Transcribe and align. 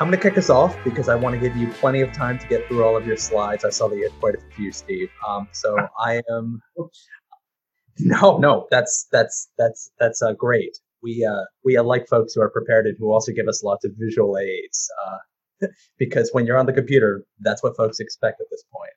I'm 0.00 0.06
going 0.06 0.16
to 0.16 0.22
kick 0.22 0.38
us 0.38 0.48
off 0.48 0.76
because 0.84 1.08
I 1.08 1.16
want 1.16 1.34
to 1.34 1.40
give 1.40 1.56
you 1.56 1.66
plenty 1.72 2.02
of 2.02 2.12
time 2.12 2.38
to 2.38 2.46
get 2.46 2.68
through 2.68 2.84
all 2.84 2.96
of 2.96 3.04
your 3.04 3.16
slides. 3.16 3.64
I 3.64 3.70
saw 3.70 3.88
that 3.88 3.96
you 3.96 4.04
had 4.04 4.20
quite 4.20 4.36
a 4.36 4.54
few, 4.54 4.70
Steve. 4.70 5.10
Um, 5.26 5.48
so 5.50 5.76
I 5.98 6.22
am. 6.30 6.62
No, 7.98 8.38
no, 8.38 8.68
that's 8.70 9.08
that's 9.10 9.48
that's 9.58 9.90
that's 9.98 10.22
uh, 10.22 10.34
great. 10.34 10.78
We 11.02 11.24
uh, 11.24 11.42
we 11.64 11.76
like 11.80 12.06
folks 12.06 12.34
who 12.34 12.40
are 12.42 12.48
prepared 12.48 12.86
and 12.86 12.96
who 12.96 13.12
also 13.12 13.32
give 13.32 13.48
us 13.48 13.64
lots 13.64 13.84
of 13.84 13.90
visual 13.98 14.38
aids 14.38 14.88
uh, 15.04 15.66
because 15.98 16.30
when 16.32 16.46
you're 16.46 16.58
on 16.58 16.66
the 16.66 16.72
computer, 16.72 17.24
that's 17.40 17.64
what 17.64 17.76
folks 17.76 17.98
expect 17.98 18.40
at 18.40 18.46
this 18.52 18.62
point. 18.72 18.92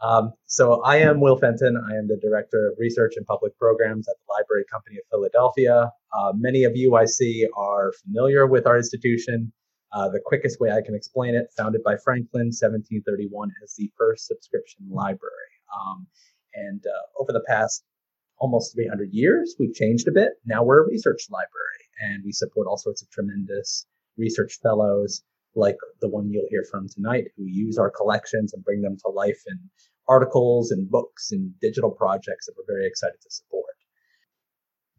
Um, 0.00 0.32
so 0.46 0.80
I 0.82 0.96
am 0.96 1.20
Will 1.20 1.36
Fenton. 1.36 1.76
I 1.76 1.94
am 1.94 2.08
the 2.08 2.16
Director 2.16 2.68
of 2.68 2.78
Research 2.78 3.14
and 3.16 3.26
Public 3.26 3.58
Programs 3.58 4.08
at 4.08 4.14
the 4.26 4.32
Library 4.32 4.64
Company 4.72 4.96
of 4.96 5.02
Philadelphia. 5.10 5.90
Uh, 6.18 6.32
many 6.34 6.64
of 6.64 6.74
you 6.74 6.96
I 6.96 7.04
see 7.04 7.46
are 7.54 7.92
familiar 8.02 8.46
with 8.46 8.66
our 8.66 8.78
institution. 8.78 9.52
Uh, 9.92 10.08
the 10.08 10.20
quickest 10.24 10.60
way 10.60 10.70
I 10.70 10.82
can 10.82 10.94
explain 10.94 11.34
it, 11.34 11.46
founded 11.56 11.82
by 11.82 11.96
Franklin, 11.96 12.46
1731, 12.46 13.50
as 13.62 13.74
the 13.76 13.90
first 13.96 14.26
subscription 14.26 14.86
library. 14.90 15.54
Um, 15.74 16.06
and 16.54 16.84
uh, 16.86 17.22
over 17.22 17.32
the 17.32 17.44
past 17.46 17.84
almost 18.38 18.74
300 18.74 19.12
years, 19.12 19.54
we've 19.58 19.74
changed 19.74 20.08
a 20.08 20.12
bit. 20.12 20.32
Now 20.44 20.62
we're 20.64 20.84
a 20.84 20.88
research 20.88 21.26
library, 21.30 21.82
and 22.00 22.22
we 22.24 22.32
support 22.32 22.66
all 22.66 22.76
sorts 22.76 23.02
of 23.02 23.10
tremendous 23.10 23.86
research 24.18 24.58
fellows 24.62 25.22
like 25.54 25.76
the 26.00 26.08
one 26.08 26.30
you'll 26.30 26.46
hear 26.50 26.64
from 26.70 26.86
tonight, 26.88 27.24
who 27.36 27.44
use 27.46 27.78
our 27.78 27.90
collections 27.90 28.52
and 28.52 28.64
bring 28.64 28.82
them 28.82 28.96
to 28.98 29.08
life 29.08 29.40
in 29.46 29.58
articles 30.08 30.70
and 30.70 30.90
books 30.90 31.32
and 31.32 31.52
digital 31.60 31.90
projects 31.90 32.46
that 32.46 32.54
we're 32.56 32.74
very 32.74 32.86
excited 32.86 33.16
to 33.22 33.30
support. 33.30 33.64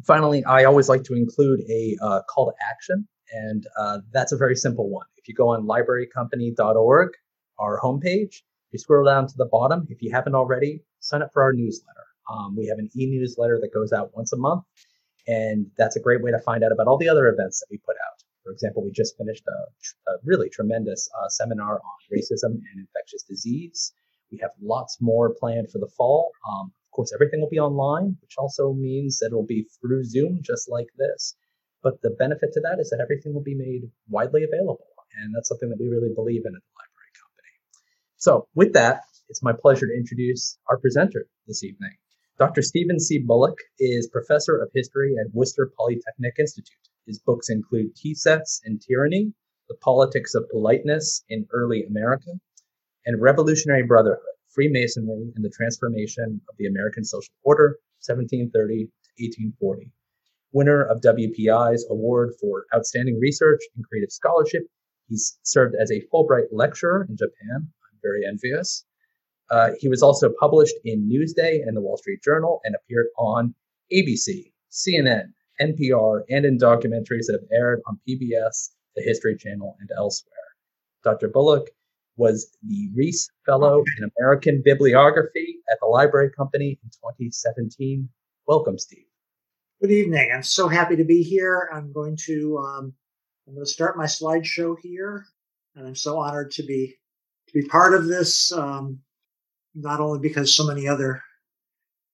Finally, 0.06 0.44
I 0.46 0.64
always 0.64 0.90
like 0.90 1.04
to 1.04 1.14
include 1.14 1.62
a 1.70 1.98
uh, 2.02 2.22
call 2.30 2.48
to 2.48 2.54
action, 2.70 3.08
and 3.32 3.68
uh, 3.78 4.00
that's 4.12 4.32
a 4.32 4.38
very 4.38 4.56
simple 4.56 4.90
one. 4.90 5.06
If 5.18 5.28
you 5.28 5.34
go 5.34 5.50
on 5.50 5.66
librarycompany.org, 5.66 7.10
our 7.60 7.80
homepage, 7.80 8.42
you 8.72 8.80
scroll 8.80 9.06
down 9.06 9.28
to 9.28 9.34
the 9.38 9.46
bottom. 9.46 9.88
If 9.90 10.02
you 10.02 10.12
haven't 10.12 10.36
already, 10.36 10.82
sign 11.00 11.22
up 11.22 11.32
for 11.34 11.42
our 11.42 11.54
newsletter. 11.54 12.06
Um, 12.30 12.56
we 12.56 12.68
have 12.68 12.78
an 12.78 12.90
e-newsletter 12.96 13.60
that 13.62 13.74
goes 13.74 13.94
out 13.94 14.16
once 14.16 14.34
a 14.34 14.38
month, 14.38 14.64
and 15.28 15.68
that's 15.78 15.96
a 15.96 16.02
great 16.02 16.22
way 16.22 16.32
to 16.32 16.40
find 16.40 16.64
out 16.64 16.72
about 16.72 16.88
all 16.88 16.98
the 16.98 17.10
other 17.10 17.28
events 17.28 17.60
that 17.60 17.68
we 17.72 17.78
put 17.78 17.96
out. 17.96 18.24
For 18.44 18.52
example, 18.52 18.84
we 18.84 18.92
just 18.92 19.18
finished 19.18 19.44
a, 19.48 20.12
a 20.12 20.18
really 20.24 20.50
tremendous 20.50 21.10
uh, 21.18 21.30
seminar 21.30 21.76
on 21.76 22.18
racism 22.18 22.52
and 22.52 22.80
infectious 22.80 23.24
disease. 23.24 23.94
We 24.32 24.40
have 24.42 24.52
lots 24.62 24.98
more 25.02 25.34
planned 25.40 25.70
for 25.72 25.80
the 25.80 25.90
fall. 25.98 26.32
Um, 26.50 26.72
of 26.86 26.92
course, 26.92 27.14
everything 27.14 27.42
will 27.42 27.50
be 27.50 27.60
online, 27.60 28.18
which 28.22 28.36
also 28.38 28.74
means 28.74 29.20
that 29.20 29.28
it'll 29.28 29.46
be 29.46 29.68
through 29.80 30.04
Zoom, 30.04 30.40
just 30.42 30.70
like 30.70 30.88
this. 30.98 31.36
But 31.84 32.02
the 32.02 32.12
benefit 32.12 32.54
to 32.54 32.62
that 32.62 32.80
is 32.80 32.90
that 32.90 33.00
everything 33.02 33.34
will 33.34 33.44
be 33.44 33.56
made 33.56 33.90
widely 34.10 34.44
available. 34.44 34.88
And 35.22 35.34
that's 35.34 35.50
something 35.50 35.70
that 35.70 35.80
we 35.80 35.88
really 35.88 36.14
believe 36.14 36.44
in 36.46 36.56
at 36.56 36.62
the 36.62 36.74
library 36.78 37.14
company. 37.16 37.54
So, 38.18 38.48
with 38.56 38.74
that, 38.74 39.02
it's 39.30 39.44
my 39.44 39.54
pleasure 39.54 39.88
to 39.88 39.94
introduce 39.94 40.58
our 40.70 40.78
presenter 40.78 41.28
this 41.48 41.64
evening. 41.64 41.92
Dr. 42.38 42.62
Steven 42.62 43.00
C. 43.00 43.18
Bullock 43.18 43.58
is 43.80 44.08
professor 44.08 44.58
of 44.58 44.70
history 44.74 45.16
at 45.20 45.34
Worcester 45.34 45.72
Polytechnic 45.76 46.36
Institute. 46.38 46.88
His 47.08 47.20
books 47.20 47.50
include 47.50 47.96
Tea 47.96 48.14
Sets 48.14 48.62
and 48.64 48.82
Tyranny, 48.82 49.34
The 49.70 49.76
Politics 49.76 50.36
of 50.36 50.48
Politeness 50.50 51.24
in 51.30 51.48
Early 51.52 51.84
America, 51.84 52.32
and 53.06 53.22
Revolutionary 53.22 53.84
Brotherhood, 53.84 54.22
Freemasonry 54.50 55.32
and 55.36 55.44
the 55.44 55.50
Transformation 55.50 56.42
of 56.48 56.56
the 56.58 56.68
American 56.68 57.04
Social 57.04 57.34
Order, 57.44 57.80
1730 58.06 58.86
to 58.86 59.24
1840. 59.24 59.92
Winner 60.52 60.84
of 60.84 61.02
WPI's 61.02 61.86
Award 61.90 62.34
for 62.40 62.66
Outstanding 62.76 63.20
Research 63.20 63.62
and 63.76 63.86
Creative 63.88 64.12
Scholarship, 64.12 64.64
he's 65.08 65.38
served 65.44 65.76
as 65.80 65.92
a 65.92 66.02
Fulbright 66.14 66.48
lecturer 66.52 67.06
in 67.10 67.18
Japan. 67.18 67.56
I'm 67.56 68.00
very 68.02 68.26
envious. 68.26 68.86
Uh, 69.50 69.72
he 69.80 69.88
was 69.88 70.04
also 70.04 70.32
published 70.40 70.76
in 70.84 71.10
Newsday 71.10 71.66
and 71.66 71.76
the 71.76 71.82
Wall 71.82 71.98
Street 71.98 72.22
Journal 72.22 72.60
and 72.64 72.76
appeared 72.76 73.08
on 73.18 73.56
ABC, 73.94 74.52
CNN, 74.72 75.32
NPR, 75.62 76.24
and 76.30 76.46
in 76.46 76.58
documentaries 76.58 77.28
that 77.28 77.40
have 77.40 77.50
aired 77.52 77.82
on 77.88 78.00
PBS, 78.08 78.70
the 78.96 79.04
History 79.04 79.38
Channel, 79.38 79.78
and 79.80 79.90
elsewhere. 79.96 80.34
Dr. 81.04 81.30
Bullock 81.30 81.70
was 82.18 82.58
the 82.64 82.90
Reese 82.96 83.30
Fellow 83.46 83.84
in 83.98 84.10
American 84.18 84.62
Bibliography 84.66 85.60
at 85.72 85.78
the 85.80 85.88
Library 85.88 86.32
Company 86.36 86.80
in 86.84 86.90
2017. 86.90 88.10
Welcome, 88.48 88.78
Steve. 88.78 89.07
Good 89.80 89.92
evening. 89.92 90.32
I'm 90.34 90.42
so 90.42 90.68
happy 90.68 90.96
to 90.96 91.04
be 91.04 91.22
here. 91.22 91.70
I'm 91.72 91.94
going 91.94 92.18
to 92.26 92.58
um, 92.58 92.94
I'm 93.48 93.54
going 93.54 93.64
to 93.64 93.72
start 93.72 93.96
my 93.96 94.06
slideshow 94.06 94.76
here, 94.82 95.28
and 95.76 95.86
I'm 95.86 95.94
so 95.94 96.18
honored 96.18 96.50
to 96.54 96.64
be 96.64 96.96
to 97.48 97.54
be 97.54 97.68
part 97.68 97.94
of 97.94 98.08
this. 98.08 98.52
Um, 98.52 99.02
not 99.76 100.00
only 100.00 100.18
because 100.18 100.52
so 100.52 100.66
many 100.66 100.88
other 100.88 101.22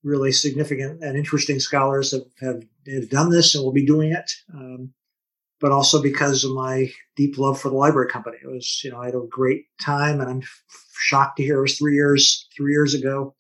really 0.04 0.34
significant 0.34 1.02
and 1.02 1.16
interesting 1.18 1.62
scholars 1.62 2.12
have, 2.12 2.26
have, 2.42 2.64
have 2.86 3.10
done 3.10 3.30
this 3.30 3.56
and 3.56 3.64
will 3.64 3.72
be 3.72 3.86
doing 3.86 4.12
it, 4.12 4.30
um, 4.54 4.94
but 5.62 5.72
also 5.72 6.02
because 6.02 6.44
of 6.44 6.52
my 6.52 6.92
deep 7.16 7.38
love 7.38 7.62
for 7.62 7.70
the 7.70 7.78
library 7.78 8.10
company. 8.10 8.36
It 8.44 8.52
was, 8.52 8.82
you 8.84 8.92
know, 8.92 9.00
I 9.00 9.06
had 9.06 9.16
a 9.16 9.22
great 9.30 9.68
time, 9.80 10.20
and 10.20 10.30
I'm 10.30 10.42
shocked 10.98 11.38
to 11.38 11.44
hear 11.44 11.60
it 11.60 11.62
was 11.62 11.78
three 11.78 11.96
years 11.96 12.46
three 12.58 12.74
years 12.74 12.94
ago 12.94 13.36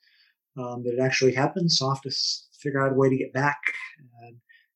um, 0.58 0.82
that 0.84 0.94
it 0.94 1.02
actually 1.02 1.34
happened. 1.34 1.74
So 1.74 1.88
I 1.88 1.96
have 1.96 2.02
to 2.04 2.12
figure 2.64 2.84
out 2.84 2.94
a 2.94 2.96
way 2.96 3.10
to 3.10 3.18
get 3.18 3.34
back 3.34 3.60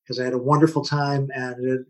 because 0.04 0.20
I 0.20 0.26
had 0.26 0.34
a 0.34 0.38
wonderful 0.38 0.84
time, 0.84 1.30
and 1.34 1.66
it, 1.66 1.82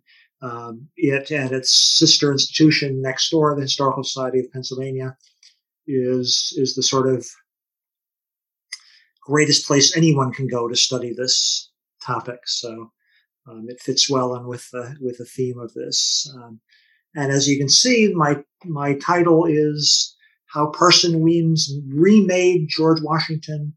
um, 0.42 0.88
it 0.96 1.32
and 1.32 1.52
its 1.52 1.98
sister 1.98 2.32
institution 2.32 3.02
next 3.02 3.30
door, 3.30 3.56
the 3.56 3.62
Historical 3.62 4.04
Society 4.04 4.40
of 4.40 4.52
Pennsylvania, 4.52 5.16
is 5.88 6.54
is 6.58 6.76
the 6.76 6.84
sort 6.84 7.08
of 7.08 7.26
greatest 9.22 9.68
place 9.68 9.96
anyone 9.96 10.32
can 10.32 10.48
go 10.48 10.68
to 10.68 10.76
study 10.76 11.14
this 11.14 11.70
topic. 12.02 12.40
So 12.46 12.92
um, 13.48 13.66
it 13.68 13.82
fits 13.82 14.10
well 14.10 14.36
in 14.36 14.48
with 14.48 14.70
the 14.72 14.96
with 15.00 15.18
the 15.18 15.26
theme 15.26 15.60
of 15.60 15.74
this. 15.74 16.32
Um, 16.36 16.60
and 17.16 17.32
as 17.32 17.48
you 17.48 17.58
can 17.58 17.70
see, 17.70 18.14
my 18.16 18.44
my 18.66 18.96
title 18.96 19.46
is 19.46 20.16
"How 20.48 20.72
Parson 20.72 21.22
Weems 21.22 21.72
Remade 21.90 22.68
George 22.70 23.02
Washington 23.02 23.76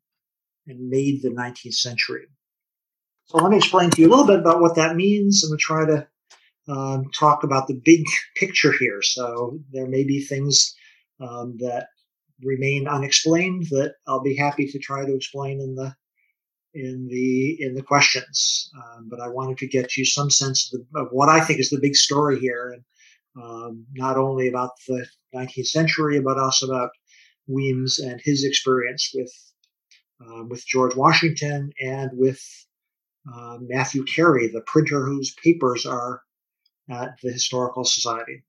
and 0.66 0.88
Made 0.88 1.22
the 1.22 1.31
19th 1.31 1.75
Century." 1.75 2.26
So 3.26 3.38
let 3.38 3.50
me 3.50 3.59
explain 3.59 3.91
to 3.91 4.00
you 4.00 4.09
a 4.09 4.10
little 4.10 4.26
bit 4.26 4.41
about 4.41 4.60
what 4.60 4.75
that 4.76 4.97
means, 4.97 5.44
and 5.44 5.50
we'll 5.50 5.59
try 5.59 5.87
to 5.87 6.06
um, 6.69 7.10
talk 7.16 7.44
about 7.44 7.69
the 7.69 7.81
big 7.84 8.04
picture 8.37 8.72
here. 8.72 9.03
So 9.03 9.59
there 9.72 9.87
may 9.87 10.04
be 10.04 10.20
things 10.20 10.75
um, 11.20 11.56
that 11.59 11.88
remain 12.43 12.88
unexplained 12.88 13.66
that 13.70 13.94
I'll 14.06 14.22
be 14.22 14.37
happy 14.37 14.66
to 14.66 14.78
try 14.78 15.04
to 15.04 15.15
explain 15.15 15.60
in 15.60 15.75
the 15.75 15.94
in 16.75 17.09
the 17.09 17.56
in 17.60 17.75
the 17.75 17.82
questions. 17.82 18.70
Um, 18.76 19.09
but 19.09 19.20
I 19.20 19.28
wanted 19.28 19.59
to 19.59 19.66
get 19.66 19.97
you 19.97 20.04
some 20.04 20.31
sense 20.31 20.72
of, 20.72 20.81
the, 20.81 21.00
of, 21.00 21.09
what 21.10 21.28
I 21.28 21.41
think 21.41 21.60
is 21.60 21.70
the 21.70 21.81
big 21.81 21.97
story 21.97 22.38
here, 22.38 22.72
and 22.72 23.43
um, 23.43 23.87
not 23.93 24.16
only 24.16 24.49
about 24.49 24.70
the 24.88 25.06
19th 25.34 25.66
century, 25.66 26.20
but 26.20 26.38
also 26.38 26.66
about 26.66 26.91
Weems 27.47 27.99
and 27.99 28.20
his 28.20 28.44
experience 28.44 29.10
with 29.15 29.32
uh, 30.20 30.44
with 30.44 30.66
George 30.66 30.94
Washington 30.94 31.72
and 31.81 32.10
with 32.14 32.42
uh, 33.32 33.58
Mathew 33.60 34.04
Carey, 34.04 34.48
the 34.48 34.62
printer 34.62 35.04
whose 35.04 35.34
papers 35.34 35.86
are 35.86 36.22
at 36.90 37.19
the 37.22 37.32
Historical 37.32 37.84
Society. 37.84 38.43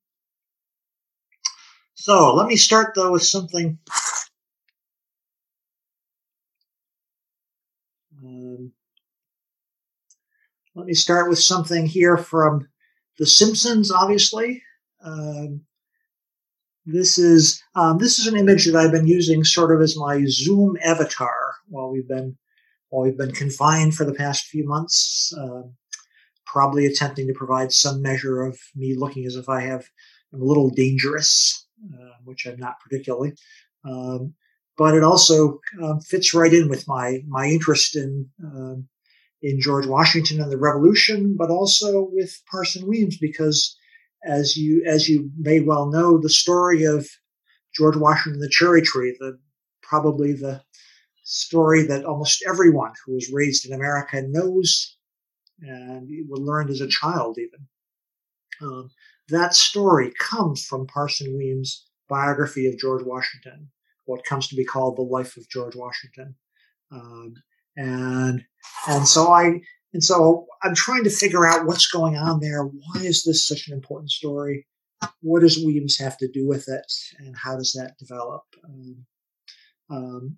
So 1.94 2.34
let 2.34 2.48
me 2.48 2.56
start 2.56 2.94
though 2.96 3.12
with 3.12 3.24
something. 3.24 3.78
Um, 8.24 8.72
let 10.76 10.86
me 10.86 10.94
start 10.94 11.30
with 11.30 11.40
something 11.40 11.86
here 11.86 12.18
from 12.18 12.68
The 13.18 13.26
Simpsons, 13.26 13.92
obviously. 13.92 14.64
Um, 15.04 15.62
this 16.86 17.18
is 17.18 17.62
um, 17.76 17.98
this 18.00 18.18
is 18.18 18.28
an 18.28 18.38
image 18.38 18.66
that 18.66 18.76
I've 18.76 18.92
been 18.92 19.08
using 19.08 19.44
sort 19.44 19.76
of 19.76 19.82
as 19.82 19.98
my 19.98 20.24
Zoom 20.28 20.78
avatar 20.84 21.41
while 21.72 21.90
we've 21.90 22.08
been 22.08 22.38
while 22.90 23.04
we've 23.04 23.18
been 23.18 23.32
confined 23.32 23.96
for 23.96 24.06
the 24.06 24.14
past 24.14 24.46
few 24.46 24.68
months. 24.68 25.34
Uh, 25.38 25.64
probably 26.46 26.86
attempting 26.86 27.28
to 27.28 27.34
provide 27.34 27.72
some 27.72 28.02
measure 28.02 28.44
of 28.44 28.60
me 28.76 28.94
looking 28.96 29.26
as 29.26 29.38
if 29.38 29.48
I 29.48 29.62
have 29.62 29.86
I'm 30.34 30.42
a 30.42 30.46
little 30.46 30.70
dangerous 30.70 31.66
uh, 31.94 32.14
which 32.24 32.46
I'm 32.46 32.60
not 32.60 32.80
particularly. 32.80 33.34
Um, 33.86 34.34
but 34.78 34.96
it 34.96 35.04
also 35.04 35.60
um, 35.82 36.00
fits 36.00 36.34
right 36.34 36.54
in 36.54 36.70
with 36.70 36.88
my 36.88 37.20
my 37.28 37.46
interest 37.46 37.96
in 37.96 38.30
um, 38.44 38.88
in 39.42 39.60
George 39.60 39.88
Washington 39.88 40.40
and 40.40 40.52
the 40.52 40.58
Revolution, 40.58 41.36
but 41.38 41.50
also 41.50 42.08
with 42.12 42.42
Parson 42.50 42.88
Weems, 42.88 43.18
because 43.18 43.76
as 44.24 44.56
you 44.56 44.84
as 44.86 45.10
you 45.10 45.32
may 45.38 45.60
well 45.60 45.90
know, 45.90 46.20
the 46.20 46.30
story 46.30 46.84
of 46.84 47.08
George 47.76 47.96
Washington 47.96 48.40
the 48.40 48.50
cherry 48.50 48.82
tree, 48.82 49.16
the 49.20 49.40
probably 49.82 50.34
the 50.34 50.62
story 51.32 51.84
that 51.84 52.04
almost 52.04 52.44
everyone 52.46 52.92
who 53.06 53.14
was 53.14 53.32
raised 53.32 53.66
in 53.66 53.74
America 53.74 54.22
knows 54.22 54.98
and 55.62 56.10
learned 56.30 56.70
as 56.70 56.82
a 56.82 56.88
child 56.88 57.38
even. 57.38 57.68
Um, 58.62 58.90
that 59.30 59.56
story 59.56 60.12
comes 60.20 60.66
from 60.66 60.88
Parson 60.88 61.38
Weems' 61.38 61.88
biography 62.10 62.68
of 62.68 62.78
George 62.78 63.04
Washington, 63.04 63.70
what 64.06 64.26
comes 64.26 64.48
to 64.50 64.56
be 64.56 64.66
called 64.66 64.98
the 64.98 65.04
life 65.04 65.38
of 65.38 65.48
George 65.50 65.76
Washington. 65.76 66.36
Um, 66.92 67.36
and 67.78 68.44
and 68.90 69.08
so 69.08 69.32
I 69.32 69.62
and 69.94 70.04
so 70.04 70.48
I'm 70.64 70.76
trying 70.76 71.06
to 71.06 71.10
figure 71.10 71.46
out 71.46 71.66
what's 71.66 71.88
going 71.88 72.18
on 72.18 72.42
there. 72.42 72.64
Why 72.64 73.02
is 73.04 73.24
this 73.24 73.48
such 73.48 73.70
an 73.70 73.74
important 73.74 74.12
story? 74.12 74.68
What 75.22 75.42
does 75.42 75.64
Weems 75.64 75.98
have 75.98 76.18
to 76.18 76.28
do 76.28 76.46
with 76.46 76.68
it, 76.68 76.92
and 77.20 77.36
how 77.38 77.56
does 77.56 77.72
that 77.72 77.98
develop? 77.98 78.44
Um, 78.66 79.06
um, 79.90 80.38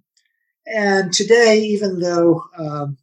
and 0.65 1.11
today, 1.13 1.59
even 1.59 1.99
though 1.99 2.43
um, 2.57 2.97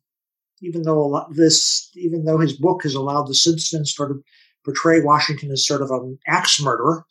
even 0.63 0.83
though 0.83 1.27
this, 1.31 1.91
even 1.95 2.25
though 2.25 2.39
his 2.39 2.53
book 2.53 2.83
has 2.83 2.95
allowed 2.95 3.27
the 3.29 3.35
Simpsons 3.35 3.95
sort 3.95 4.11
of 4.11 4.23
portray 4.65 5.01
Washington 5.01 5.51
as 5.51 5.67
sort 5.67 5.83
of 5.83 5.91
an 5.91 6.19
axe 6.27 6.61
murderer, 6.61 7.05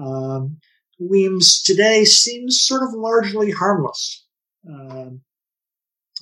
um, 0.00 0.58
Weems 0.98 1.62
today 1.62 2.04
seems 2.04 2.62
sort 2.62 2.82
of 2.82 2.94
largely 2.94 3.50
harmless. 3.50 4.24
Um, 4.68 5.20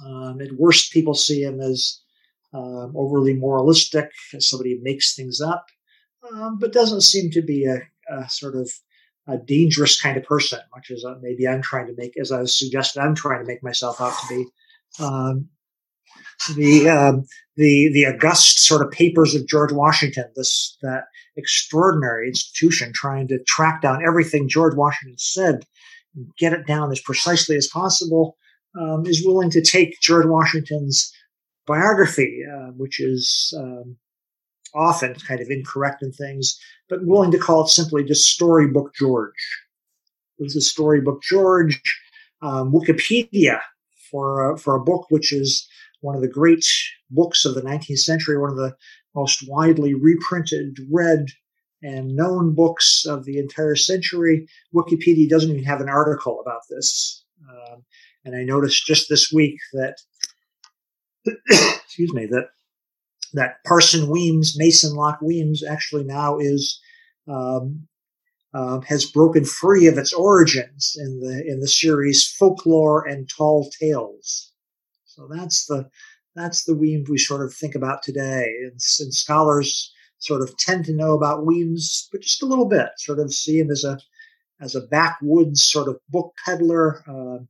um, 0.04 0.40
at 0.40 0.52
worst, 0.52 0.92
people 0.92 1.14
see 1.14 1.42
him 1.42 1.60
as 1.60 2.00
um, 2.52 2.92
overly 2.96 3.34
moralistic, 3.34 4.10
as 4.34 4.48
somebody 4.48 4.74
who 4.74 4.82
makes 4.82 5.14
things 5.14 5.40
up, 5.40 5.66
um, 6.32 6.58
but 6.58 6.72
doesn't 6.72 7.02
seem 7.02 7.30
to 7.30 7.42
be 7.42 7.66
a, 7.66 7.82
a, 8.10 8.28
sort 8.28 8.56
of 8.56 8.70
a 9.26 9.38
dangerous 9.38 10.00
kind 10.00 10.16
of 10.16 10.24
person, 10.24 10.60
much 10.74 10.90
as 10.90 11.04
uh, 11.04 11.14
maybe 11.20 11.48
I'm 11.48 11.62
trying 11.62 11.86
to 11.86 11.94
make, 11.96 12.18
as 12.20 12.30
I 12.30 12.44
suggested, 12.44 13.00
I'm 13.00 13.14
trying 13.14 13.40
to 13.40 13.46
make 13.46 13.62
myself 13.62 14.00
out 14.00 14.14
to 14.20 14.28
be. 14.28 14.46
Um, 15.02 15.48
the 16.56 16.88
um, 16.88 17.24
the 17.56 17.90
the 17.92 18.06
august 18.06 18.66
sort 18.66 18.84
of 18.84 18.90
papers 18.90 19.34
of 19.34 19.46
George 19.46 19.72
Washington, 19.72 20.24
this 20.36 20.76
that 20.82 21.04
extraordinary 21.36 22.28
institution 22.28 22.92
trying 22.94 23.28
to 23.28 23.42
track 23.44 23.82
down 23.82 24.04
everything 24.06 24.48
George 24.48 24.74
Washington 24.74 25.16
said 25.18 25.64
and 26.14 26.26
get 26.38 26.52
it 26.52 26.66
down 26.66 26.92
as 26.92 27.00
precisely 27.00 27.56
as 27.56 27.66
possible, 27.68 28.36
um, 28.78 29.06
is 29.06 29.24
willing 29.24 29.50
to 29.50 29.62
take 29.62 30.00
George 30.00 30.26
Washington's 30.26 31.12
biography, 31.66 32.40
uh, 32.52 32.70
which 32.76 33.00
is 33.00 33.54
um, 33.58 33.96
often 34.74 35.14
kind 35.14 35.40
of 35.40 35.48
incorrect 35.50 36.02
in 36.02 36.12
things, 36.12 36.58
but 36.88 37.04
willing 37.04 37.30
to 37.30 37.38
call 37.38 37.64
it 37.64 37.68
simply 37.68 38.04
just 38.04 38.28
Storybook 38.28 38.94
George. 38.94 39.32
This 40.38 40.56
is 40.56 40.68
Storybook 40.68 41.22
George. 41.22 41.80
Um, 42.42 42.72
Wikipedia 42.72 43.60
for 44.10 44.52
uh, 44.52 44.56
for 44.58 44.74
a 44.74 44.84
book 44.84 45.06
which 45.08 45.32
is 45.32 45.66
one 46.00 46.14
of 46.14 46.20
the 46.20 46.28
great 46.28 46.64
books 47.10 47.44
of 47.44 47.54
the 47.54 47.62
19th 47.62 48.00
century, 48.00 48.36
one 48.36 48.50
of 48.50 48.56
the 48.56 48.76
most 49.14 49.48
widely 49.48 49.94
reprinted, 49.94 50.78
read, 50.90 51.28
and 51.82 52.14
known 52.14 52.54
books 52.54 53.06
of 53.06 53.24
the 53.24 53.38
entire 53.38 53.76
century. 53.76 54.46
Wikipedia 54.74 55.28
doesn't 55.28 55.50
even 55.50 55.64
have 55.64 55.80
an 55.80 55.88
article 55.88 56.40
about 56.40 56.60
this. 56.68 57.24
Um, 57.48 57.84
and 58.24 58.36
I 58.36 58.42
noticed 58.42 58.86
just 58.86 59.08
this 59.08 59.32
week 59.32 59.58
that, 59.72 59.96
excuse 61.50 62.12
me, 62.12 62.26
that 62.26 62.48
that 63.34 63.62
Parson 63.64 64.08
Weems, 64.08 64.56
Mason 64.56 64.94
Locke 64.94 65.20
Weems, 65.20 65.62
actually 65.62 66.04
now 66.04 66.38
is 66.38 66.80
um, 67.28 67.86
uh, 68.54 68.80
has 68.80 69.04
broken 69.04 69.44
free 69.44 69.86
of 69.86 69.98
its 69.98 70.12
origins 70.12 70.96
in 70.98 71.20
the 71.20 71.44
in 71.46 71.60
the 71.60 71.68
series 71.68 72.26
Folklore 72.26 73.06
and 73.06 73.28
Tall 73.28 73.68
Tales. 73.80 74.52
So 75.04 75.28
that's 75.28 75.66
the 75.66 75.88
that's 76.34 76.64
the 76.64 76.76
Weems 76.76 77.10
we 77.10 77.18
sort 77.18 77.44
of 77.44 77.52
think 77.52 77.74
about 77.74 78.02
today, 78.02 78.46
and, 78.62 78.80
and, 79.00 79.14
scholars 79.14 79.92
sort 80.18 80.42
of 80.42 80.56
tend 80.56 80.84
to 80.86 80.94
know 80.94 81.12
about 81.12 81.46
Weems, 81.46 82.08
but 82.10 82.22
just 82.22 82.42
a 82.42 82.46
little 82.46 82.66
bit. 82.68 82.88
Sort 82.96 83.18
of 83.18 83.32
see 83.32 83.58
him 83.58 83.70
as 83.70 83.84
a 83.84 83.98
as 84.60 84.74
a 84.74 84.86
backwoods 84.86 85.62
sort 85.64 85.88
of 85.88 85.98
book 86.08 86.34
peddler, 86.44 87.02
uh, 87.08 87.44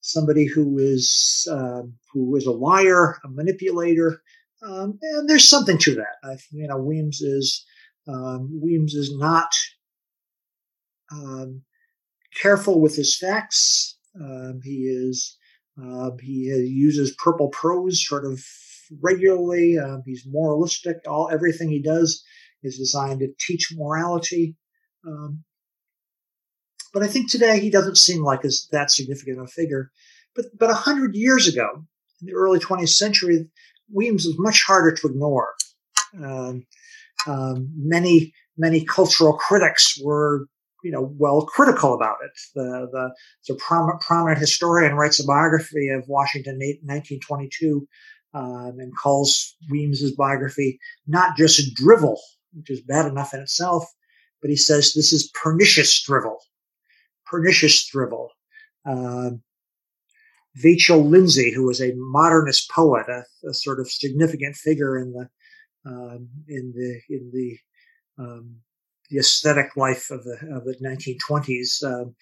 somebody 0.00 0.46
who 0.46 0.78
is 0.78 1.46
uh, 1.50 1.82
who 2.12 2.34
is 2.36 2.46
a 2.46 2.52
liar, 2.52 3.18
a 3.24 3.28
manipulator, 3.28 4.22
um, 4.62 4.98
and 5.00 5.28
there's 5.28 5.48
something 5.48 5.78
to 5.78 5.94
that. 5.96 6.16
I, 6.24 6.36
you 6.50 6.66
know, 6.66 6.78
Weems 6.78 7.20
is 7.20 7.64
um, 8.08 8.60
Weems 8.60 8.94
is 8.94 9.16
not 9.16 9.50
um, 11.12 11.62
careful 12.40 12.80
with 12.80 12.96
his 12.96 13.16
facts. 13.16 13.96
Um, 14.18 14.60
he 14.62 14.86
is 14.88 15.36
uh, 15.82 16.10
he 16.20 16.46
uses 16.66 17.14
purple 17.18 17.48
prose 17.48 18.04
sort 18.06 18.24
of 18.24 18.42
regularly. 19.00 19.78
Uh, 19.78 19.98
he's 20.04 20.24
moralistic. 20.26 20.96
All 21.06 21.30
everything 21.30 21.68
he 21.68 21.80
does 21.80 22.22
is 22.62 22.78
designed 22.78 23.20
to 23.20 23.28
teach 23.38 23.72
morality. 23.76 24.56
Um, 25.06 25.44
but 26.92 27.02
I 27.02 27.06
think 27.06 27.30
today 27.30 27.60
he 27.60 27.70
doesn't 27.70 27.98
seem 27.98 28.22
like 28.22 28.44
as 28.44 28.66
that 28.72 28.90
significant 28.90 29.40
a 29.40 29.46
figure. 29.46 29.92
But 30.34 30.46
but 30.58 30.70
a 30.70 30.74
hundred 30.74 31.14
years 31.14 31.46
ago, 31.46 31.84
in 32.20 32.26
the 32.26 32.34
early 32.34 32.58
20th 32.58 32.88
century, 32.88 33.46
Weems 33.92 34.26
was 34.26 34.38
much 34.38 34.62
harder 34.64 34.92
to 34.92 35.08
ignore. 35.08 35.54
Um, 36.22 36.66
um, 37.26 37.70
many 37.76 38.32
many 38.56 38.84
cultural 38.84 39.34
critics 39.34 40.00
were 40.02 40.46
you 40.82 40.90
know, 40.90 41.12
well 41.18 41.44
critical 41.46 41.94
about 41.94 42.16
it. 42.24 42.30
The 42.54 42.88
the, 42.92 43.14
the 43.48 43.54
prom- 43.56 43.98
prominent 44.00 44.40
historian 44.40 44.94
writes 44.94 45.20
a 45.20 45.26
biography 45.26 45.88
of 45.88 46.08
Washington 46.08 46.54
in 46.54 46.78
1922 46.82 47.86
um, 48.34 48.76
and 48.78 48.96
calls 48.96 49.56
Weems's 49.70 50.12
biography 50.12 50.78
not 51.06 51.36
just 51.36 51.74
drivel, 51.74 52.20
which 52.52 52.70
is 52.70 52.80
bad 52.82 53.06
enough 53.06 53.34
in 53.34 53.40
itself, 53.40 53.84
but 54.40 54.50
he 54.50 54.56
says 54.56 54.92
this 54.92 55.12
is 55.12 55.30
pernicious 55.34 56.02
drivel, 56.02 56.38
pernicious 57.26 57.86
drivel. 57.86 58.30
Um, 58.86 59.42
Vachel 60.62 61.08
Lindsay, 61.08 61.52
who 61.52 61.66
was 61.66 61.80
a 61.80 61.94
modernist 61.96 62.70
poet, 62.70 63.06
a, 63.08 63.24
a 63.48 63.54
sort 63.54 63.80
of 63.80 63.90
significant 63.90 64.56
figure 64.56 64.98
in 64.98 65.12
the 65.12 65.28
um, 65.86 66.28
in 66.48 66.72
the 66.74 67.00
in 67.14 67.30
the 67.32 67.58
um, 68.22 68.56
the 69.10 69.18
aesthetic 69.18 69.76
life 69.76 70.10
of 70.10 70.24
the 70.24 70.36
of 70.52 70.64
the 70.64 70.76
1920s 70.82 71.84
um, 71.84 72.14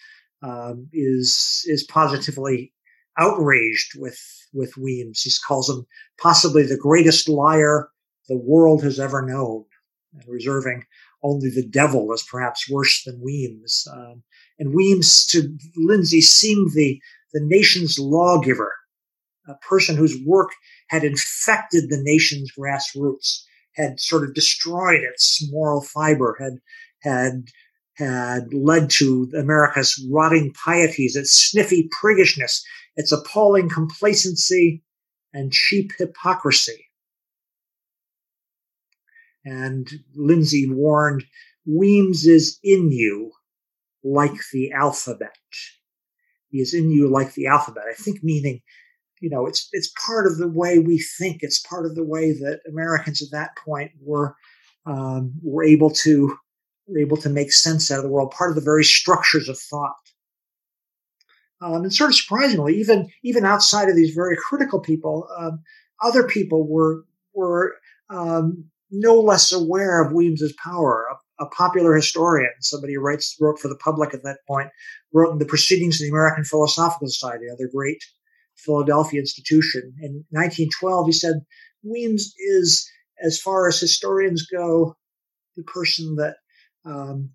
um, 0.43 0.89
is 0.93 1.65
is 1.67 1.85
positively 1.85 2.73
outraged 3.19 3.99
with 3.99 4.21
with 4.53 4.77
Weems. 4.77 5.23
He 5.23 5.33
calls 5.47 5.71
him 5.71 5.87
possibly 6.21 6.63
the 6.63 6.77
greatest 6.77 7.29
liar 7.29 7.91
the 8.29 8.37
world 8.37 8.83
has 8.83 9.01
ever 9.01 9.23
known, 9.23 9.65
and 10.13 10.23
reserving 10.29 10.85
only 11.23 11.51
the 11.51 11.67
devil 11.67 12.13
as 12.13 12.23
perhaps 12.23 12.71
worse 12.71 13.03
than 13.05 13.21
Weems. 13.21 13.87
Um, 13.93 14.23
and 14.59 14.75
Weems 14.75 15.27
to 15.27 15.57
Lindsay 15.77 16.21
seemed 16.21 16.73
the 16.73 17.01
the 17.33 17.41
nation's 17.43 17.99
lawgiver, 17.99 18.73
a 19.49 19.55
person 19.69 19.97
whose 19.97 20.21
work 20.25 20.51
had 20.89 21.05
infected 21.05 21.89
the 21.89 22.03
nation's 22.03 22.51
grassroots 22.59 23.43
had 23.75 24.01
sort 24.01 24.25
of 24.25 24.35
destroyed 24.35 25.03
its 25.03 25.47
moral 25.51 25.83
fiber, 25.83 26.37
had 26.41 26.59
had 27.03 27.45
had 27.97 28.53
led 28.53 28.91
to 28.91 29.31
America's 29.39 30.05
rotting 30.11 30.53
pieties, 30.65 31.17
its 31.17 31.33
sniffy 31.33 31.89
priggishness, 31.91 32.65
its 32.97 33.11
appalling 33.11 33.69
complacency, 33.71 34.83
and 35.33 35.53
cheap 35.53 35.93
hypocrisy. 35.99 36.87
And 39.45 39.89
Lindsay 40.15 40.69
warned, 40.69 41.25
Weems 41.67 42.27
is 42.27 42.59
in 42.63 42.93
you 42.93 43.33
like 44.05 44.39
the 44.53 44.73
alphabet. 44.73 45.37
Is 46.61 46.75
in 46.75 46.91
you 46.91 47.09
like 47.09 47.35
the 47.35 47.47
alphabet. 47.47 47.85
I 47.91 47.95
think 47.95 48.23
meaning 48.23 48.63
you 49.21 49.31
know, 49.31 49.47
it's 49.47 49.69
it's 49.73 49.93
part 50.07 50.27
of 50.27 50.39
the 50.39 50.49
way 50.49 50.79
we 50.79 50.99
think. 50.99 51.39
It's 51.43 51.59
part 51.61 51.87
of 51.87 51.95
the 51.95 52.05
way 52.05 52.33
that 52.33 52.61
Americans 52.69 53.23
at 53.23 53.31
that 53.33 53.57
point 53.57 53.93
were 54.01 54.37
um, 54.85 55.33
were 55.43 55.65
able 55.65 55.91
to 55.91 56.37
were 56.87 56.99
able 56.99 57.17
to 57.19 57.31
make 57.31 57.53
sense 57.53 57.91
out 57.91 57.99
of 57.99 58.05
the 58.05 58.11
world. 58.11 58.31
Part 58.33 58.51
of 58.51 58.57
the 58.57 58.63
very 58.63 58.85
structures 58.85 59.49
of 59.49 59.59
thought. 59.59 59.95
Um, 61.63 61.85
and 61.85 61.95
sort 61.95 62.11
of 62.11 62.17
surprisingly, 62.17 62.79
even 62.79 63.11
even 63.25 63.47
outside 63.47 63.89
of 63.89 63.97
these 63.97 64.15
very 64.15 64.37
critical 64.37 64.81
people, 64.81 65.29
um, 65.39 65.63
other 66.03 66.25
people 66.25 66.67
were 66.69 67.05
were 67.33 67.77
um, 68.11 68.65
no 68.91 69.15
less 69.15 69.51
aware 69.53 70.03
of 70.03 70.13
Weems's 70.13 70.53
power. 70.63 71.07
A, 71.39 71.47
popular 71.47 71.95
historian, 71.95 72.51
somebody 72.61 72.95
who 72.95 73.01
writes 73.01 73.37
wrote 73.41 73.59
for 73.59 73.69
the 73.69 73.77
public 73.77 74.15
at 74.15 74.23
that 74.23 74.39
point, 74.49 74.69
wrote 75.13 75.33
in 75.33 75.39
the 75.39 75.47
Proceedings 75.47 75.97
of 75.97 76.05
the 76.05 76.11
American 76.11 76.45
Philosophical 76.45 77.09
Society, 77.09 77.47
another 77.47 77.69
great 77.73 78.03
Philadelphia 78.57 79.21
institution. 79.21 79.95
In 80.01 80.25
1912, 80.31 81.07
he 81.07 81.13
said, 81.13 81.41
Weems 81.83 82.35
is, 82.39 82.89
as 83.23 83.41
far 83.41 83.69
as 83.69 83.79
historians 83.79 84.47
go, 84.47 84.97
the 85.57 85.63
person 85.63 86.17
that 86.17 86.37
um, 86.85 87.31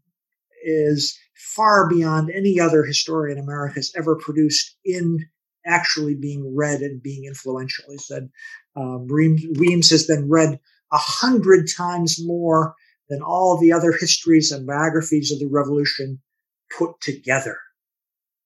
is 0.63 1.17
far 1.55 1.89
beyond 1.89 2.29
any 2.31 2.59
other 2.59 2.83
historian 2.83 3.37
America 3.37 3.75
has 3.75 3.91
ever 3.95 4.15
produced 4.15 4.75
in 4.85 5.19
actually 5.65 6.15
being 6.15 6.55
read 6.55 6.81
and 6.81 7.01
being 7.01 7.25
influential. 7.25 7.85
He 7.89 7.97
said 7.97 8.29
um, 8.75 9.07
Weems 9.07 9.89
has 9.89 10.05
been 10.05 10.29
read 10.29 10.59
a 10.91 10.97
hundred 10.97 11.67
times 11.75 12.17
more 12.23 12.75
than 13.11 13.21
all 13.21 13.57
the 13.57 13.73
other 13.73 13.91
histories 13.91 14.53
and 14.53 14.65
biographies 14.65 15.33
of 15.33 15.39
the 15.39 15.47
revolution 15.51 16.17
put 16.77 16.99
together. 17.01 17.57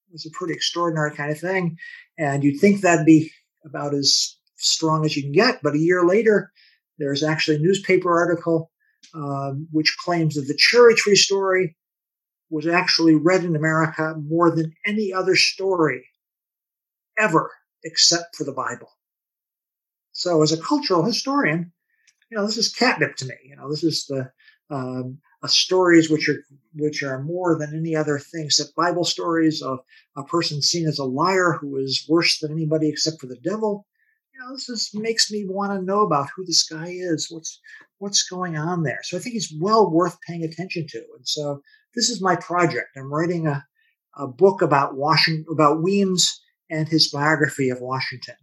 It 0.10 0.14
was 0.14 0.26
a 0.26 0.32
pretty 0.32 0.56
extraordinary 0.56 1.16
kind 1.16 1.32
of 1.32 1.40
thing. 1.40 1.78
And 2.18 2.44
you'd 2.44 2.60
think 2.60 2.82
that'd 2.82 3.06
be 3.06 3.32
about 3.64 3.94
as 3.94 4.36
strong 4.56 5.06
as 5.06 5.16
you 5.16 5.22
can 5.22 5.34
get. 5.34 5.62
But 5.62 5.76
a 5.76 5.80
year 5.80 6.04
later, 6.04 6.52
there's 6.98 7.22
actually 7.22 7.58
a 7.58 7.60
newspaper 7.60 8.18
article 8.18 8.72
um, 9.14 9.68
which 9.72 9.96
claims 10.04 10.34
that 10.34 10.48
the 10.48 10.58
cherry 10.58 10.96
tree 10.96 11.16
story 11.16 11.76
was 12.50 12.66
actually 12.66 13.14
read 13.14 13.44
in 13.44 13.56
America 13.56 14.16
more 14.18 14.50
than 14.50 14.74
any 14.84 15.14
other 15.14 15.36
story 15.36 16.08
ever, 17.20 17.52
except 17.84 18.36
for 18.36 18.46
the 18.46 18.52
Bible. 18.52 18.90
So, 20.12 20.42
as 20.42 20.52
a 20.52 20.62
cultural 20.62 21.04
historian, 21.04 21.72
you 22.32 22.38
know, 22.38 22.46
this 22.48 22.58
is 22.58 22.74
catnip 22.74 23.16
to 23.18 23.26
me. 23.26 23.36
You 23.44 23.56
know, 23.58 23.70
this 23.70 23.84
is 23.84 24.06
the 24.08 24.32
um, 24.70 25.20
uh, 25.44 25.48
stories 25.48 26.10
which 26.10 26.28
are 26.28 26.44
which 26.74 27.04
are 27.04 27.22
more 27.22 27.58
than 27.58 27.76
any 27.76 27.96
other 27.96 28.20
thing 28.20 28.46
except 28.46 28.76
Bible 28.76 29.06
stories 29.06 29.62
of 29.62 29.80
a 30.18 30.24
person 30.24 30.62
seen 30.62 30.88
as 30.88 31.00
a 31.00 31.06
liar 31.06 31.58
who 31.60 31.78
is 31.78 32.06
worse 32.10 32.40
than 32.40 32.52
anybody 32.52 32.90
except 32.90 33.20
for 33.22 33.28
the 33.28 33.40
devil. 33.44 33.86
You 34.34 34.42
know, 34.42 34.54
this 34.54 34.66
just 34.66 34.96
makes 34.96 35.32
me 35.32 35.46
want 35.48 35.72
to 35.72 35.86
know 35.86 36.02
about 36.02 36.30
who 36.36 36.46
this 36.46 36.64
guy 36.64 36.88
is, 36.90 37.28
what's 37.30 37.60
what's 38.00 38.28
going 38.28 38.58
on 38.58 38.84
there. 38.84 39.00
So 39.04 39.18
I 39.18 39.20
think 39.20 39.34
he's 39.34 39.54
well 39.60 39.90
worth 39.90 40.18
paying 40.28 40.44
attention 40.44 40.88
to. 40.90 40.98
And 41.18 41.28
so 41.28 41.62
this 41.96 42.10
is 42.10 42.22
my 42.22 42.36
project. 42.36 42.90
I'm 42.98 43.14
writing 43.14 43.48
a, 43.48 43.66
a 44.18 44.28
book 44.28 44.62
about 44.62 44.98
Washington, 44.98 45.46
about 45.50 45.82
Weems 45.82 46.42
and 46.70 46.88
his 46.88 47.10
biography 47.10 47.70
of 47.70 47.80
Washington, 47.80 48.36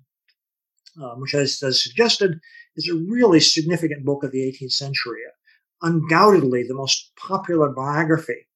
um, 1.02 1.20
which, 1.20 1.34
as, 1.34 1.62
as 1.62 1.82
suggested, 1.82 2.38
is 2.76 2.88
a 2.88 2.94
really 2.94 3.40
significant 3.40 4.04
book 4.04 4.24
of 4.24 4.32
the 4.32 4.38
18th 4.38 4.72
century. 4.72 5.20
Undoubtedly, 5.82 6.64
the 6.64 6.74
most 6.74 7.12
popular 7.16 7.70
biography 7.70 8.46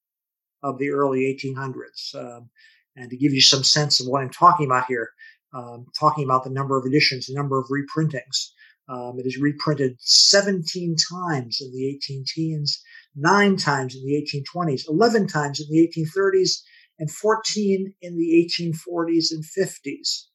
of 0.63 0.79
the 0.79 0.91
early 0.91 1.21
1800s. 1.21 2.15
Um, 2.15 2.51
and 2.97 3.11
to 3.11 3.17
give 3.17 3.33
you 3.33 3.41
some 3.41 3.65
sense 3.65 4.01
of 4.01 4.07
what 4.07 4.23
I'm 4.23 4.31
talking 4.31 4.67
about 4.67 4.87
here, 4.87 5.11
um, 5.53 5.87
talking 5.99 6.25
about 6.25 6.45
the 6.45 6.51
number 6.51 6.79
of 6.79 6.87
editions, 6.87 7.27
the 7.27 7.35
number 7.35 7.59
of 7.59 7.69
reprintings. 7.69 8.51
Um, 8.89 9.19
it 9.19 9.27
is 9.27 9.39
reprinted 9.39 9.97
17 9.99 10.97
times 11.13 11.61
in 11.61 11.73
the 11.73 11.89
18 11.89 12.25
teens, 12.27 12.83
nine 13.17 13.57
times 13.57 13.97
in 13.97 14.05
the 14.05 14.15
1820s, 14.23 14.89
11 14.89 15.27
times 15.27 15.61
in 15.61 15.67
the 15.71 15.89
1830s, 15.89 16.61
and 16.99 17.11
14 17.11 17.95
in 18.01 18.17
the 18.17 18.51
1840s 18.61 19.33
and 19.33 19.45
50s. 19.45 20.27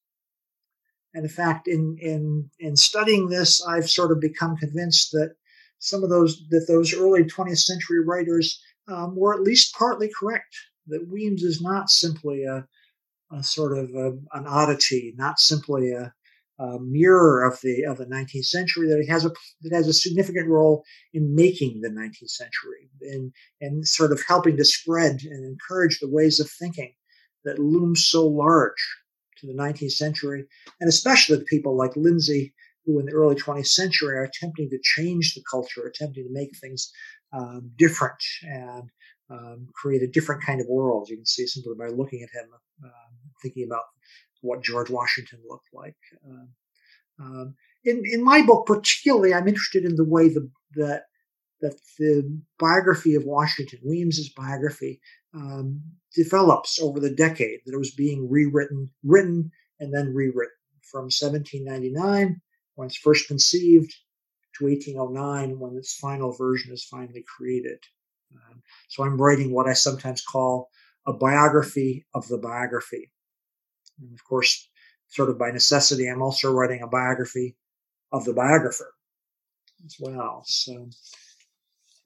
And 1.13 1.24
in 1.25 1.29
fact, 1.29 1.67
in, 1.67 1.98
in, 2.00 2.50
in 2.60 2.75
studying 2.75 3.29
this, 3.29 3.65
I've 3.65 3.89
sort 3.89 4.12
of 4.12 4.19
become 4.19 4.57
convinced 4.57 5.12
that 5.12 5.36
some 5.81 6.03
of 6.03 6.09
those, 6.09 6.47
that 6.50 6.65
those 6.67 6.93
early 6.93 7.23
20th 7.23 7.57
century 7.57 8.03
writers 8.05 8.61
um, 8.88 9.15
were 9.15 9.33
at 9.33 9.41
least 9.41 9.75
partly 9.75 10.09
correct, 10.17 10.55
that 10.88 11.07
Weems 11.07 11.43
is 11.43 11.61
not 11.61 11.89
simply 11.89 12.43
a, 12.43 12.65
a 13.31 13.43
sort 13.43 13.77
of 13.77 13.89
a, 13.95 14.11
an 14.33 14.45
oddity, 14.47 15.13
not 15.17 15.39
simply 15.39 15.91
a, 15.91 16.13
a, 16.59 16.79
mirror 16.79 17.43
of 17.43 17.59
the 17.61 17.83
of 17.83 17.97
the 17.97 18.05
19th 18.05 18.45
century. 18.45 18.88
That 18.88 19.00
it 19.00 19.09
has 19.09 19.25
a 19.25 19.31
that 19.61 19.75
has 19.75 19.88
a 19.88 19.93
significant 19.93 20.47
role 20.47 20.83
in 21.13 21.33
making 21.33 21.81
the 21.81 21.89
19th 21.89 22.29
century 22.29 22.89
and 23.01 23.31
and 23.61 23.88
sort 23.88 24.11
of 24.11 24.21
helping 24.27 24.57
to 24.57 24.65
spread 24.65 25.21
and 25.23 25.45
encourage 25.45 26.00
the 26.00 26.09
ways 26.09 26.39
of 26.39 26.50
thinking 26.50 26.93
that 27.43 27.59
loom 27.59 27.95
so 27.95 28.27
large 28.27 28.85
to 29.39 29.47
the 29.47 29.53
19th 29.53 29.93
century, 29.93 30.45
and 30.79 30.88
especially 30.88 31.43
people 31.47 31.75
like 31.75 31.95
Lindsay, 31.95 32.53
who 32.85 33.00
in 33.00 33.05
the 33.05 33.13
early 33.13 33.35
20th 33.35 33.67
century 33.67 34.17
are 34.17 34.23
attempting 34.23 34.69
to 34.69 34.79
change 34.81 35.33
the 35.33 35.43
culture, 35.50 35.85
attempting 35.85 36.23
to 36.23 36.33
make 36.33 36.57
things 36.57 36.91
um, 37.33 37.71
different 37.77 38.21
and 38.43 38.89
um, 39.29 39.67
create 39.73 40.01
a 40.01 40.07
different 40.07 40.43
kind 40.43 40.59
of 40.59 40.67
world. 40.67 41.09
You 41.09 41.17
can 41.17 41.25
see 41.25 41.47
simply 41.47 41.73
by 41.77 41.88
looking 41.88 42.21
at 42.23 42.29
him, 42.29 42.50
um, 42.83 43.13
thinking 43.41 43.65
about 43.65 43.83
what 44.41 44.63
George 44.63 44.89
Washington 44.89 45.39
looked 45.47 45.69
like. 45.73 45.95
Um, 46.27 46.50
um, 47.19 47.55
in 47.83 48.03
in 48.05 48.23
my 48.23 48.41
book, 48.41 48.65
particularly, 48.65 49.33
I'm 49.33 49.47
interested 49.47 49.85
in 49.85 49.95
the 49.95 50.05
way 50.05 50.29
the, 50.29 50.50
that 50.75 51.03
that 51.61 51.75
the 52.00 52.41
biography 52.59 53.15
of 53.15 53.23
Washington, 53.23 53.79
Weems's 53.85 54.29
biography, 54.35 55.00
um, 55.35 55.81
develops 56.15 56.81
over 56.81 57.00
the 57.00 57.13
decade. 57.13 57.59
That 57.65 57.75
it 57.75 57.79
was 57.79 57.91
being 57.91 58.29
rewritten, 58.29 58.89
written, 59.03 59.51
and 59.79 59.93
then 59.93 60.13
rewritten 60.13 60.55
from 60.81 61.03
1799 61.03 62.41
when 62.81 62.88
it's 62.88 62.97
first 62.97 63.27
conceived 63.27 63.93
to 64.57 64.65
1809 64.65 65.59
when 65.59 65.77
its 65.77 65.97
final 65.97 66.33
version 66.33 66.73
is 66.73 66.83
finally 66.83 67.23
created. 67.27 67.77
Um, 68.33 68.63
so 68.89 69.03
I'm 69.03 69.21
writing 69.21 69.51
what 69.51 69.67
I 69.67 69.73
sometimes 69.73 70.23
call 70.23 70.67
a 71.05 71.13
biography 71.13 72.07
of 72.15 72.27
the 72.27 72.39
biography. 72.39 73.11
And 74.00 74.11
of 74.11 74.23
course, 74.23 74.67
sort 75.09 75.29
of 75.29 75.38
by 75.38 75.51
necessity, 75.51 76.07
I'm 76.07 76.23
also 76.23 76.51
writing 76.51 76.81
a 76.81 76.88
biography 76.88 77.55
of 78.11 78.25
the 78.25 78.33
biographer 78.33 78.91
as 79.85 79.97
well. 80.00 80.41
So, 80.47 80.89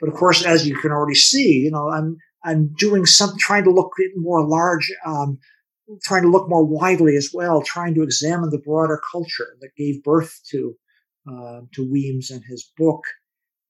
but 0.02 0.10
of 0.10 0.16
course, 0.16 0.44
as 0.46 0.68
you 0.68 0.76
can 0.76 0.92
already 0.92 1.16
see, 1.16 1.60
you 1.60 1.72
know, 1.72 1.90
I'm 1.90 2.18
I'm 2.44 2.74
doing 2.78 3.06
some 3.06 3.32
trying 3.40 3.64
to 3.64 3.72
look 3.72 3.94
more 4.18 4.46
large, 4.46 4.92
um, 5.06 5.40
trying 6.04 6.24
to 6.24 6.30
look 6.30 6.50
more 6.50 6.64
widely 6.64 7.16
as 7.16 7.32
well, 7.34 7.62
trying 7.62 7.94
to 7.96 8.04
examine 8.04 8.50
the 8.50 8.60
broader 8.60 9.02
culture 9.12 9.56
that 9.62 9.76
gave 9.78 10.04
birth 10.04 10.40
to 10.52 10.76
uh, 11.30 11.62
to 11.74 11.90
Weems 11.90 12.30
and 12.30 12.44
his 12.44 12.72
book, 12.78 13.04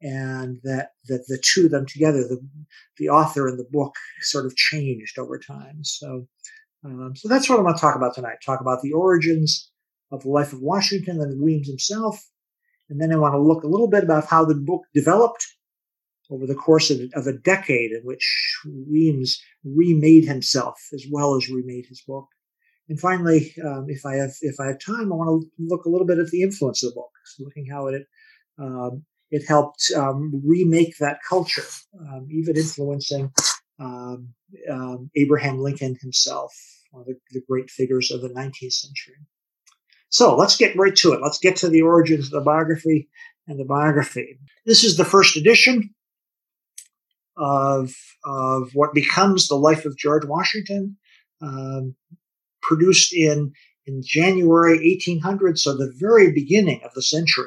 and 0.01 0.59
that 0.63 0.91
that 1.07 1.25
the 1.27 1.41
two 1.41 1.65
of 1.65 1.71
them 1.71 1.85
together, 1.85 2.19
the 2.19 2.45
the 2.97 3.09
author 3.09 3.47
and 3.47 3.59
the 3.59 3.67
book, 3.71 3.95
sort 4.21 4.45
of 4.45 4.55
changed 4.55 5.17
over 5.17 5.39
time. 5.39 5.83
So, 5.83 6.27
um, 6.83 7.13
so 7.15 7.29
that's 7.29 7.49
what 7.49 7.59
I 7.59 7.61
want 7.61 7.77
to 7.77 7.81
talk 7.81 7.95
about 7.95 8.15
tonight. 8.15 8.37
Talk 8.45 8.61
about 8.61 8.81
the 8.81 8.93
origins 8.93 9.71
of 10.11 10.23
the 10.23 10.29
life 10.29 10.53
of 10.53 10.61
Washington 10.61 11.21
and 11.21 11.41
Weems 11.41 11.67
himself, 11.67 12.21
and 12.89 13.01
then 13.01 13.11
I 13.11 13.17
want 13.17 13.33
to 13.33 13.39
look 13.39 13.63
a 13.63 13.69
little 13.69 13.89
bit 13.89 14.03
about 14.03 14.25
how 14.25 14.45
the 14.45 14.55
book 14.55 14.83
developed 14.93 15.45
over 16.29 16.45
the 16.45 16.55
course 16.55 16.89
of, 16.89 16.99
of 17.13 17.27
a 17.27 17.37
decade 17.37 17.91
in 17.91 18.01
which 18.03 18.59
Weems 18.65 19.41
remade 19.63 20.25
himself 20.25 20.75
as 20.93 21.05
well 21.09 21.35
as 21.35 21.49
remade 21.49 21.85
his 21.87 22.01
book. 22.01 22.27
And 22.89 22.99
finally, 22.99 23.53
um, 23.63 23.85
if 23.89 24.05
I 24.05 24.15
have 24.15 24.31
if 24.41 24.59
I 24.59 24.67
have 24.67 24.79
time, 24.79 25.11
I 25.11 25.15
want 25.15 25.41
to 25.41 25.49
look 25.57 25.85
a 25.85 25.89
little 25.89 26.05
bit 26.05 26.19
at 26.19 26.27
the 26.27 26.43
influence 26.43 26.83
of 26.83 26.91
the 26.91 26.95
book, 26.95 27.11
so 27.25 27.43
looking 27.43 27.65
how 27.65 27.87
it 27.87 28.05
um, 28.59 29.03
it 29.31 29.43
helped 29.47 29.91
um, 29.95 30.41
remake 30.45 30.97
that 30.99 31.19
culture, 31.27 31.65
um, 31.99 32.27
even 32.31 32.55
influencing 32.55 33.31
um, 33.79 34.29
um, 34.71 35.09
Abraham 35.15 35.59
Lincoln 35.59 35.97
himself, 35.99 36.53
one 36.91 37.01
of 37.01 37.07
the, 37.07 37.17
the, 37.31 37.41
great 37.49 37.69
figures 37.69 38.11
of 38.11 38.21
the 38.21 38.29
19th 38.29 38.71
century. 38.71 39.15
So 40.09 40.35
let's 40.35 40.55
get 40.55 40.77
right 40.77 40.95
to 40.97 41.13
it. 41.13 41.21
Let's 41.21 41.39
get 41.39 41.57
to 41.57 41.69
the 41.69 41.81
origins 41.81 42.25
of 42.25 42.31
the 42.31 42.41
biography 42.41 43.09
and 43.47 43.59
the 43.59 43.65
biography. 43.65 44.39
This 44.65 44.83
is 44.83 44.95
the 44.95 45.03
first 45.03 45.35
edition 45.35 45.93
of 47.37 47.93
of 48.23 48.69
what 48.73 48.93
becomes 48.93 49.47
the 49.47 49.55
life 49.55 49.85
of 49.85 49.97
George 49.97 50.25
Washington, 50.25 50.97
um, 51.41 51.95
produced 52.61 53.13
in 53.13 53.51
in 53.87 54.01
January 54.03 54.77
1800, 54.79 55.59
so 55.59 55.75
the 55.75 55.93
very 55.97 56.31
beginning 56.31 56.81
of 56.83 56.93
the 56.93 57.03
century. 57.03 57.45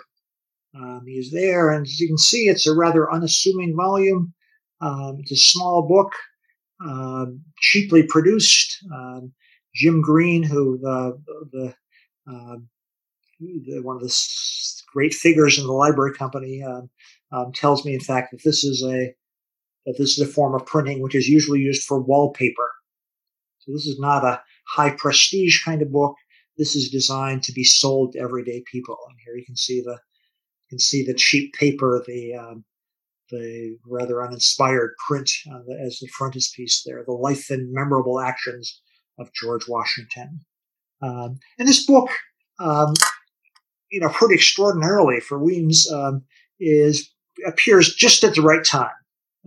Um, 0.74 1.02
he 1.06 1.14
is 1.14 1.32
there, 1.32 1.70
and 1.70 1.84
as 1.84 1.98
you 1.98 2.06
can 2.06 2.18
see, 2.18 2.48
it's 2.48 2.66
a 2.66 2.74
rather 2.74 3.12
unassuming 3.12 3.74
volume. 3.74 4.32
Um, 4.80 5.16
it's 5.20 5.32
a 5.32 5.36
small 5.36 5.88
book, 5.88 6.12
uh, 6.86 7.26
cheaply 7.60 8.04
produced. 8.04 8.78
Um, 8.94 9.32
Jim 9.74 10.00
Green, 10.00 10.42
who 10.42 10.78
the 10.78 11.20
the, 11.52 11.74
uh, 12.30 12.56
the, 13.40 13.80
one 13.82 13.96
of 13.96 14.02
the 14.02 14.14
great 14.92 15.14
figures 15.14 15.58
in 15.58 15.66
the 15.66 15.72
library 15.72 16.14
company, 16.14 16.62
um, 17.32 17.52
tells 17.52 17.84
me, 17.84 17.94
in 17.94 18.00
fact, 18.00 18.30
that 18.30 18.42
this 18.44 18.64
is 18.64 18.84
a 18.84 19.12
that 19.88 19.96
this 19.96 20.18
is 20.18 20.28
a 20.28 20.30
form 20.30 20.54
of 20.54 20.66
printing 20.66 21.02
which 21.02 21.14
is 21.14 21.28
usually 21.28 21.60
used 21.60 21.82
for 21.82 21.98
wallpaper. 21.98 22.70
So 23.60 23.72
this 23.72 23.86
is 23.86 23.98
not 23.98 24.22
a 24.22 24.42
high 24.68 24.90
prestige 24.90 25.64
kind 25.64 25.80
of 25.80 25.90
book. 25.90 26.14
This 26.58 26.76
is 26.76 26.90
designed 26.90 27.42
to 27.44 27.52
be 27.52 27.64
sold 27.64 28.12
to 28.12 28.20
everyday 28.20 28.62
people. 28.70 28.98
And 29.08 29.18
here 29.24 29.34
you 29.34 29.46
can 29.46 29.56
see 29.56 29.80
the 29.80 29.92
you 29.92 30.76
can 30.76 30.78
see 30.78 31.04
the 31.04 31.14
cheap 31.14 31.54
paper, 31.54 32.04
the 32.06 32.34
um, 32.34 32.64
the 33.30 33.78
rather 33.86 34.22
uninspired 34.22 34.94
print 35.06 35.30
uh, 35.50 35.72
as 35.82 35.98
the 36.00 36.08
frontispiece 36.08 36.82
there, 36.84 37.02
the 37.06 37.12
life 37.12 37.48
and 37.48 37.72
memorable 37.72 38.20
actions 38.20 38.80
of 39.18 39.32
George 39.32 39.68
Washington. 39.68 40.40
Um, 41.00 41.38
and 41.58 41.66
this 41.66 41.86
book, 41.86 42.10
um, 42.60 42.92
you 43.90 44.00
know, 44.00 44.10
pretty 44.10 44.34
extraordinarily 44.34 45.20
for 45.20 45.42
Weems, 45.42 45.90
um, 45.90 46.24
is 46.60 47.10
appears 47.46 47.94
just 47.94 48.22
at 48.24 48.34
the 48.34 48.42
right 48.42 48.64
time. 48.64 48.90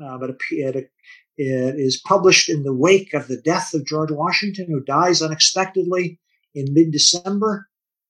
Uh, 0.03 0.17
but 0.17 0.31
it, 0.31 0.37
it, 0.51 0.91
is 1.37 2.01
published 2.05 2.49
in 2.49 2.63
the 2.63 2.73
wake 2.73 3.13
of 3.13 3.27
the 3.27 3.41
death 3.41 3.73
of 3.73 3.85
George 3.85 4.11
Washington, 4.11 4.67
who 4.69 4.81
dies 4.81 5.21
unexpectedly 5.21 6.19
in 6.53 6.73
mid 6.73 6.91
December 6.91 7.69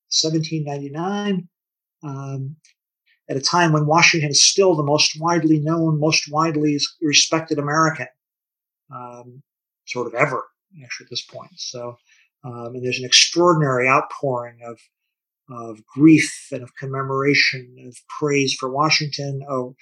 1799. 0.10 1.48
Um, 2.03 2.55
at 3.29 3.38
a 3.38 3.41
time 3.41 3.71
when 3.71 3.86
Washington 3.86 4.29
is 4.29 4.43
still 4.43 4.75
the 4.75 4.83
most 4.83 5.19
widely 5.19 5.60
known, 5.60 6.00
most 6.00 6.29
widely 6.29 6.77
respected 7.01 7.60
American, 7.60 8.07
um, 8.93 9.41
sort 9.88 10.07
of 10.07 10.13
ever, 10.13 10.43
actually, 10.83 11.05
at 11.05 11.10
this 11.10 11.24
point. 11.24 11.51
So, 11.55 11.98
um, 12.43 12.75
and 12.75 12.83
there's 12.83 13.00
an 13.00 13.05
extraordinary 13.05 13.88
outpouring 13.88 14.60
of 14.65 14.79
of 15.50 15.86
grief 15.86 16.48
and 16.51 16.63
of 16.63 16.75
commemoration, 16.75 17.75
of 17.86 17.95
praise 18.07 18.53
for 18.53 18.69
Washington. 18.69 19.41
Oh, 19.50 19.75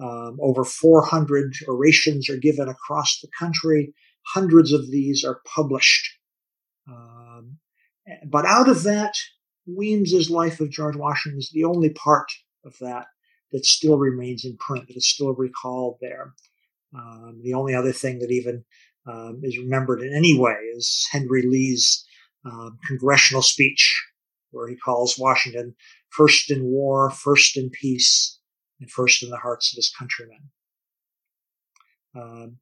um, 0.00 0.38
over 0.40 0.64
400 0.64 1.54
orations 1.68 2.28
are 2.28 2.36
given 2.36 2.68
across 2.68 3.20
the 3.20 3.28
country. 3.38 3.94
Hundreds 4.34 4.72
of 4.72 4.90
these 4.90 5.24
are 5.24 5.40
published. 5.46 6.18
Um, 6.88 7.58
but 8.26 8.44
out 8.44 8.68
of 8.68 8.82
that, 8.82 9.14
Weems's 9.66 10.30
Life 10.30 10.60
of 10.60 10.70
George 10.70 10.96
Washington 10.96 11.38
is 11.38 11.50
the 11.52 11.64
only 11.64 11.90
part 11.90 12.30
of 12.64 12.76
that 12.80 13.06
that 13.52 13.64
still 13.64 13.96
remains 13.96 14.44
in 14.44 14.56
print, 14.56 14.88
that 14.88 14.96
is 14.96 15.08
still 15.08 15.32
recalled 15.32 15.98
there. 16.00 16.34
Um, 16.94 17.40
the 17.42 17.54
only 17.54 17.74
other 17.74 17.92
thing 17.92 18.18
that 18.18 18.30
even 18.30 18.64
um, 19.06 19.40
is 19.42 19.58
remembered 19.58 20.00
in 20.02 20.14
any 20.14 20.38
way 20.38 20.54
is 20.76 21.06
Henry 21.10 21.42
Lee's 21.42 22.04
um, 22.44 22.78
congressional 22.86 23.42
speech, 23.42 24.02
where 24.50 24.68
he 24.68 24.76
calls 24.76 25.18
Washington 25.18 25.74
first 26.10 26.50
in 26.50 26.64
war, 26.64 27.10
first 27.10 27.56
in 27.56 27.70
peace, 27.70 28.38
and 28.80 28.90
first 28.90 29.22
in 29.22 29.30
the 29.30 29.36
hearts 29.36 29.72
of 29.72 29.76
his 29.76 29.92
countrymen. 29.96 30.50
Um, 32.14 32.58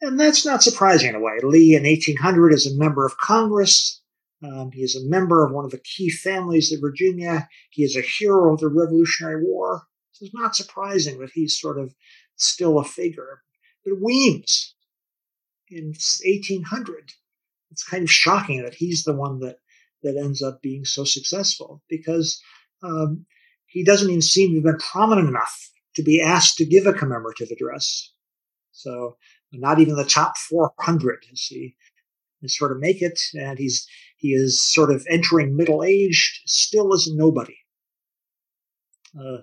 and 0.00 0.20
that's 0.20 0.44
not 0.44 0.62
surprising 0.62 1.10
in 1.10 1.14
a 1.14 1.20
way. 1.20 1.38
Lee 1.42 1.74
in 1.74 1.84
1800 1.84 2.52
is 2.52 2.66
a 2.66 2.78
member 2.78 3.06
of 3.06 3.16
Congress. 3.18 4.02
Um, 4.42 4.70
he 4.72 4.82
is 4.82 4.94
a 4.94 5.08
member 5.08 5.44
of 5.44 5.52
one 5.52 5.64
of 5.64 5.70
the 5.70 5.80
key 5.80 6.10
families 6.10 6.70
of 6.72 6.80
Virginia. 6.80 7.48
He 7.70 7.82
is 7.82 7.96
a 7.96 8.02
hero 8.02 8.52
of 8.52 8.60
the 8.60 8.68
Revolutionary 8.68 9.42
War. 9.42 9.86
So 10.12 10.26
it's 10.26 10.34
not 10.34 10.54
surprising 10.54 11.18
that 11.20 11.30
he's 11.30 11.58
sort 11.58 11.78
of 11.78 11.94
still 12.36 12.78
a 12.78 12.84
figure. 12.84 13.42
But 13.84 14.00
Weems 14.00 14.74
in 15.68 15.94
1800, 16.24 17.12
it's 17.70 17.84
kind 17.84 18.02
of 18.02 18.10
shocking 18.10 18.62
that 18.62 18.74
he's 18.74 19.04
the 19.04 19.14
one 19.14 19.40
that, 19.40 19.58
that 20.02 20.16
ends 20.16 20.42
up 20.42 20.60
being 20.60 20.84
so 20.84 21.04
successful 21.04 21.82
because 21.88 22.40
um, 22.82 23.24
he 23.76 23.84
doesn't 23.84 24.08
even 24.08 24.22
seem 24.22 24.48
to 24.48 24.54
have 24.54 24.64
been 24.64 24.78
prominent 24.78 25.28
enough 25.28 25.70
to 25.94 26.02
be 26.02 26.18
asked 26.18 26.56
to 26.56 26.64
give 26.64 26.86
a 26.86 26.94
commemorative 26.94 27.50
address. 27.50 28.10
So 28.72 29.18
not 29.52 29.80
even 29.80 29.96
the 29.96 30.04
top 30.06 30.38
400 30.38 31.26
is 31.30 31.42
he 31.42 31.76
is 32.40 32.56
sort 32.56 32.72
of 32.72 32.78
make 32.78 33.02
it, 33.02 33.20
and 33.34 33.58
he's 33.58 33.86
he 34.16 34.28
is 34.32 34.62
sort 34.62 34.90
of 34.90 35.06
entering 35.10 35.54
middle 35.54 35.84
age, 35.84 36.40
still 36.46 36.94
as 36.94 37.06
nobody. 37.12 37.58
Uh, 39.14 39.42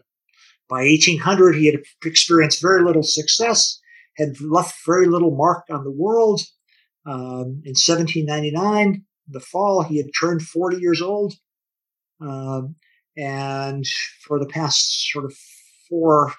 by 0.68 0.82
1800, 0.82 1.54
he 1.54 1.68
had 1.68 1.84
experienced 2.04 2.60
very 2.60 2.84
little 2.84 3.04
success, 3.04 3.80
had 4.18 4.42
left 4.42 4.76
very 4.84 5.06
little 5.06 5.36
mark 5.36 5.66
on 5.70 5.84
the 5.84 5.92
world. 5.92 6.42
Um, 7.06 7.62
in 7.66 7.76
1799, 7.76 9.06
the 9.28 9.40
fall, 9.40 9.84
he 9.84 9.98
had 9.98 10.08
turned 10.20 10.42
40 10.42 10.78
years 10.78 11.04
old. 11.04 11.36
Um, 12.20 12.76
and 13.18 13.86
for 14.22 14.40
the 14.40 14.48
past 14.48 15.12
sort 15.12 15.26
of 15.26 15.36
four, 15.90 16.34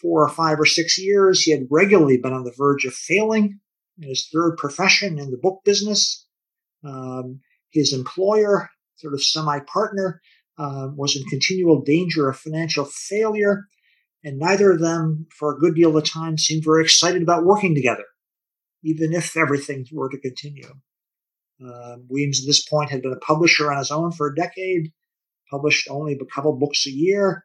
four 0.00 0.24
or 0.24 0.28
five 0.28 0.58
or 0.58 0.66
six 0.66 0.98
years, 0.98 1.42
he 1.42 1.50
had 1.52 1.66
regularly 1.70 2.16
been 2.16 2.32
on 2.32 2.44
the 2.44 2.54
verge 2.56 2.84
of 2.84 2.94
failing 2.94 3.60
in 4.00 4.08
his 4.08 4.28
third 4.32 4.56
profession 4.56 5.18
in 5.18 5.30
the 5.30 5.36
book 5.36 5.60
business. 5.64 6.26
Um, 6.84 7.40
his 7.70 7.92
employer, 7.92 8.68
sort 8.96 9.14
of 9.14 9.22
semi 9.22 9.60
partner, 9.60 10.20
uh, 10.58 10.88
was 10.94 11.16
in 11.16 11.24
continual 11.24 11.82
danger 11.82 12.28
of 12.28 12.38
financial 12.38 12.84
failure, 12.84 13.66
and 14.24 14.38
neither 14.38 14.72
of 14.72 14.80
them, 14.80 15.26
for 15.30 15.52
a 15.54 15.58
good 15.58 15.74
deal 15.74 15.96
of 15.96 16.04
time, 16.04 16.36
seemed 16.36 16.64
very 16.64 16.82
excited 16.82 17.22
about 17.22 17.44
working 17.44 17.74
together, 17.74 18.04
even 18.82 19.12
if 19.12 19.36
everything 19.36 19.86
were 19.92 20.10
to 20.10 20.18
continue. 20.18 20.68
Uh, 21.64 21.96
Weems, 22.08 22.40
at 22.40 22.46
this 22.46 22.66
point, 22.66 22.90
had 22.90 23.02
been 23.02 23.12
a 23.12 23.16
publisher 23.16 23.70
on 23.70 23.78
his 23.78 23.90
own 23.90 24.12
for 24.12 24.26
a 24.26 24.34
decade, 24.34 24.92
published 25.50 25.88
only 25.90 26.12
a 26.12 26.24
couple 26.26 26.52
books 26.56 26.86
a 26.86 26.90
year, 26.90 27.44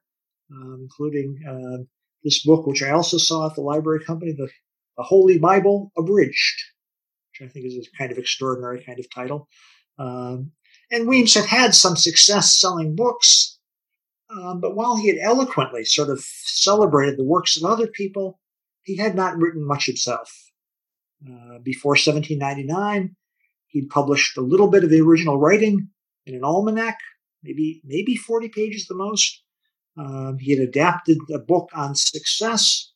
um, 0.52 0.80
including 0.82 1.38
uh, 1.48 1.84
this 2.24 2.44
book, 2.44 2.65
which 2.68 2.84
I 2.84 2.91
also 2.91 3.18
saw 3.18 3.48
at 3.48 3.56
the 3.56 3.62
library 3.62 4.04
company, 4.04 4.34
the, 4.34 4.50
the 4.98 5.04
Holy 5.04 5.38
Bible 5.38 5.91
Abridged, 5.98 6.63
which 7.32 7.48
I 7.48 7.52
think 7.52 7.65
is 7.65 7.76
a 7.76 7.98
kind 7.98 8.12
of 8.12 8.18
extraordinary 8.18 8.84
kind 8.84 9.00
of 9.00 9.06
title. 9.13 9.48
Um, 9.98 10.52
and 10.91 11.08
Weems 11.08 11.34
had 11.34 11.46
had 11.46 11.76
some 11.76 11.96
success 11.96 12.60
selling 12.60 12.96
books, 12.96 13.60
um, 14.30 14.60
but 14.60 14.76
while 14.76 14.98
he 14.98 15.08
had 15.08 15.18
eloquently 15.22 15.86
sort 15.86 16.10
of 16.10 16.20
celebrated 16.22 17.18
the 17.18 17.24
works 17.24 17.58
of 17.58 17.63
other 17.63 17.88
people, 17.88 18.39
he 18.84 18.98
had 18.98 19.15
not 19.15 19.38
written 19.38 19.65
much 19.65 19.86
himself. 19.86 20.52
Uh, 21.26 21.60
before 21.63 21.91
1799, 21.91 23.15
he'd 23.68 23.89
published 23.89 24.38
a 24.38 24.41
little 24.41 24.68
bit 24.68 24.84
of 24.84 24.89
the 24.89 25.02
original 25.02 25.39
writing 25.39 25.89
in 26.26 26.36
an 26.36 26.44
almanac, 26.44 26.98
maybe 27.45 27.81
maybe 27.86 28.15
40 28.15 28.49
pages 28.49 28.88
the 28.88 28.95
most. 28.95 29.43
Um, 29.97 30.38
he 30.39 30.51
had 30.51 30.60
adapted 30.60 31.17
a 31.34 31.39
book 31.39 31.69
on 31.73 31.95
success. 31.95 32.91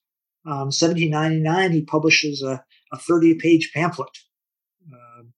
Um, 0.45 0.67
1799, 0.71 1.71
he 1.71 1.81
publishes 1.83 2.41
a, 2.41 2.63
a 2.91 2.97
30 2.97 3.35
page 3.35 3.71
pamphlet 3.73 4.09
um, 4.91 5.33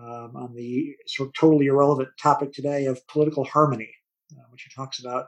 um, 0.00 0.36
on 0.36 0.54
the 0.54 0.94
sort 1.06 1.28
of 1.28 1.34
totally 1.34 1.66
irrelevant 1.66 2.08
topic 2.20 2.52
today 2.52 2.86
of 2.86 3.06
political 3.08 3.44
harmony, 3.44 3.90
uh, 4.32 4.44
which 4.50 4.62
he 4.62 4.74
talks 4.74 4.98
about. 4.98 5.26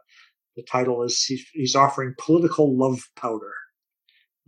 The 0.56 0.62
title 0.62 1.02
is 1.02 1.22
he's, 1.24 1.46
he's 1.52 1.76
offering 1.76 2.14
political 2.18 2.76
love 2.76 3.00
powder. 3.16 3.52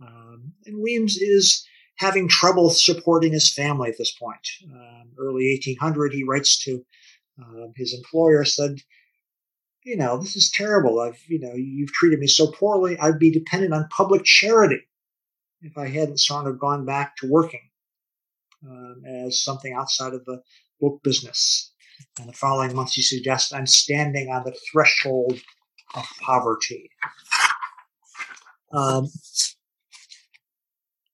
Um, 0.01 0.53
and 0.65 0.81
Weems 0.81 1.17
is 1.17 1.65
having 1.97 2.27
trouble 2.27 2.69
supporting 2.69 3.33
his 3.33 3.53
family 3.53 3.89
at 3.89 3.97
this 3.97 4.11
point. 4.11 4.47
Um, 4.65 5.11
early 5.17 5.49
1800, 5.65 6.13
he 6.13 6.23
writes 6.23 6.57
to 6.63 6.83
uh, 7.41 7.67
his 7.75 7.93
employer, 7.93 8.45
said, 8.45 8.77
you 9.83 9.97
know, 9.97 10.17
this 10.17 10.35
is 10.35 10.49
terrible. 10.51 10.99
I've, 10.99 11.21
you 11.27 11.39
know, 11.39 11.53
you've 11.53 11.91
treated 11.91 12.19
me 12.19 12.27
so 12.27 12.47
poorly. 12.47 12.97
I'd 12.99 13.19
be 13.19 13.31
dependent 13.31 13.73
on 13.73 13.87
public 13.89 14.23
charity 14.23 14.81
if 15.61 15.77
I 15.77 15.87
hadn't 15.87 16.19
sort 16.19 16.47
of 16.47 16.59
gone 16.59 16.85
back 16.85 17.15
to 17.17 17.29
working 17.29 17.69
um, 18.67 19.03
as 19.05 19.41
something 19.41 19.73
outside 19.73 20.13
of 20.13 20.25
the 20.25 20.41
book 20.79 21.01
business. 21.03 21.71
And 22.19 22.27
the 22.27 22.33
following 22.33 22.75
months, 22.75 22.93
he 22.93 23.01
suggests 23.01 23.53
I'm 23.53 23.67
standing 23.67 24.29
on 24.29 24.43
the 24.43 24.55
threshold 24.71 25.39
of 25.95 26.05
poverty. 26.21 26.89
Um, 28.71 29.07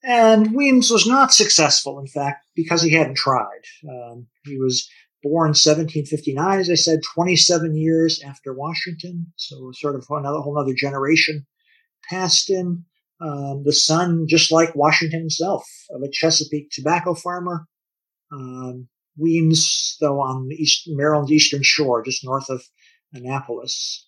and 0.04 0.54
Weems 0.54 0.90
was 0.90 1.06
not 1.06 1.34
successful, 1.34 2.00
in 2.00 2.08
fact, 2.08 2.46
because 2.56 2.82
he 2.82 2.92
hadn't 2.92 3.18
tried. 3.18 3.62
Um, 3.88 4.28
he 4.46 4.58
was 4.58 4.90
born 5.22 5.50
1759, 5.50 6.60
as 6.60 6.70
I 6.70 6.76
said, 6.76 7.00
27 7.14 7.76
years 7.76 8.22
after 8.24 8.54
Washington. 8.54 9.32
So 9.36 9.72
sort 9.74 9.96
of 9.96 10.06
another 10.10 10.40
whole 10.40 10.58
other 10.58 10.74
generation 10.74 11.46
passed 12.10 12.50
him. 12.50 12.86
Um, 13.22 13.64
the 13.66 13.74
son, 13.74 14.28
just 14.28 14.50
like 14.52 14.76
Washington 14.76 15.20
himself, 15.20 15.66
of 15.92 16.02
a 16.02 16.10
Chesapeake 16.10 16.70
tobacco 16.72 17.14
farmer. 17.14 17.68
Um, 18.32 18.88
Weems, 19.18 19.98
though, 20.00 20.22
on 20.22 20.48
the 20.48 20.56
east, 20.56 20.84
Maryland's 20.88 21.32
eastern 21.32 21.62
shore, 21.62 22.02
just 22.02 22.24
north 22.24 22.50
of 22.50 22.64
Annapolis. 23.14 24.08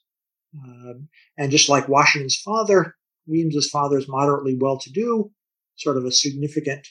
Um, 0.57 1.09
and 1.37 1.51
just 1.51 1.67
like 1.67 1.89
Washington's 1.89 2.37
father, 2.37 2.95
Weems's 3.27 3.69
father 3.69 3.97
is 3.97 4.07
moderately 4.07 4.55
well-to-do, 4.59 5.31
sort 5.75 5.97
of 5.97 6.05
a 6.05 6.11
significant 6.11 6.87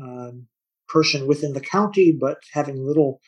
um, 0.00 0.46
person 0.88 1.26
within 1.26 1.52
the 1.52 1.60
county, 1.60 2.16
but 2.18 2.38
having 2.52 2.84
little 2.84 3.20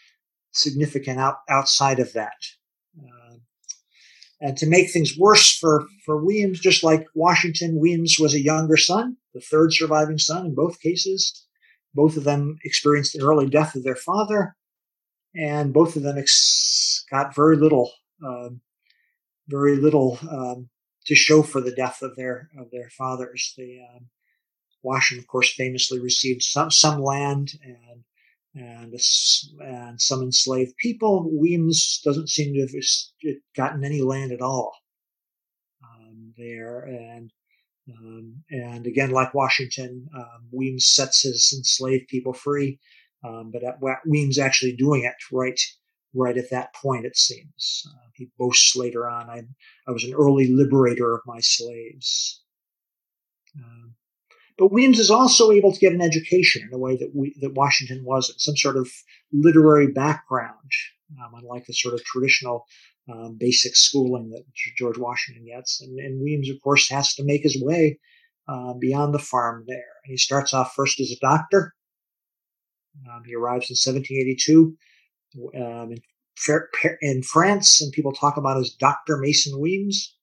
significant 0.53 1.19
out, 1.19 1.39
outside 1.49 1.99
of 1.99 2.13
that. 2.15 2.37
Uh, 2.99 3.37
and 4.41 4.57
to 4.57 4.67
make 4.67 4.91
things 4.91 5.19
worse 5.19 5.57
for, 5.57 5.87
for 6.05 6.25
Weems, 6.25 6.61
just 6.61 6.85
like 6.85 7.07
Washington, 7.15 7.81
Weems 7.81 8.19
was 8.19 8.35
a 8.35 8.43
younger 8.43 8.77
son, 8.77 9.17
the 9.35 9.41
third 9.41 9.73
surviving 9.73 10.19
son 10.19 10.47
in 10.47 10.55
both 10.55 10.81
cases. 10.81 11.47
Both 11.95 12.17
of 12.17 12.25
them 12.25 12.59
experienced 12.65 13.15
the 13.15 13.25
early 13.25 13.49
death 13.49 13.75
of 13.75 13.83
their 13.83 13.97
father, 13.97 14.55
and 15.35 15.73
both 15.73 15.97
of 15.97 16.03
them 16.03 16.19
ex- 16.19 17.05
got 17.11 17.35
very 17.35 17.57
little, 17.57 17.93
um, 18.25 18.61
very 19.49 19.77
little 19.77 20.19
um, 20.31 20.69
to 21.07 21.15
show 21.15 21.43
for 21.43 21.61
the 21.61 21.75
death 21.75 22.03
of 22.03 22.15
their 22.15 22.51
of 22.59 22.71
their 22.71 22.91
fathers. 22.91 23.55
The 23.57 23.81
um, 23.95 24.09
Washington, 24.83 25.25
of 25.25 25.29
course, 25.29 25.53
famously 25.53 25.99
received 25.99 26.43
some 26.43 26.71
some 26.71 27.03
land 27.03 27.53
and 27.63 28.05
and, 28.55 28.95
and 29.61 30.01
some 30.01 30.23
enslaved 30.23 30.77
people. 30.77 31.31
Weems 31.33 32.01
doesn't 32.05 32.29
seem 32.29 32.55
to 32.55 32.61
have 32.61 33.37
gotten 33.57 33.85
any 33.85 34.03
land 34.03 34.33
at 34.33 34.43
all 34.43 34.73
um, 35.85 36.33
there. 36.37 36.81
And 36.81 37.33
um, 37.99 38.43
and 38.51 38.87
again, 38.87 39.11
like 39.11 39.33
Washington, 39.33 40.07
um, 40.15 40.49
Weems 40.53 40.87
sets 40.87 41.23
his 41.23 41.55
enslaved 41.57 42.09
people 42.09 42.35
free, 42.35 42.79
um, 43.25 43.51
but 43.51 43.63
Weems 44.07 44.39
actually 44.39 44.77
doing 44.77 45.05
it 45.05 45.15
right 45.33 45.59
right 46.15 46.37
at 46.37 46.51
that 46.51 46.75
point, 46.75 47.05
it 47.05 47.17
seems. 47.17 47.87
Uh, 47.89 48.09
he 48.15 48.31
boasts 48.39 48.75
later 48.77 49.09
on, 49.09 49.31
I, 49.31 49.43
I 49.87 49.93
was 49.93 50.05
an 50.05 50.15
early 50.15 50.49
liberator 50.49 51.15
of 51.15 51.21
my 51.27 51.41
slaves. 51.41 52.43
Um, 54.59 54.69
but 54.69 54.73
Weems 54.73 54.99
is 54.99 55.11
also 55.11 55.51
able 55.51 55.73
to 55.73 55.79
get 55.79 55.93
an 55.93 56.03
education 56.03 56.63
in 56.67 56.75
a 56.75 56.79
way 56.79 56.97
that 56.97 57.13
we, 57.15 57.35
that 57.41 57.55
Washington 57.55 58.05
wasn't, 58.05 58.41
some 58.41 58.57
sort 58.57 58.77
of 58.77 58.91
literary 59.33 59.89
background, 59.89 60.71
um, 61.21 61.33
unlike 61.41 61.67
the 61.67 61.75
sort 61.75 61.95
of 61.95 62.05
traditional 62.05 62.67
um, 63.13 63.37
basic 63.39 63.75
schooling 63.75 64.31
that 64.31 64.45
George 64.77 64.99
Washington 64.99 65.47
gets. 65.47 65.81
And, 65.81 65.99
and, 65.99 66.23
Weems, 66.23 66.51
of 66.51 66.61
course, 66.63 66.91
has 66.91 67.15
to 67.15 67.25
make 67.25 67.43
his 67.43 67.61
way 67.63 67.99
uh, 68.49 68.75
beyond 68.75 69.15
the 69.15 69.19
farm 69.19 69.65
there. 69.67 69.93
And 70.05 70.11
he 70.11 70.17
starts 70.17 70.53
off 70.53 70.75
first 70.75 71.01
as 71.01 71.11
a 71.11 71.21
doctor. 71.21 71.75
Um, 73.09 73.23
he 73.25 73.35
arrives 73.35 73.71
in 73.71 73.75
1782 73.75 74.77
um, 75.57 75.93
in, 75.93 75.99
in, 77.01 77.23
France, 77.23 77.81
and 77.81 77.93
people 77.93 78.13
talk 78.13 78.37
about 78.37 78.59
as 78.59 78.71
Dr. 78.71 79.19
Mason 79.19 79.61
Weems, 79.61 80.17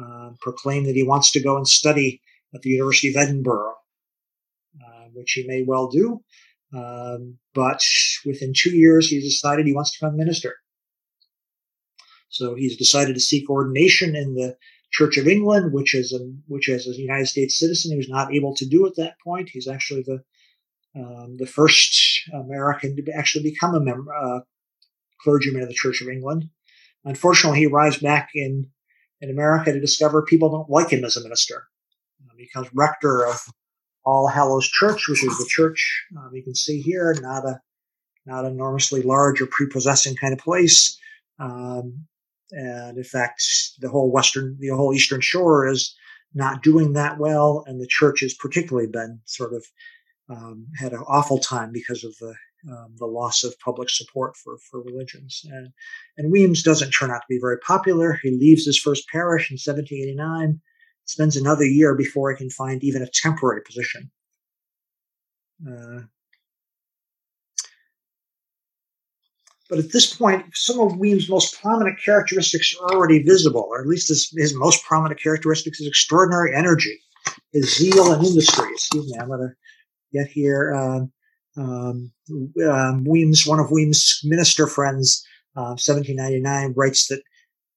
uh, 0.00 0.30
proclaim 0.40 0.84
that 0.84 0.96
he 0.96 1.02
wants 1.02 1.30
to 1.32 1.42
go 1.42 1.56
and 1.56 1.68
study 1.68 2.20
at 2.54 2.62
the 2.62 2.70
University 2.70 3.08
of 3.08 3.16
Edinburgh, 3.16 3.74
uh, 4.80 5.04
which 5.12 5.32
he 5.32 5.46
may 5.46 5.62
well 5.62 5.88
do. 5.88 6.22
Um, 6.72 7.38
but 7.54 7.82
within 8.24 8.52
two 8.54 8.70
years, 8.70 9.08
he 9.08 9.20
decided 9.20 9.66
he 9.66 9.74
wants 9.74 9.92
to 9.92 9.98
become 9.98 10.14
a 10.14 10.18
minister. 10.18 10.56
So 12.28 12.54
he's 12.54 12.76
decided 12.76 13.14
to 13.14 13.20
seek 13.20 13.50
ordination 13.50 14.14
in 14.14 14.34
the 14.34 14.56
Church 14.92 15.16
of 15.18 15.28
England, 15.28 15.72
which 15.72 15.94
is 15.94 16.12
a 16.12 16.18
which 16.46 16.68
as 16.68 16.86
a 16.86 16.94
United 16.94 17.26
States 17.26 17.58
citizen 17.58 17.92
he 17.92 17.96
was 17.96 18.08
not 18.08 18.34
able 18.34 18.54
to 18.56 18.66
do 18.66 18.86
at 18.86 18.96
that 18.96 19.14
point. 19.22 19.48
He's 19.48 19.68
actually 19.68 20.02
the 20.02 20.22
um, 20.96 21.36
the 21.38 21.46
first 21.46 22.28
American 22.32 22.96
to 22.96 23.12
actually 23.12 23.44
become 23.44 23.74
a 23.74 23.80
member, 23.80 24.12
uh, 24.12 24.40
clergyman 25.22 25.62
of 25.62 25.68
the 25.68 25.74
Church 25.74 26.00
of 26.02 26.08
England. 26.08 26.50
Unfortunately, 27.04 27.60
he 27.60 27.66
arrives 27.66 27.98
back 27.98 28.30
in 28.34 28.68
in 29.20 29.30
America 29.30 29.72
to 29.72 29.80
discover 29.80 30.22
people 30.22 30.50
don't 30.50 30.70
like 30.70 30.90
him 30.90 31.04
as 31.04 31.16
a 31.16 31.22
minister. 31.22 31.68
Becomes 32.40 32.68
rector 32.74 33.26
of 33.26 33.40
All 34.04 34.26
Hallows 34.26 34.66
Church, 34.68 35.08
which 35.08 35.22
is 35.24 35.36
the 35.38 35.46
church 35.48 36.06
um, 36.16 36.30
you 36.32 36.42
can 36.42 36.54
see 36.54 36.80
here, 36.80 37.14
not 37.20 37.44
a 37.44 37.60
not 38.26 38.44
enormously 38.44 39.02
large 39.02 39.40
or 39.40 39.46
prepossessing 39.46 40.16
kind 40.16 40.32
of 40.32 40.38
place. 40.38 40.98
Um, 41.38 42.06
and 42.52 42.98
in 42.98 43.04
fact, 43.04 43.42
the 43.80 43.88
whole 43.88 44.10
western, 44.10 44.56
the 44.60 44.68
whole 44.68 44.92
eastern 44.94 45.20
shore 45.20 45.68
is 45.68 45.94
not 46.34 46.62
doing 46.62 46.92
that 46.92 47.18
well, 47.18 47.64
and 47.66 47.80
the 47.80 47.86
church 47.86 48.20
has 48.20 48.34
particularly 48.34 48.88
been 48.88 49.20
sort 49.24 49.52
of 49.54 49.64
um, 50.28 50.66
had 50.76 50.92
an 50.92 51.04
awful 51.08 51.38
time 51.38 51.72
because 51.72 52.04
of 52.04 52.16
the 52.18 52.34
um, 52.70 52.94
the 52.98 53.06
loss 53.06 53.42
of 53.42 53.58
public 53.58 53.88
support 53.88 54.36
for 54.36 54.58
for 54.70 54.82
religions. 54.82 55.42
And 55.50 55.72
and 56.16 56.30
Weems 56.30 56.62
doesn't 56.62 56.90
turn 56.90 57.10
out 57.10 57.20
to 57.20 57.26
be 57.28 57.38
very 57.40 57.58
popular. 57.58 58.18
He 58.22 58.30
leaves 58.30 58.66
his 58.66 58.78
first 58.78 59.08
parish 59.08 59.50
in 59.50 59.54
1789, 59.54 60.60
spends 61.10 61.36
another 61.36 61.64
year 61.64 61.94
before 61.94 62.30
he 62.30 62.36
can 62.36 62.50
find 62.50 62.82
even 62.84 63.02
a 63.02 63.08
temporary 63.08 63.62
position. 63.62 64.10
Uh, 65.66 66.00
But 69.70 69.78
at 69.78 69.92
this 69.92 70.12
point, 70.12 70.44
some 70.52 70.80
of 70.80 70.98
Weems' 70.98 71.28
most 71.28 71.60
prominent 71.62 71.96
characteristics 72.04 72.74
are 72.82 72.92
already 72.92 73.22
visible, 73.22 73.68
or 73.70 73.80
at 73.80 73.86
least 73.86 74.08
his, 74.08 74.28
his 74.36 74.52
most 74.52 74.84
prominent 74.84 75.22
characteristics 75.22 75.80
is 75.80 75.86
extraordinary 75.86 76.56
energy, 76.56 76.98
his 77.52 77.76
zeal 77.76 78.12
and 78.12 78.26
industry. 78.26 78.68
Excuse 78.72 79.08
me, 79.08 79.16
I'm 79.16 79.28
going 79.28 79.48
to 79.48 79.54
get 80.12 80.26
here. 80.26 80.74
Um, 80.74 81.12
um, 81.56 82.12
um, 82.68 83.04
Weems, 83.04 83.46
one 83.46 83.60
of 83.60 83.70
Weems' 83.70 84.20
minister 84.24 84.66
friends, 84.66 85.24
uh, 85.56 85.78
1799, 85.78 86.74
writes 86.76 87.06
that 87.06 87.22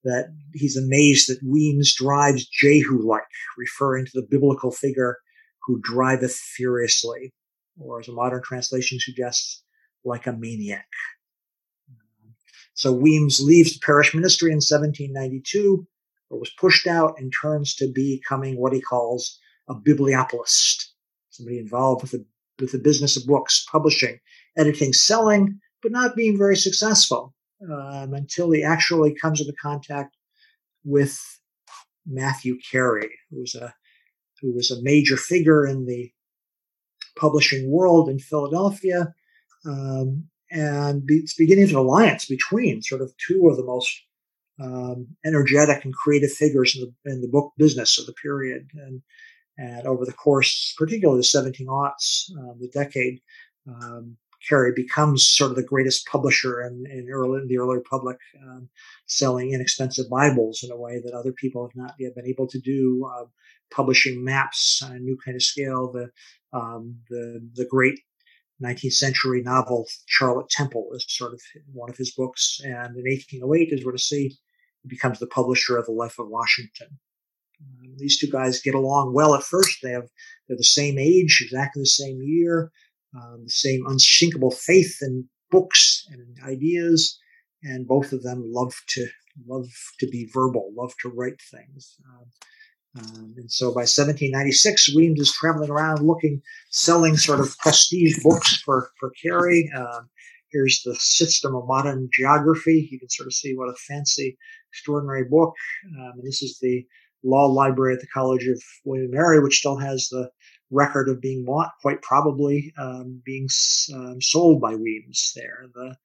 that 0.04 0.32
he's 0.52 0.76
amazed 0.76 1.28
that 1.28 1.42
Weems 1.42 1.94
drives 1.94 2.46
Jehu-like, 2.46 3.22
referring 3.56 4.06
to 4.06 4.12
the 4.14 4.26
biblical 4.28 4.70
figure 4.70 5.18
who 5.62 5.80
driveth 5.82 6.34
furiously, 6.34 7.32
or 7.78 8.00
as 8.00 8.08
a 8.08 8.12
modern 8.12 8.42
translation 8.42 8.98
suggests, 9.00 9.62
like 10.04 10.26
a 10.26 10.32
maniac. 10.32 10.86
So 12.74 12.92
Weems 12.92 13.40
leaves 13.40 13.72
the 13.72 13.80
parish 13.84 14.14
ministry 14.14 14.50
in 14.50 14.56
1792, 14.56 15.86
or 16.30 16.38
was 16.38 16.50
pushed 16.58 16.86
out 16.86 17.14
and 17.18 17.32
turns 17.32 17.74
to 17.76 17.90
becoming 17.92 18.60
what 18.60 18.72
he 18.72 18.80
calls 18.80 19.38
a 19.68 19.74
bibliopolist, 19.74 20.92
somebody 21.30 21.58
involved 21.58 22.02
with 22.02 22.10
the, 22.10 22.26
with 22.60 22.72
the 22.72 22.78
business 22.78 23.16
of 23.16 23.26
books, 23.26 23.64
publishing, 23.70 24.18
editing, 24.58 24.92
selling, 24.92 25.58
but 25.82 25.92
not 25.92 26.16
being 26.16 26.36
very 26.36 26.56
successful 26.56 27.34
um, 27.72 28.14
until 28.14 28.50
he 28.50 28.62
actually 28.62 29.14
comes 29.14 29.40
into 29.40 29.54
contact 29.60 30.16
with 30.84 31.18
Mathew 32.06 32.58
Carey, 32.70 33.10
who 33.30 33.40
was 33.40 33.54
a 33.54 33.74
who 34.40 34.52
was 34.52 34.70
a 34.70 34.82
major 34.82 35.16
figure 35.16 35.66
in 35.66 35.86
the 35.86 36.10
publishing 37.16 37.70
world 37.70 38.08
in 38.08 38.18
Philadelphia, 38.18 39.14
um, 39.66 40.24
and 40.50 41.02
it's 41.08 41.34
beginning 41.34 41.70
an 41.70 41.76
alliance 41.76 42.26
between 42.26 42.82
sort 42.82 43.00
of 43.00 43.12
two 43.16 43.48
of 43.48 43.56
the 43.56 43.64
most 43.64 43.90
um, 44.60 45.06
energetic 45.24 45.84
and 45.84 45.94
creative 45.94 46.32
figures 46.32 46.76
in 46.76 46.82
the, 46.82 47.12
in 47.12 47.20
the 47.20 47.28
book 47.28 47.52
business 47.56 47.98
of 47.98 48.06
the 48.06 48.12
period. 48.14 48.68
And, 48.74 49.02
and 49.58 49.86
over 49.86 50.04
the 50.04 50.12
course, 50.12 50.74
particularly 50.78 51.20
the 51.20 51.24
17 51.24 51.66
aughts, 51.66 52.30
um, 52.38 52.56
the 52.60 52.68
decade, 52.68 53.20
um, 53.68 54.16
Carey 54.48 54.72
becomes 54.74 55.26
sort 55.26 55.50
of 55.50 55.56
the 55.56 55.62
greatest 55.62 56.06
publisher 56.06 56.62
in, 56.62 56.84
in, 56.90 57.08
early, 57.10 57.40
in 57.40 57.48
the 57.48 57.58
early 57.58 57.76
republic, 57.76 58.18
um, 58.42 58.68
selling 59.06 59.52
inexpensive 59.52 60.08
Bibles 60.10 60.62
in 60.62 60.70
a 60.70 60.76
way 60.76 61.00
that 61.04 61.14
other 61.14 61.32
people 61.32 61.66
have 61.66 61.76
not 61.76 61.94
yet 61.98 62.14
been 62.14 62.26
able 62.26 62.46
to 62.48 62.60
do, 62.60 63.08
uh, 63.14 63.24
publishing 63.70 64.24
maps 64.24 64.82
on 64.84 64.92
a 64.92 64.98
new 64.98 65.16
kind 65.24 65.34
of 65.34 65.42
scale. 65.42 65.92
The 65.92 66.10
um, 66.52 66.96
the 67.08 67.46
the 67.54 67.66
great 67.66 67.98
19th 68.62 68.92
century 68.92 69.42
novel 69.42 69.86
Charlotte 70.06 70.48
Temple 70.48 70.90
is 70.94 71.04
sort 71.08 71.32
of 71.32 71.40
one 71.72 71.90
of 71.90 71.96
his 71.96 72.12
books. 72.12 72.60
And 72.62 72.96
in 72.96 73.04
1808, 73.04 73.72
as 73.72 73.84
we're 73.84 73.92
to 73.92 73.98
see, 73.98 74.36
he 74.82 74.88
becomes 74.88 75.18
the 75.18 75.26
publisher 75.26 75.76
of 75.76 75.86
The 75.86 75.92
Life 75.92 76.18
of 76.18 76.28
Washington. 76.28 76.98
Um, 77.60 77.94
these 77.96 78.18
two 78.18 78.30
guys 78.30 78.60
get 78.60 78.74
along 78.74 79.14
well 79.14 79.34
at 79.34 79.42
first. 79.42 79.78
They 79.82 79.90
have 79.90 80.08
they're 80.46 80.56
the 80.56 80.64
same 80.64 80.98
age, 80.98 81.40
exactly 81.42 81.82
the 81.82 81.86
same 81.86 82.20
year, 82.22 82.70
um, 83.16 83.42
the 83.44 83.50
same 83.50 83.84
unshakable 83.86 84.50
faith 84.50 84.98
in 85.02 85.28
books 85.50 86.06
and 86.10 86.36
ideas, 86.44 87.18
and 87.62 87.86
both 87.86 88.12
of 88.12 88.22
them 88.22 88.42
love 88.46 88.74
to 88.88 89.06
love 89.46 89.68
to 89.98 90.06
be 90.08 90.28
verbal, 90.32 90.72
love 90.76 90.94
to 91.02 91.08
write 91.08 91.40
things. 91.50 91.96
Um, 92.08 92.26
um, 92.96 93.34
and 93.36 93.50
so 93.50 93.68
by 93.68 93.80
1796, 93.80 94.94
Weems 94.94 95.20
is 95.20 95.32
traveling 95.32 95.70
around 95.70 96.06
looking, 96.06 96.40
selling 96.70 97.16
sort 97.16 97.40
of 97.40 97.58
prestige 97.58 98.22
books 98.22 98.56
for, 98.58 98.90
for 99.00 99.10
Carey. 99.20 99.68
Um, 99.76 100.08
here's 100.52 100.80
the 100.84 100.94
System 100.94 101.56
of 101.56 101.66
Modern 101.66 102.08
Geography. 102.12 102.88
You 102.92 103.00
can 103.00 103.10
sort 103.10 103.26
of 103.26 103.34
see 103.34 103.56
what 103.56 103.68
a 103.68 103.74
fancy, 103.88 104.38
extraordinary 104.70 105.24
book. 105.24 105.54
Um, 105.98 106.12
and 106.18 106.24
this 106.24 106.40
is 106.40 106.58
the 106.60 106.86
law 107.24 107.46
library 107.46 107.94
at 107.94 108.00
the 108.00 108.06
College 108.06 108.46
of 108.46 108.62
William 108.84 109.06
and 109.06 109.14
Mary, 109.14 109.40
which 109.40 109.58
still 109.58 109.78
has 109.78 110.08
the 110.08 110.30
record 110.74 111.08
of 111.08 111.20
being 111.20 111.44
bought, 111.44 111.72
quite 111.80 112.02
probably 112.02 112.72
um, 112.78 113.22
being 113.24 113.48
um, 113.94 114.20
sold 114.20 114.60
by 114.60 114.74
Weems 114.74 115.32
there. 115.34 115.66
The 115.74 115.96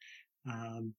um, 0.50 0.94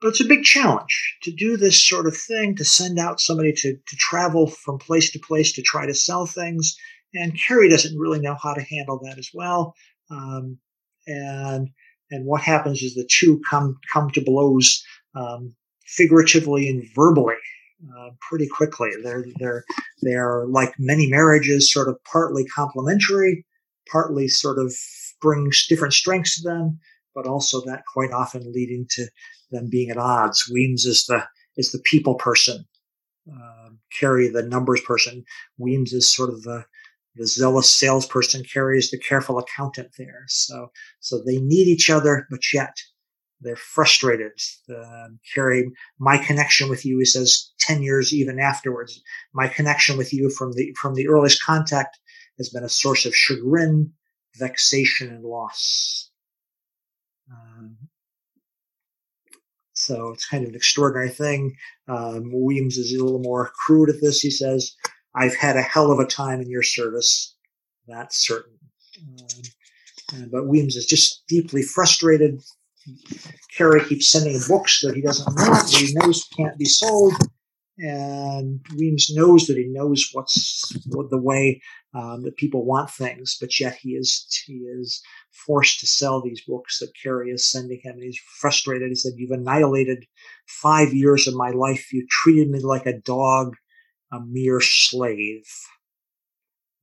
but 0.00 0.08
it's 0.08 0.20
a 0.20 0.28
big 0.28 0.44
challenge 0.44 1.18
to 1.22 1.30
do 1.30 1.56
this 1.56 1.82
sort 1.82 2.06
of 2.06 2.16
thing, 2.16 2.56
to 2.56 2.64
send 2.64 2.98
out 2.98 3.20
somebody 3.20 3.52
to, 3.52 3.74
to 3.74 3.96
travel 3.96 4.46
from 4.46 4.78
place 4.78 5.10
to 5.12 5.18
place 5.18 5.52
to 5.52 5.62
try 5.62 5.84
to 5.86 5.94
sell 5.94 6.24
things. 6.24 6.74
And 7.14 7.38
Carey 7.46 7.68
doesn't 7.68 7.98
really 7.98 8.20
know 8.20 8.36
how 8.42 8.54
to 8.54 8.62
handle 8.62 8.98
that 9.04 9.18
as 9.18 9.28
well. 9.34 9.74
Um, 10.10 10.58
and 11.06 11.68
and 12.10 12.26
what 12.26 12.40
happens 12.40 12.82
is 12.82 12.94
the 12.94 13.08
two 13.10 13.40
come 13.48 13.78
come 13.92 14.10
to 14.10 14.22
blows 14.22 14.82
um, 15.14 15.54
figuratively 15.84 16.68
and 16.68 16.84
verbally 16.94 17.36
uh, 17.88 18.10
pretty 18.20 18.46
quickly. 18.48 18.90
They're 19.02 19.24
they're 19.38 19.64
they're 20.02 20.46
like 20.46 20.74
many 20.78 21.08
marriages, 21.08 21.72
sort 21.72 21.88
of 21.88 21.98
partly 22.04 22.44
complementary, 22.44 23.44
partly 23.90 24.28
sort 24.28 24.58
of 24.58 24.74
brings 25.20 25.66
different 25.66 25.94
strengths 25.94 26.40
to 26.40 26.48
them, 26.48 26.78
but 27.14 27.26
also 27.26 27.60
that 27.62 27.82
quite 27.92 28.12
often 28.12 28.52
leading 28.52 28.86
to 28.90 29.06
them 29.50 29.68
being 29.70 29.90
at 29.90 29.96
odds. 29.96 30.48
Weems 30.52 30.84
is 30.84 31.04
the 31.06 31.26
is 31.56 31.72
the 31.72 31.80
people 31.80 32.14
person, 32.14 32.64
uh, 33.32 33.70
Carey 33.98 34.28
the 34.28 34.42
numbers 34.42 34.80
person. 34.82 35.24
Weems 35.58 35.92
is 35.92 36.12
sort 36.12 36.30
of 36.30 36.42
the 36.42 36.64
the 37.16 37.26
zealous 37.26 37.72
salesperson. 37.72 38.44
Carey 38.44 38.78
is 38.78 38.90
the 38.90 38.98
careful 38.98 39.38
accountant 39.38 39.90
there. 39.98 40.24
So 40.28 40.70
so 41.00 41.22
they 41.24 41.38
need 41.38 41.66
each 41.66 41.90
other, 41.90 42.26
but 42.30 42.40
yet 42.52 42.76
they're 43.40 43.56
frustrated. 43.56 44.32
Uh, 44.68 45.08
Carey, 45.34 45.70
my 45.98 46.18
connection 46.18 46.68
with 46.68 46.84
you, 46.84 46.98
he 46.98 47.04
says, 47.04 47.52
ten 47.58 47.82
years 47.82 48.12
even 48.12 48.38
afterwards, 48.38 49.02
my 49.32 49.48
connection 49.48 49.96
with 49.96 50.12
you 50.12 50.30
from 50.30 50.52
the 50.52 50.74
from 50.80 50.94
the 50.94 51.08
earliest 51.08 51.42
contact 51.42 51.98
has 52.38 52.48
been 52.50 52.64
a 52.64 52.68
source 52.68 53.06
of 53.06 53.14
chagrin, 53.14 53.92
vexation, 54.36 55.08
and 55.08 55.24
loss. 55.24 56.10
Um, 57.30 57.76
so 59.72 60.10
it's 60.12 60.26
kind 60.26 60.42
of 60.44 60.50
an 60.50 60.56
extraordinary 60.56 61.10
thing. 61.10 61.56
Um, 61.88 62.30
Weems 62.32 62.76
is 62.76 62.92
a 62.92 63.02
little 63.02 63.20
more 63.20 63.50
crude 63.64 63.88
at 63.88 64.00
this. 64.00 64.20
He 64.20 64.30
says, 64.30 64.74
I've 65.14 65.34
had 65.34 65.56
a 65.56 65.62
hell 65.62 65.90
of 65.90 65.98
a 65.98 66.06
time 66.06 66.40
in 66.40 66.50
your 66.50 66.62
service. 66.62 67.34
That's 67.88 68.26
certain. 68.26 68.58
Um, 70.12 70.28
but 70.30 70.48
Weems 70.48 70.76
is 70.76 70.86
just 70.86 71.24
deeply 71.28 71.62
frustrated. 71.62 72.42
Carey 73.56 73.84
keeps 73.84 74.10
sending 74.10 74.40
books 74.48 74.80
that 74.82 74.94
he 74.94 75.02
doesn't 75.02 75.34
want, 75.36 75.70
that 75.70 75.82
he 75.86 75.94
knows 75.94 76.26
can't 76.36 76.58
be 76.58 76.64
sold. 76.64 77.14
And 77.78 78.60
Weems 78.76 79.10
knows 79.14 79.46
that 79.46 79.56
he 79.56 79.66
knows 79.66 80.10
what's 80.12 80.70
what 80.88 81.08
the 81.08 81.20
way 81.20 81.62
um, 81.94 82.22
that 82.24 82.36
people 82.36 82.64
want 82.64 82.90
things, 82.90 83.38
but 83.40 83.58
yet 83.58 83.74
he 83.74 83.90
is 83.90 84.26
he 84.46 84.54
is 84.54 85.02
forced 85.46 85.80
to 85.80 85.86
sell 85.86 86.20
these 86.20 86.42
books 86.46 86.78
that 86.78 86.92
Carey 87.02 87.30
is 87.30 87.50
sending 87.50 87.80
him. 87.82 87.94
And 87.94 88.02
he's 88.02 88.20
frustrated. 88.40 88.88
He 88.88 88.94
said, 88.94 89.14
You've 89.16 89.30
annihilated 89.30 90.04
five 90.46 90.92
years 90.92 91.26
of 91.26 91.34
my 91.34 91.50
life. 91.50 91.90
You 91.92 92.06
treated 92.10 92.50
me 92.50 92.60
like 92.60 92.84
a 92.84 92.98
dog, 92.98 93.56
a 94.12 94.20
mere 94.20 94.60
slave. 94.60 95.46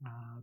Uh, 0.03 0.41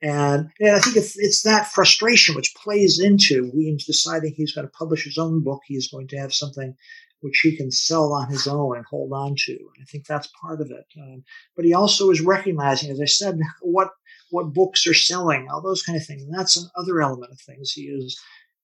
and, 0.00 0.50
and 0.60 0.76
I 0.76 0.78
think 0.78 0.96
it's, 0.96 1.18
it's 1.18 1.42
that 1.42 1.68
frustration 1.68 2.34
which 2.34 2.54
plays 2.54 3.00
into 3.00 3.50
Weems 3.54 3.84
deciding 3.84 4.32
he's 4.32 4.52
going 4.52 4.66
to 4.66 4.72
publish 4.72 5.04
his 5.04 5.18
own 5.18 5.42
book. 5.42 5.60
He's 5.66 5.88
going 5.88 6.08
to 6.08 6.18
have 6.18 6.32
something 6.32 6.74
which 7.20 7.40
he 7.42 7.56
can 7.56 7.70
sell 7.70 8.12
on 8.12 8.30
his 8.30 8.46
own 8.46 8.76
and 8.76 8.86
hold 8.86 9.12
on 9.12 9.34
to. 9.36 9.52
And 9.52 9.82
I 9.82 9.84
think 9.90 10.06
that's 10.06 10.30
part 10.40 10.60
of 10.60 10.70
it. 10.70 10.86
Um, 11.00 11.24
but 11.56 11.64
he 11.64 11.74
also 11.74 12.10
is 12.10 12.20
recognizing, 12.20 12.90
as 12.90 13.00
I 13.00 13.06
said, 13.06 13.38
what 13.62 13.90
what 14.30 14.52
books 14.52 14.86
are 14.86 14.94
selling, 14.94 15.48
all 15.50 15.62
those 15.62 15.82
kind 15.82 15.96
of 15.96 16.04
things. 16.04 16.22
And 16.22 16.34
that's 16.34 16.70
another 16.76 17.00
element 17.00 17.32
of 17.32 17.40
things. 17.40 17.72
He 17.72 17.84
is 17.84 18.20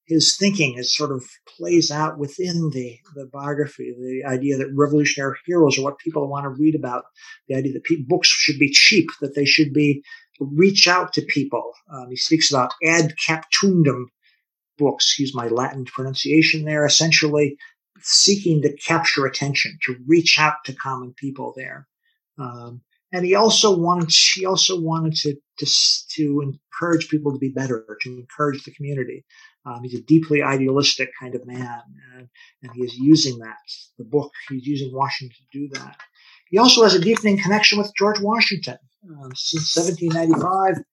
his 0.07 0.37
thinking 0.37 0.77
is 0.77 0.95
sort 0.95 1.11
of 1.11 1.25
plays 1.57 1.91
out 1.91 2.19
within 2.19 2.71
the, 2.75 2.99
the 3.15 3.27
biography, 3.33 3.95
the 3.99 4.29
idea 4.29 4.57
that 4.57 4.71
revolutionary 4.75 5.37
heroes 5.47 5.79
are 5.79 5.83
what 5.83 5.99
people 5.99 6.29
want 6.29 6.45
to 6.45 6.63
read 6.63 6.75
about, 6.75 7.05
the 7.49 7.55
idea 7.55 7.73
that 7.73 7.85
pe- 7.85 8.03
books 8.07 8.29
should 8.29 8.59
be 8.59 8.71
cheap, 8.71 9.09
that 9.21 9.35
they 9.35 9.47
should 9.47 9.73
be 9.73 10.03
reach 10.41 10.89
out 10.89 11.13
to 11.15 11.23
people. 11.23 11.73
Um, 11.91 12.11
he 12.11 12.17
speaks 12.17 12.51
about 12.51 12.75
ad 12.85 13.15
captandum 13.27 14.07
books, 14.79 15.07
excuse 15.07 15.35
my 15.35 15.49
Latin 15.49 15.85
pronunciation 15.85 16.65
there, 16.65 16.85
essentially 16.85 17.57
seeking 18.01 18.61
to 18.63 18.77
capture 18.77 19.27
attention, 19.27 19.79
to 19.85 19.97
reach 20.07 20.39
out 20.39 20.57
to 20.65 20.75
common 20.75 21.15
people 21.17 21.53
there. 21.57 21.87
Um, 22.39 22.83
and 23.13 23.25
he 23.25 23.37
also 23.37 23.77
wanted 23.77 24.13
he 24.13 24.45
also 24.45 24.81
wanted 24.81 25.15
to 25.15 25.37
to 25.59 25.67
to 26.17 26.41
encourage 26.43 27.09
people 27.09 27.33
to 27.33 27.39
be 27.39 27.51
better, 27.51 27.97
to 28.03 28.11
encourage 28.19 28.65
the 28.65 28.73
community. 28.73 29.25
Um, 29.67 29.83
he's 29.83 29.99
a 29.99 30.03
deeply 30.03 30.43
idealistic 30.43 31.11
kind 31.19 31.35
of 31.35 31.47
man, 31.47 31.81
and, 32.17 32.29
and 32.63 32.73
he 32.75 32.83
is 32.83 32.99
using 32.99 33.39
that. 33.39 33.57
The 33.99 34.05
book 34.05 34.33
he's 34.49 34.67
using 34.67 34.93
Washington 34.93 35.37
to 35.53 35.59
do 35.59 35.69
that. 35.79 35.97
He 36.55 36.59
also 36.59 36.85
has 36.85 36.95
a 36.95 37.01
deepening 37.01 37.37
connection 37.37 37.79
with 37.79 37.93
George 37.99 38.21
Washington. 38.21 38.77
Um, 39.11 39.33
since 39.35 39.75
1795, 39.75 40.85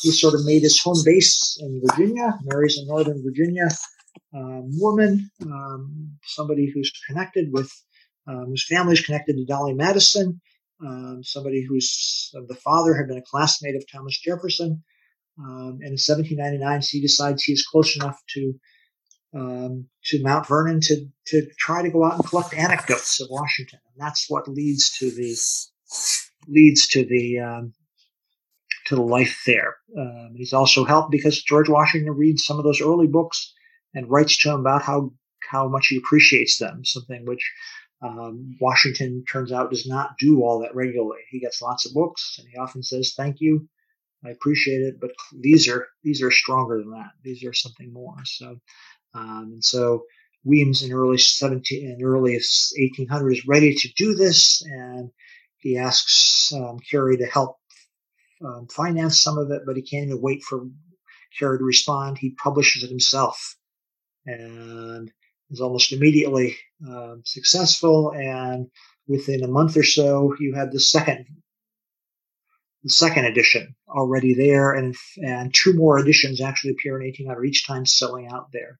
he 0.00 0.12
sort 0.12 0.34
of 0.34 0.44
made 0.44 0.62
his 0.62 0.80
home 0.80 1.02
base 1.04 1.58
in 1.60 1.82
Virginia, 1.84 2.38
marries 2.44 2.78
a 2.78 2.86
Northern 2.86 3.20
Virginia 3.24 3.66
um, 4.32 4.70
woman, 4.78 5.28
um, 5.42 6.12
somebody 6.22 6.70
who's 6.72 6.92
connected 7.08 7.48
with, 7.52 7.68
um, 8.28 8.44
whose 8.46 8.64
family 8.68 8.92
is 8.92 9.04
connected 9.04 9.34
to 9.34 9.44
Dolly 9.44 9.74
Madison, 9.74 10.40
um, 10.86 11.24
somebody 11.24 11.66
whose 11.68 12.30
uh, 12.36 12.42
the 12.46 12.54
father 12.54 12.94
had 12.94 13.08
been 13.08 13.18
a 13.18 13.28
classmate 13.28 13.74
of 13.74 13.82
Thomas 13.90 14.16
Jefferson. 14.20 14.84
Um, 15.36 15.80
and 15.82 15.98
in 15.98 15.98
1799, 15.98 16.82
he 16.88 17.00
decides 17.00 17.42
he 17.42 17.54
is 17.54 17.66
close 17.66 17.96
enough 17.96 18.20
to 18.34 18.54
um, 19.34 19.86
to 20.04 20.22
Mount 20.22 20.46
Vernon 20.46 20.80
to 20.82 21.06
to 21.26 21.46
try 21.58 21.82
to 21.82 21.90
go 21.90 22.04
out 22.04 22.14
and 22.14 22.24
collect 22.24 22.54
anecdotes 22.54 23.20
of 23.20 23.28
Washington, 23.30 23.80
and 23.86 24.02
that's 24.04 24.26
what 24.28 24.48
leads 24.48 24.90
to 24.98 25.10
the 25.10 25.36
leads 26.48 26.88
to 26.88 27.04
the 27.04 27.38
um, 27.40 27.72
to 28.86 28.96
the 28.96 29.02
life 29.02 29.42
there. 29.46 29.76
Um, 29.96 30.34
he's 30.36 30.52
also 30.52 30.84
helped 30.84 31.10
because 31.10 31.42
George 31.42 31.68
Washington 31.68 32.12
reads 32.12 32.44
some 32.44 32.58
of 32.58 32.64
those 32.64 32.80
early 32.80 33.06
books 33.06 33.52
and 33.94 34.10
writes 34.10 34.36
to 34.38 34.50
him 34.50 34.60
about 34.60 34.82
how 34.82 35.12
how 35.50 35.68
much 35.68 35.88
he 35.88 35.96
appreciates 35.96 36.58
them, 36.58 36.84
something 36.84 37.24
which 37.24 37.52
um, 38.02 38.56
Washington 38.60 39.24
turns 39.30 39.52
out 39.52 39.70
does 39.70 39.86
not 39.86 40.16
do 40.18 40.42
all 40.42 40.60
that 40.60 40.74
regularly. 40.74 41.20
He 41.30 41.40
gets 41.40 41.62
lots 41.62 41.86
of 41.86 41.94
books, 41.94 42.36
and 42.38 42.48
he 42.48 42.56
often 42.56 42.82
says, 42.82 43.14
"Thank 43.16 43.40
you, 43.40 43.68
I 44.24 44.30
appreciate 44.30 44.82
it," 44.82 45.00
but 45.00 45.10
these 45.40 45.68
are 45.68 45.88
these 46.02 46.22
are 46.22 46.30
stronger 46.30 46.78
than 46.78 46.90
that. 46.92 47.10
These 47.22 47.44
are 47.44 47.54
something 47.54 47.92
more. 47.92 48.16
So, 48.24 48.58
um, 49.14 49.50
and 49.54 49.64
so 49.64 50.04
Weems 50.44 50.82
in 50.82 50.92
early 50.92 51.18
17 51.18 51.90
in 51.90 52.04
early 52.04 52.32
1800 52.32 53.30
is 53.32 53.46
ready 53.46 53.74
to 53.74 53.88
do 53.96 54.14
this, 54.14 54.62
and 54.62 55.10
he 55.58 55.76
asks 55.76 56.52
um, 56.54 56.78
Carey 56.78 57.16
to 57.18 57.26
help 57.26 57.58
um, 58.44 58.66
finance 58.68 59.20
some 59.20 59.36
of 59.36 59.50
it, 59.50 59.62
but 59.66 59.76
he 59.76 59.82
can't 59.82 60.06
even 60.06 60.22
wait 60.22 60.42
for 60.42 60.66
Carey 61.38 61.58
to 61.58 61.64
respond. 61.64 62.18
He 62.18 62.30
publishes 62.30 62.84
it 62.84 62.88
himself, 62.88 63.56
and 64.26 65.10
is 65.50 65.60
almost 65.60 65.92
immediately 65.92 66.56
um, 66.86 67.22
successful. 67.24 68.12
And 68.12 68.70
within 69.06 69.42
a 69.42 69.48
month 69.48 69.76
or 69.76 69.82
so, 69.82 70.34
you 70.38 70.54
have 70.54 70.70
the 70.70 70.80
second 70.80 71.26
the 72.84 72.90
second 72.90 73.24
edition 73.24 73.74
already 73.88 74.34
there, 74.34 74.72
and 74.72 74.94
and 75.16 75.52
two 75.52 75.72
more 75.74 75.98
editions 75.98 76.40
actually 76.40 76.70
appear 76.70 76.96
in 76.96 77.04
1800, 77.04 77.44
each 77.44 77.66
time 77.66 77.84
selling 77.84 78.28
out 78.28 78.52
there. 78.52 78.78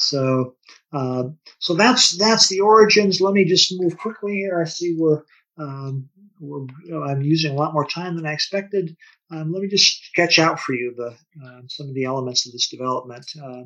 So 0.00 0.56
uh, 0.92 1.24
so 1.58 1.74
that's 1.74 2.16
that's 2.16 2.48
the 2.48 2.60
origins. 2.60 3.20
Let 3.20 3.34
me 3.34 3.44
just 3.44 3.72
move 3.78 3.96
quickly 3.98 4.36
here. 4.36 4.60
I 4.60 4.64
see 4.64 4.96
we're 4.98 5.22
um, 5.58 6.08
we're, 6.40 6.66
I'm 7.04 7.22
using 7.22 7.52
a 7.52 7.56
lot 7.56 7.74
more 7.74 7.86
time 7.86 8.16
than 8.16 8.26
I 8.26 8.32
expected. 8.32 8.96
Um, 9.30 9.52
let 9.52 9.62
me 9.62 9.68
just 9.68 10.04
sketch 10.06 10.38
out 10.38 10.58
for 10.58 10.72
you 10.72 10.94
the 10.96 11.16
uh, 11.44 11.60
some 11.68 11.88
of 11.88 11.94
the 11.94 12.04
elements 12.04 12.46
of 12.46 12.52
this 12.52 12.68
development. 12.68 13.26
Uh, 13.42 13.64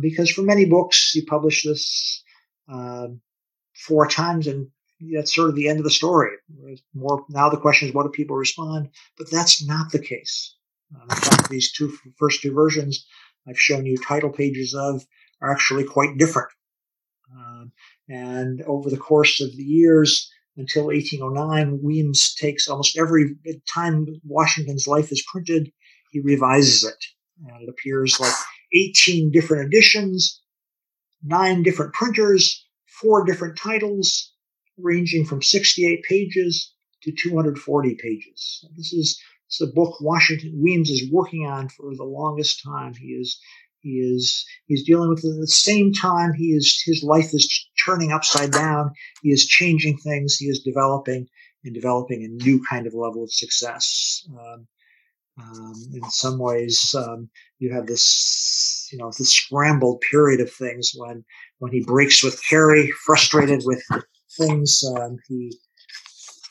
because 0.00 0.30
for 0.30 0.42
many 0.42 0.64
books, 0.64 1.14
you 1.14 1.24
publish 1.24 1.64
this 1.64 2.22
four 3.74 4.06
times 4.06 4.46
and 4.46 4.68
that's 5.14 5.34
sort 5.34 5.48
of 5.48 5.56
the 5.56 5.68
end 5.68 5.78
of 5.78 5.84
the 5.84 5.90
story. 5.90 6.30
More 6.94 7.24
now, 7.28 7.48
the 7.48 7.56
question 7.56 7.88
is, 7.88 7.94
what 7.94 8.04
do 8.04 8.10
people 8.10 8.36
respond? 8.36 8.90
But 9.18 9.30
that's 9.30 9.64
not 9.64 9.90
the 9.90 9.98
case. 9.98 10.56
Uh, 10.94 11.36
these 11.48 11.72
two 11.72 11.92
first 12.18 12.42
two 12.42 12.52
versions 12.52 13.06
I've 13.48 13.58
shown 13.58 13.86
you 13.86 13.96
title 13.96 14.30
pages 14.30 14.74
of 14.74 15.04
are 15.42 15.50
actually 15.50 15.84
quite 15.84 16.16
different. 16.16 16.48
Um, 17.34 17.72
and 18.08 18.62
over 18.62 18.88
the 18.88 18.96
course 18.96 19.40
of 19.40 19.54
the 19.56 19.62
years 19.62 20.30
until 20.56 20.86
1809, 20.86 21.80
Weems 21.82 22.34
takes 22.34 22.68
almost 22.68 22.96
every 22.96 23.36
time 23.66 24.06
Washington's 24.24 24.86
life 24.86 25.10
is 25.10 25.24
printed, 25.30 25.72
he 26.10 26.20
revises 26.20 26.84
it. 26.84 27.04
And 27.46 27.62
it 27.62 27.68
appears 27.68 28.20
like 28.20 28.34
18 28.74 29.30
different 29.32 29.66
editions, 29.66 30.40
nine 31.22 31.62
different 31.62 31.94
printers, 31.94 32.66
four 32.86 33.24
different 33.24 33.56
titles, 33.56 34.32
ranging 34.78 35.24
from 35.24 35.42
68 35.42 36.02
pages 36.04 36.72
to 37.02 37.12
240 37.12 37.96
pages. 37.96 38.64
This 38.76 38.92
is, 38.92 39.20
is 39.50 39.60
a 39.60 39.66
book 39.72 40.00
Washington 40.00 40.60
Weems 40.62 40.90
is 40.90 41.10
working 41.10 41.46
on 41.46 41.68
for 41.68 41.94
the 41.96 42.04
longest 42.04 42.62
time. 42.62 42.94
He 42.94 43.08
is 43.08 43.40
he 43.82 44.00
is 44.00 44.44
he's 44.66 44.84
dealing 44.84 45.08
with 45.10 45.24
it 45.24 45.34
at 45.34 45.40
the 45.40 45.46
same 45.46 45.92
time 45.92 46.32
he 46.32 46.52
is 46.52 46.82
his 46.86 47.02
life 47.02 47.34
is 47.34 47.66
turning 47.84 48.12
upside 48.12 48.50
down. 48.50 48.92
He 49.22 49.30
is 49.30 49.46
changing 49.46 49.98
things. 49.98 50.36
He 50.36 50.46
is 50.46 50.60
developing 50.60 51.28
and 51.64 51.74
developing 51.74 52.24
a 52.24 52.44
new 52.44 52.62
kind 52.68 52.86
of 52.86 52.94
level 52.94 53.22
of 53.22 53.32
success. 53.32 54.26
Um, 54.30 54.66
um, 55.40 55.74
in 55.94 56.02
some 56.10 56.38
ways, 56.38 56.94
um, 56.94 57.28
you 57.58 57.72
have 57.72 57.86
this, 57.86 58.88
you 58.92 58.98
know, 58.98 59.10
this 59.18 59.32
scrambled 59.32 60.02
period 60.10 60.40
of 60.40 60.52
things 60.52 60.92
when 60.94 61.24
when 61.58 61.72
he 61.72 61.82
breaks 61.84 62.22
with 62.22 62.42
Carey, 62.48 62.90
frustrated 63.06 63.62
with 63.64 63.82
things. 64.36 64.84
Um, 64.96 65.16
he 65.28 65.56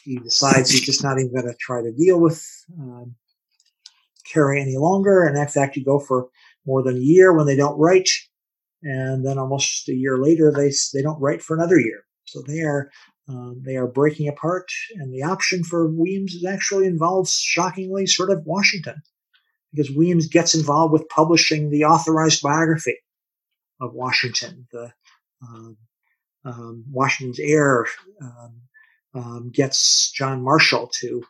he 0.04 0.18
decides 0.18 0.72
he's 0.72 0.82
just 0.82 1.04
not 1.04 1.20
even 1.20 1.32
going 1.32 1.46
to 1.46 1.56
try 1.60 1.82
to 1.82 1.92
deal 1.92 2.20
with 2.20 2.44
um, 2.80 3.14
Carey 4.32 4.62
any 4.62 4.78
longer, 4.78 5.26
and 5.26 5.38
in 5.38 5.48
fact, 5.48 5.76
you 5.76 5.86
go 5.86 6.00
for 6.00 6.30
more 6.66 6.84
than 6.84 6.98
a 6.98 7.00
year 7.00 7.34
when 7.34 7.46
they 7.46 7.56
don't 7.56 7.80
write, 7.80 8.10
and 8.84 9.26
then 9.26 9.38
almost 9.38 9.88
a 9.90 9.94
year 9.94 10.18
later, 10.18 10.52
they 10.52 10.72
they 10.94 11.02
don't 11.02 11.20
write 11.20 11.42
for 11.42 11.56
another 11.56 11.80
year. 11.80 12.04
So 12.26 12.42
they 12.48 12.62
are 12.62 12.90
um, 13.28 13.62
they 13.66 13.78
are 13.78 13.88
breaking 13.88 14.28
apart, 14.28 14.68
and 14.96 15.14
the 15.14 15.24
option 15.24 15.64
for 15.64 15.88
Weems 15.88 16.44
actually 16.46 16.88
involves, 16.88 17.34
shockingly, 17.34 18.06
sort 18.06 18.32
of 18.32 18.46
Washington, 18.46 19.02
because 19.72 19.92
Weems 19.92 20.28
gets 20.28 20.54
involved 20.54 20.94
with 20.94 21.08
publishing 21.10 21.70
the 21.70 21.86
authorized 21.86 22.42
biography 22.42 22.98
of 23.80 23.94
Washington. 23.94 24.68
The 24.72 24.92
um, 25.42 25.78
um, 26.44 26.84
Washington's 26.92 27.40
heir 27.40 27.86
um, 28.22 28.62
um, 29.14 29.52
gets 29.54 30.12
John 30.12 30.44
Marshall 30.44 30.90
to 31.00 31.24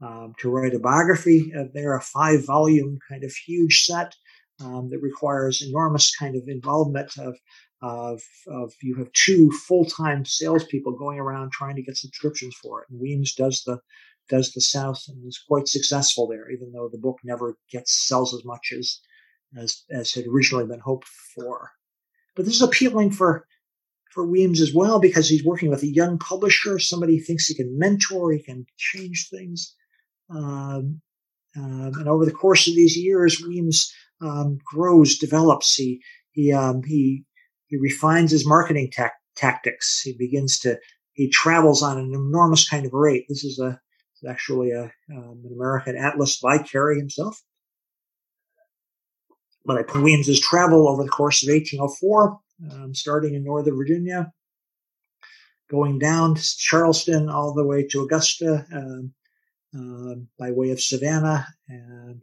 um, 0.00 0.34
to 0.38 0.50
write 0.50 0.74
a 0.74 0.78
biography. 0.78 1.52
Uh, 1.56 1.64
they're 1.72 1.96
a 1.96 2.00
five 2.00 2.44
volume 2.44 2.98
kind 3.08 3.24
of 3.24 3.32
huge 3.32 3.84
set. 3.84 4.14
Um, 4.60 4.88
that 4.90 5.00
requires 5.02 5.62
enormous 5.62 6.14
kind 6.16 6.36
of 6.36 6.48
involvement 6.48 7.10
of, 7.18 7.36
of, 7.82 8.20
of 8.48 8.72
you 8.82 8.94
have 8.96 9.12
two 9.12 9.50
full-time 9.50 10.24
salespeople 10.24 10.92
going 10.92 11.18
around 11.18 11.52
trying 11.52 11.76
to 11.76 11.82
get 11.82 11.96
subscriptions 11.96 12.54
for 12.62 12.82
it. 12.82 12.86
And 12.90 13.00
Weems 13.00 13.34
does 13.34 13.62
the 13.64 13.78
does 14.30 14.52
the 14.52 14.60
South 14.60 15.02
and 15.08 15.26
is 15.28 15.42
quite 15.46 15.68
successful 15.68 16.26
there, 16.26 16.50
even 16.50 16.72
though 16.72 16.88
the 16.90 16.98
book 16.98 17.18
never 17.24 17.58
gets 17.70 18.06
sells 18.06 18.34
as 18.34 18.44
much 18.44 18.72
as 18.76 19.00
as 19.56 19.82
as 19.90 20.12
had 20.12 20.26
originally 20.26 20.66
been 20.66 20.80
hoped 20.80 21.08
for. 21.34 21.70
But 22.34 22.46
this 22.46 22.54
is 22.54 22.62
appealing 22.62 23.10
for 23.10 23.46
for 24.12 24.26
Weems 24.26 24.60
as 24.60 24.72
well 24.72 25.00
because 25.00 25.28
he's 25.28 25.44
working 25.44 25.70
with 25.70 25.82
a 25.82 25.88
young 25.88 26.18
publisher, 26.18 26.78
somebody 26.78 27.14
he 27.14 27.20
thinks 27.20 27.46
he 27.46 27.54
can 27.54 27.76
mentor, 27.78 28.32
he 28.32 28.42
can 28.42 28.64
change 28.78 29.28
things. 29.28 29.74
Um, 30.30 31.02
um, 31.56 31.92
and 31.98 32.08
over 32.08 32.24
the 32.24 32.32
course 32.32 32.66
of 32.66 32.74
these 32.74 32.96
years, 32.96 33.40
Weems 33.40 33.92
um, 34.20 34.58
grows, 34.64 35.18
develops. 35.18 35.74
He 35.74 36.02
he 36.32 36.52
um, 36.52 36.82
he 36.82 37.24
he 37.66 37.76
refines 37.76 38.30
his 38.30 38.46
marketing 38.46 38.90
ta- 38.94 39.10
tactics. 39.36 40.00
He 40.02 40.14
begins 40.18 40.58
to 40.60 40.78
he 41.12 41.28
travels 41.28 41.82
on 41.82 41.98
an 41.98 42.12
enormous 42.12 42.68
kind 42.68 42.86
of 42.86 42.92
rate. 42.92 43.26
This 43.28 43.44
is 43.44 43.58
a 43.58 43.80
actually 44.28 44.70
a 44.70 44.84
um, 45.10 45.42
an 45.44 45.52
American 45.54 45.96
atlas 45.96 46.38
by 46.40 46.58
Carey 46.58 46.98
himself. 46.98 47.40
But 49.66 49.78
I 49.78 49.82
put 49.82 50.02
Weems's 50.02 50.40
travel 50.40 50.88
over 50.88 51.02
the 51.02 51.08
course 51.08 51.42
of 51.42 51.48
1804, 51.52 52.38
um, 52.70 52.94
starting 52.94 53.34
in 53.34 53.44
Northern 53.44 53.76
Virginia, 53.76 54.30
going 55.70 55.98
down 55.98 56.34
to 56.34 56.56
Charleston 56.58 57.30
all 57.30 57.54
the 57.54 57.64
way 57.64 57.86
to 57.86 58.02
Augusta 58.02 58.66
um, 58.74 59.14
by 60.38 60.50
way 60.50 60.70
of 60.70 60.80
Savannah 60.80 61.46
and 61.68 62.20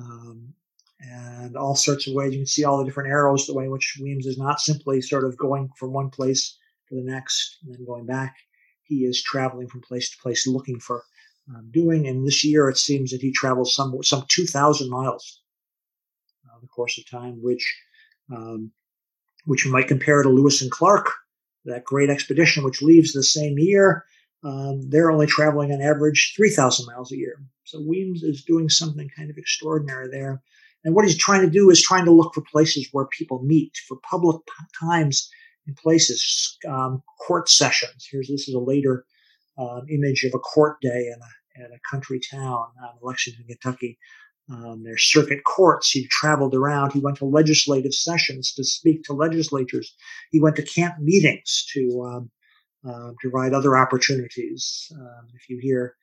um, 0.00 0.54
and 1.00 1.56
all 1.56 1.74
sorts 1.74 2.06
of 2.06 2.14
ways. 2.14 2.32
You 2.32 2.40
can 2.40 2.46
see 2.46 2.64
all 2.64 2.78
the 2.78 2.84
different 2.84 3.10
arrows, 3.10 3.46
the 3.46 3.54
way 3.54 3.64
in 3.64 3.70
which 3.70 3.98
Weems 4.00 4.26
is 4.26 4.38
not 4.38 4.60
simply 4.60 5.00
sort 5.00 5.24
of 5.24 5.36
going 5.36 5.70
from 5.76 5.92
one 5.92 6.10
place 6.10 6.56
to 6.88 6.94
the 6.94 7.02
next 7.02 7.58
and 7.64 7.74
then 7.74 7.84
going 7.84 8.06
back. 8.06 8.34
He 8.84 9.04
is 9.04 9.22
traveling 9.22 9.68
from 9.68 9.80
place 9.80 10.10
to 10.10 10.22
place 10.22 10.46
looking 10.46 10.78
for 10.78 11.04
um, 11.48 11.68
doing. 11.70 12.06
And 12.06 12.26
this 12.26 12.44
year, 12.44 12.68
it 12.68 12.78
seems 12.78 13.10
that 13.10 13.20
he 13.20 13.32
travels 13.32 13.74
some 13.74 14.02
some 14.02 14.24
2,000 14.28 14.90
miles 14.90 15.40
uh, 16.46 16.58
the 16.60 16.68
course 16.68 16.98
of 16.98 17.08
time, 17.08 17.42
which 17.42 17.64
um, 18.34 18.70
which 19.46 19.64
you 19.64 19.72
might 19.72 19.88
compare 19.88 20.22
to 20.22 20.28
Lewis 20.28 20.62
and 20.62 20.70
Clark, 20.70 21.10
that 21.64 21.84
great 21.84 22.10
expedition, 22.10 22.64
which 22.64 22.82
leaves 22.82 23.12
the 23.12 23.22
same 23.22 23.58
year. 23.58 24.04
Um, 24.44 24.82
they're 24.90 25.10
only 25.10 25.26
traveling 25.26 25.72
on 25.72 25.80
average 25.80 26.34
3,000 26.36 26.86
miles 26.86 27.10
a 27.12 27.16
year. 27.16 27.40
So 27.64 27.80
Weems 27.80 28.22
is 28.22 28.44
doing 28.44 28.68
something 28.68 29.08
kind 29.16 29.30
of 29.30 29.38
extraordinary 29.38 30.08
there. 30.10 30.42
And 30.84 30.94
what 30.94 31.06
he's 31.06 31.16
trying 31.16 31.40
to 31.40 31.50
do 31.50 31.70
is 31.70 31.82
trying 31.82 32.04
to 32.04 32.10
look 32.10 32.34
for 32.34 32.42
places 32.42 32.86
where 32.92 33.06
people 33.06 33.42
meet, 33.42 33.72
for 33.88 33.96
public 34.08 34.36
times 34.78 35.30
and 35.66 35.74
places, 35.76 36.58
um, 36.68 37.02
court 37.26 37.48
sessions. 37.48 38.06
Here's 38.10 38.28
this 38.28 38.48
is 38.48 38.54
a 38.54 38.58
later 38.58 39.06
um, 39.56 39.86
image 39.88 40.24
of 40.24 40.34
a 40.34 40.38
court 40.38 40.78
day 40.82 41.06
in 41.06 41.18
a, 41.20 41.64
in 41.64 41.72
a 41.72 41.90
country 41.90 42.20
town, 42.30 42.66
um, 42.82 42.98
Lexington, 43.00 43.46
Kentucky. 43.46 43.98
Um, 44.50 44.82
there's 44.84 45.04
circuit 45.04 45.42
courts. 45.44 45.90
He 45.90 46.06
traveled 46.08 46.54
around. 46.54 46.92
He 46.92 47.00
went 47.00 47.16
to 47.18 47.24
legislative 47.24 47.94
sessions 47.94 48.52
to 48.54 48.64
speak 48.64 49.02
to 49.04 49.14
legislatures. 49.14 49.94
He 50.32 50.40
went 50.40 50.56
to 50.56 50.62
camp 50.62 50.98
meetings 51.00 51.66
to 51.72 52.02
um, 52.02 52.30
uh, 52.88 53.10
provide 53.20 53.54
other 53.54 53.76
opportunities. 53.76 54.90
Um, 54.94 55.28
if 55.34 55.48
you 55.48 55.58
hear, 55.60 55.96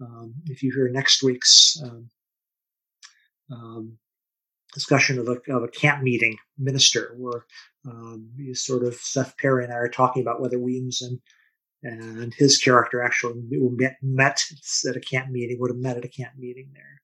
um, 0.00 0.34
if 0.46 0.62
you 0.62 0.72
hear 0.74 0.88
next 0.88 1.22
week's 1.22 1.80
discussion 4.74 5.18
of 5.18 5.28
a, 5.28 5.52
of 5.52 5.62
a 5.62 5.68
camp 5.68 6.02
meeting 6.02 6.36
minister, 6.58 7.14
where 7.16 7.44
um, 7.86 8.28
sort 8.52 8.84
of 8.84 8.94
Seth 8.94 9.36
Perry 9.38 9.64
and 9.64 9.72
I 9.72 9.76
are 9.76 9.88
talking 9.88 10.22
about 10.22 10.40
whether 10.40 10.58
Weems 10.58 11.02
and 11.02 11.18
and 11.82 12.34
his 12.34 12.58
character 12.58 13.02
actually 13.02 13.40
met, 13.40 13.96
met 14.02 14.42
at 14.88 14.96
a 14.96 15.00
camp 15.00 15.30
meeting, 15.30 15.58
would 15.60 15.70
have 15.70 15.78
met 15.78 15.96
at 15.96 16.04
a 16.04 16.08
camp 16.08 16.32
meeting 16.36 16.70
there. 16.74 17.00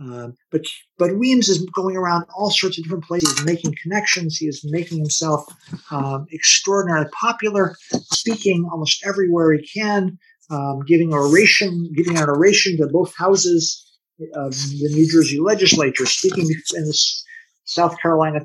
Um, 0.00 0.34
but 0.52 0.62
but 0.96 1.16
Weems 1.16 1.48
is 1.48 1.64
going 1.74 1.96
around 1.96 2.24
all 2.36 2.50
sorts 2.50 2.78
of 2.78 2.84
different 2.84 3.04
places, 3.04 3.44
making 3.44 3.74
connections. 3.82 4.36
He 4.36 4.46
is 4.46 4.64
making 4.64 4.98
himself 4.98 5.44
um, 5.90 6.26
extraordinarily 6.32 7.08
popular, 7.12 7.74
speaking 8.12 8.68
almost 8.70 9.04
everywhere 9.04 9.52
he 9.52 9.66
can, 9.66 10.18
um, 10.50 10.80
giving 10.86 11.12
oration, 11.12 11.92
giving 11.96 12.16
an 12.16 12.28
oration 12.28 12.76
to 12.76 12.86
both 12.86 13.14
houses 13.16 13.84
of 14.34 14.52
the 14.52 14.88
New 14.92 15.10
Jersey 15.10 15.40
legislature, 15.40 16.06
speaking 16.06 16.44
in 16.44 16.84
the 16.84 16.98
South 17.64 17.98
Carolina 18.00 18.40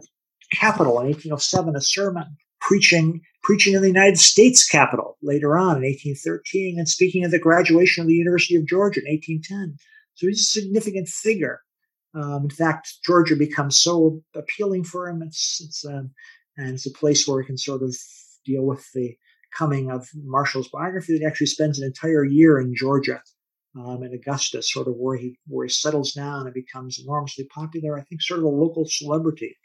Capitol 0.52 1.00
in 1.00 1.08
1807, 1.08 1.76
a 1.76 1.82
sermon, 1.82 2.26
preaching 2.62 3.22
preaching 3.44 3.74
in 3.74 3.82
the 3.82 3.88
United 3.88 4.18
States 4.18 4.66
Capitol 4.68 5.18
later 5.22 5.58
on 5.58 5.78
in 5.78 5.84
1813, 5.84 6.80
and 6.80 6.88
speaking 6.88 7.24
at 7.24 7.32
the 7.32 7.40
graduation 7.40 8.02
of 8.02 8.08
the 8.08 8.14
University 8.14 8.56
of 8.56 8.66
Georgia 8.66 9.02
in 9.02 9.12
1810. 9.12 9.78
So 10.16 10.28
he's 10.28 10.42
a 10.42 10.44
significant 10.44 11.08
figure. 11.08 11.62
Um, 12.16 12.44
in 12.44 12.50
fact, 12.50 12.94
Georgia 13.06 13.36
becomes 13.36 13.80
so 13.80 14.22
appealing 14.36 14.84
for 14.84 15.10
him. 15.10 15.24
It's, 15.24 15.62
it's 15.66 15.86
um, 15.86 16.12
and 16.58 16.70
it's 16.70 16.86
a 16.86 16.92
place 16.92 17.28
where 17.28 17.42
he 17.42 17.48
can 17.48 17.58
sort 17.58 17.82
of 17.82 17.96
deal 18.46 18.64
with 18.64 18.86
the 18.94 19.16
coming 19.58 19.90
of 19.90 20.08
Marshall's 20.16 20.70
biography. 20.70 21.14
That 21.14 21.20
he 21.20 21.26
actually 21.26 21.48
spends 21.48 21.80
an 21.80 21.86
entire 21.86 22.24
year 22.24 22.60
in 22.60 22.76
Georgia, 22.76 23.22
um, 23.76 24.04
in 24.04 24.14
Augusta, 24.14 24.62
sort 24.62 24.88
of 24.88 24.96
where 24.96 25.18
he 25.18 25.38
where 25.48 25.66
he 25.66 25.70
settles 25.70 26.14
down 26.14 26.46
and 26.46 26.54
becomes 26.54 27.00
enormously 27.00 27.46
popular. 27.46 27.98
I 27.98 28.04
think 28.04 28.22
sort 28.22 28.40
of 28.40 28.46
a 28.46 28.50
local 28.50 28.86
celebrity 28.86 29.58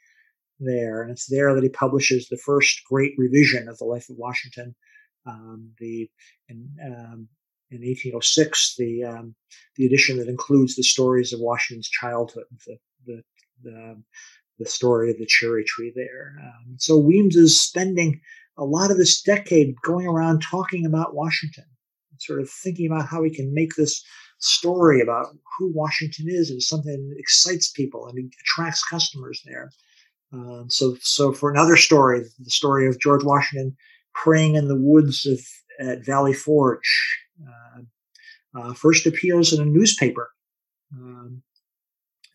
there, 0.58 1.02
and 1.02 1.11
it's 1.11 1.26
there 1.26 1.54
that 1.54 1.62
he 1.62 1.68
publishes 1.68 2.28
the 2.28 2.38
first 2.38 2.82
great 2.88 3.12
revision 3.18 3.68
of 3.68 3.78
the 3.78 3.84
life 3.84 4.08
of 4.08 4.16
Washington. 4.16 4.74
Um, 5.26 5.72
the 5.78 6.08
in, 6.48 6.70
um, 6.82 7.28
in 7.70 7.78
1806, 7.78 8.76
the 8.78 9.04
um, 9.04 9.35
the 9.76 9.87
edition 9.87 10.18
that 10.18 10.28
includes 10.28 10.74
the 10.74 10.83
stories 10.83 11.33
of 11.33 11.40
Washington's 11.40 11.88
childhood, 11.88 12.44
the 12.66 12.78
the 13.07 13.22
the, 13.62 14.02
the 14.59 14.66
story 14.66 15.11
of 15.11 15.18
the 15.18 15.26
cherry 15.26 15.64
tree 15.64 15.92
there. 15.94 16.35
Um, 16.42 16.76
so 16.78 16.96
Weems 16.96 17.37
is 17.37 17.61
spending 17.61 18.20
a 18.57 18.64
lot 18.64 18.90
of 18.90 18.96
this 18.96 19.20
decade 19.22 19.74
going 19.83 20.07
around 20.07 20.42
talking 20.42 20.87
about 20.87 21.14
Washington, 21.14 21.64
sort 22.18 22.40
of 22.40 22.50
thinking 22.50 22.87
about 22.87 23.07
how 23.07 23.22
he 23.22 23.31
can 23.31 23.52
make 23.52 23.74
this 23.76 24.04
story 24.38 25.00
about 25.00 25.26
who 25.59 25.72
Washington 25.72 26.26
is 26.28 26.50
into 26.50 26.62
something 26.62 27.09
that 27.09 27.18
excites 27.18 27.70
people 27.70 28.07
and 28.07 28.33
attracts 28.40 28.85
customers 28.85 29.42
there. 29.44 29.70
Um, 30.33 30.66
so, 30.68 30.96
so 31.00 31.33
for 31.33 31.50
another 31.50 31.76
story, 31.76 32.20
the 32.38 32.50
story 32.50 32.87
of 32.87 33.00
George 33.00 33.24
Washington 33.24 33.76
praying 34.14 34.57
in 34.57 34.68
the 34.68 34.76
woods 34.76 35.26
of 35.26 35.40
at 35.81 36.04
Valley 36.04 36.33
Forge, 36.33 37.17
first 38.74 39.07
appears 39.07 39.53
in 39.53 39.61
a 39.61 39.64
newspaper, 39.64 40.31
um, 40.92 41.42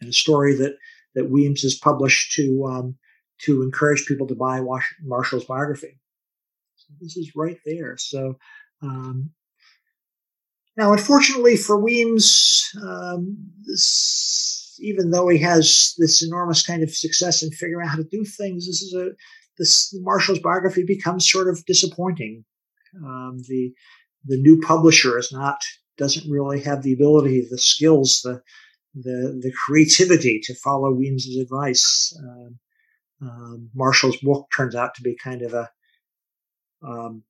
and 0.01 0.09
a 0.09 0.13
story 0.13 0.55
that 0.55 0.75
that 1.15 1.29
Weems 1.29 1.61
has 1.61 1.75
published 1.75 2.33
to 2.33 2.65
um, 2.65 2.95
to 3.41 3.61
encourage 3.61 4.05
people 4.05 4.27
to 4.27 4.35
buy 4.35 4.61
Wash- 4.61 4.95
Marshall's 5.03 5.45
biography. 5.45 5.99
So 6.75 6.93
this 6.99 7.17
is 7.17 7.35
right 7.35 7.57
there. 7.65 7.97
So 7.97 8.37
um, 8.81 9.31
now, 10.77 10.91
unfortunately 10.93 11.57
for 11.57 11.79
Weems, 11.79 12.69
um, 12.81 13.37
this 13.65 14.77
even 14.79 15.11
though 15.11 15.29
he 15.29 15.37
has 15.37 15.93
this 15.97 16.23
enormous 16.23 16.65
kind 16.65 16.83
of 16.83 16.93
success 16.93 17.43
in 17.43 17.51
figuring 17.51 17.85
out 17.85 17.91
how 17.91 17.97
to 17.97 18.03
do 18.03 18.25
things, 18.25 18.65
this 18.65 18.81
is 18.81 18.93
a 18.93 19.11
this 19.57 19.95
Marshall's 20.01 20.39
biography 20.39 20.83
becomes 20.83 21.29
sort 21.29 21.47
of 21.47 21.63
disappointing. 21.65 22.43
Um, 22.97 23.39
the 23.47 23.73
the 24.25 24.37
new 24.37 24.59
publisher 24.61 25.17
is 25.17 25.31
not 25.31 25.57
doesn't 25.97 26.29
really 26.29 26.59
have 26.61 26.81
the 26.81 26.93
ability, 26.93 27.45
the 27.49 27.57
skills, 27.57 28.21
the 28.23 28.41
the 28.95 29.39
the 29.41 29.51
creativity 29.65 30.39
to 30.43 30.55
follow 30.55 30.93
Weems's 30.93 31.37
advice. 31.37 32.17
Um, 32.19 32.59
um, 33.21 33.69
Marshall's 33.73 34.17
book 34.17 34.47
turns 34.55 34.75
out 34.75 34.95
to 34.95 35.01
be 35.01 35.15
kind 35.15 35.41
of 35.41 35.53
a 35.53 35.69
um, 36.85 37.23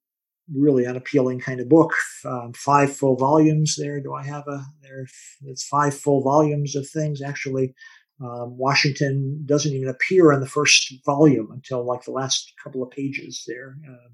really 0.53 0.85
unappealing 0.85 1.39
kind 1.39 1.59
of 1.59 1.69
book. 1.69 1.93
Um, 2.25 2.53
five 2.53 2.95
full 2.95 3.15
volumes 3.15 3.75
there. 3.77 3.99
Do 4.01 4.13
I 4.13 4.23
have 4.23 4.47
a 4.47 4.65
there? 4.81 5.07
It's 5.45 5.67
five 5.67 5.95
full 5.97 6.21
volumes 6.21 6.75
of 6.75 6.87
things. 6.89 7.21
Actually, 7.21 7.73
um, 8.21 8.57
Washington 8.57 9.43
doesn't 9.45 9.73
even 9.73 9.89
appear 9.89 10.31
in 10.31 10.39
the 10.39 10.47
first 10.47 10.93
volume 11.05 11.49
until 11.51 11.85
like 11.85 12.03
the 12.03 12.11
last 12.11 12.53
couple 12.63 12.83
of 12.83 12.91
pages 12.91 13.43
there. 13.47 13.77
Uh, 13.87 14.09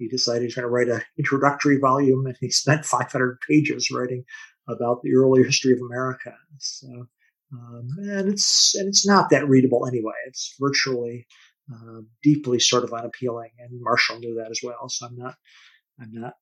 he 0.00 0.08
decided 0.08 0.42
he's 0.42 0.54
going 0.54 0.64
to 0.64 0.70
write 0.70 0.88
an 0.88 1.02
introductory 1.18 1.78
volume, 1.78 2.26
and 2.26 2.36
he 2.40 2.50
spent 2.50 2.84
500 2.84 3.38
pages 3.46 3.90
writing 3.90 4.24
about 4.68 5.02
the 5.02 5.14
early 5.14 5.42
history 5.44 5.72
of 5.72 5.80
America. 5.80 6.34
So, 6.58 6.88
um, 7.52 7.88
and 7.98 8.28
it's 8.28 8.74
and 8.74 8.88
it's 8.88 9.06
not 9.06 9.30
that 9.30 9.48
readable 9.48 9.86
anyway. 9.86 10.14
It's 10.26 10.56
virtually 10.58 11.26
uh, 11.72 12.00
deeply 12.22 12.58
sort 12.58 12.84
of 12.84 12.92
unappealing, 12.92 13.50
and 13.58 13.80
Marshall 13.80 14.18
knew 14.18 14.34
that 14.36 14.50
as 14.50 14.60
well. 14.62 14.88
So 14.88 15.06
I'm 15.06 15.16
not 15.16 15.34
I'm 16.00 16.12
not 16.12 16.34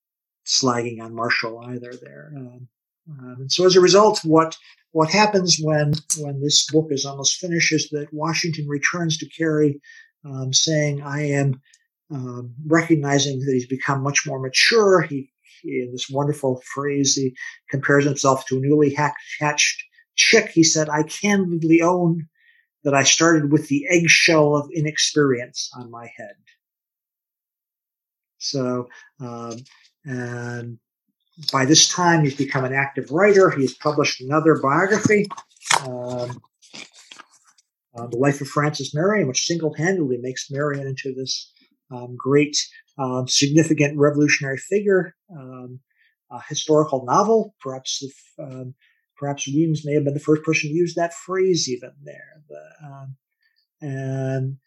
slagging 0.47 1.03
on 1.03 1.15
Marshall 1.15 1.61
either 1.67 1.93
there. 2.01 2.33
Um, 2.37 2.69
um, 3.11 3.37
and 3.41 3.53
so 3.53 3.65
as 3.67 3.75
a 3.75 3.81
result, 3.81 4.21
what 4.25 4.57
what 4.93 5.11
happens 5.11 5.59
when 5.61 5.95
when 6.19 6.41
this 6.41 6.67
book 6.71 6.89
is 6.91 7.05
almost 7.05 7.39
finished 7.39 7.73
is 7.73 7.89
that 7.91 8.13
Washington 8.13 8.69
returns 8.69 9.17
to 9.19 9.29
Carey, 9.31 9.81
um, 10.25 10.53
saying, 10.53 11.03
"I 11.03 11.23
am 11.31 11.61
um, 12.11 12.55
recognizing 12.67 13.41
that 13.41 13.53
he's 13.53 13.67
become 13.67 14.03
much 14.03 14.27
more 14.27 14.39
mature. 14.39 15.03
He, 15.03 15.31
he, 15.63 15.83
in 15.83 15.93
this 15.93 16.09
wonderful 16.09 16.63
phrase, 16.75 17.15
he 17.15 17.37
compares 17.71 18.05
himself 18.05 18.47
to 18.47 18.57
a 18.57 18.61
newly 18.61 18.97
hatched 19.41 19.85
chick. 20.15 20.51
He 20.51 20.65
said, 20.65 20.89
"I 20.89 21.03
candidly 21.03 21.83
own 21.83 22.29
that 22.85 22.95
I 22.95 23.03
started 23.03 23.53
with 23.53 23.69
the 23.69 23.87
eggshell 23.91 24.57
of 24.57 24.71
inexperience 24.75 25.71
on 25.77 25.91
my 25.91 26.09
head." 26.17 26.37
So, 28.39 28.89
um, 29.21 29.59
and 30.05 30.79
by 31.53 31.67
this 31.67 31.89
time, 31.89 32.25
he's 32.25 32.37
become 32.37 32.65
an 32.65 32.73
active 32.73 33.11
writer. 33.11 33.51
He 33.51 33.63
has 33.63 33.75
published 33.75 34.21
another 34.21 34.59
biography, 34.61 35.27
um, 35.83 36.41
uh, 37.97 38.07
The 38.07 38.17
Life 38.17 38.41
of 38.41 38.49
Francis 38.49 38.95
Marion, 38.95 39.29
which 39.29 39.45
single 39.45 39.75
handedly 39.75 40.19
makes 40.19 40.51
Marion 40.51 40.87
into 40.87 41.15
this 41.15 41.53
um, 41.91 42.16
great, 42.16 42.57
um, 42.99 43.26
significant 43.28 43.99
revolutionary 43.99 44.59
figure. 44.59 45.14
Um, 45.30 45.80
a 46.30 46.41
historical 46.49 47.05
novel, 47.07 47.55
perhaps 47.61 48.03
if, 48.03 48.14
um, 48.39 48.74
perhaps 49.16 49.49
Weems 49.49 49.84
may 49.84 49.95
have 49.95 50.05
been 50.05 50.14
the 50.14 50.20
first 50.20 50.43
person 50.43 50.68
to 50.68 50.74
use 50.74 50.95
that 50.95 51.14
phrase 51.14 51.68
even 51.68 51.93
there. 52.05 52.43
The, 52.49 52.86
um, 52.86 53.16
and 53.80 54.59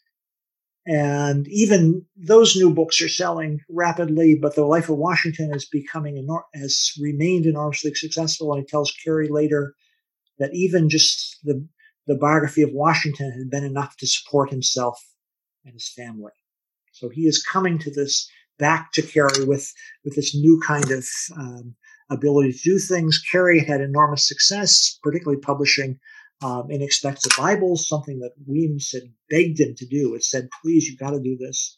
and 0.88 1.48
even 1.48 2.06
those 2.18 2.56
new 2.56 2.74
books 2.74 3.02
are 3.02 3.10
selling 3.10 3.60
rapidly, 3.70 4.36
but 4.42 4.56
the 4.56 4.66
Life 4.66 4.90
of 4.90 4.98
Washington 4.98 5.54
is 5.54 5.66
becoming 5.66 6.16
enor- 6.16 6.42
has 6.56 6.92
remained 7.00 7.46
enormously 7.46 7.94
successful. 7.94 8.52
And 8.52 8.62
he 8.62 8.66
tells 8.66 8.92
Carey 9.04 9.30
later 9.30 9.76
that 10.40 10.54
even 10.54 10.90
just 10.90 11.38
the 11.44 11.68
the 12.08 12.16
biography 12.16 12.64
of 12.64 12.72
Washington 12.74 13.32
had 13.32 13.52
been 13.52 13.64
enough 13.64 13.96
to 13.98 14.08
support 14.08 14.50
himself 14.50 15.00
and 15.64 15.74
his 15.74 15.88
family. 15.96 16.32
So 17.02 17.10
he 17.10 17.22
is 17.22 17.44
coming 17.44 17.80
to 17.80 17.90
this 17.92 18.30
back 18.60 18.92
to 18.94 19.02
Carey 19.02 19.44
with 19.44 19.74
with 20.06 20.16
this 20.16 20.36
new 20.36 20.62
kind 20.66 20.92
of 20.92 21.08
um, 21.36 21.76
ability 22.12 22.54
to 22.54 22.60
do 22.64 22.78
things. 22.78 23.20
Carey 23.32 23.60
had 23.60 23.82
enormous 23.82 24.28
success, 24.28 25.00
particularly 25.02 25.42
publishing 25.42 26.00
um, 26.44 26.70
inexpensive 26.70 27.32
Bibles, 27.38 27.88
something 27.88 28.20
that 28.20 28.34
Weems 28.46 28.92
had 28.92 29.12
begged 29.30 29.60
him 29.60 29.74
to 29.76 29.86
do. 29.88 30.14
It 30.14 30.24
said, 30.24 30.50
please, 30.62 30.88
you've 30.88 31.00
got 31.00 31.12
to 31.12 31.20
do 31.20 31.36
this 31.38 31.78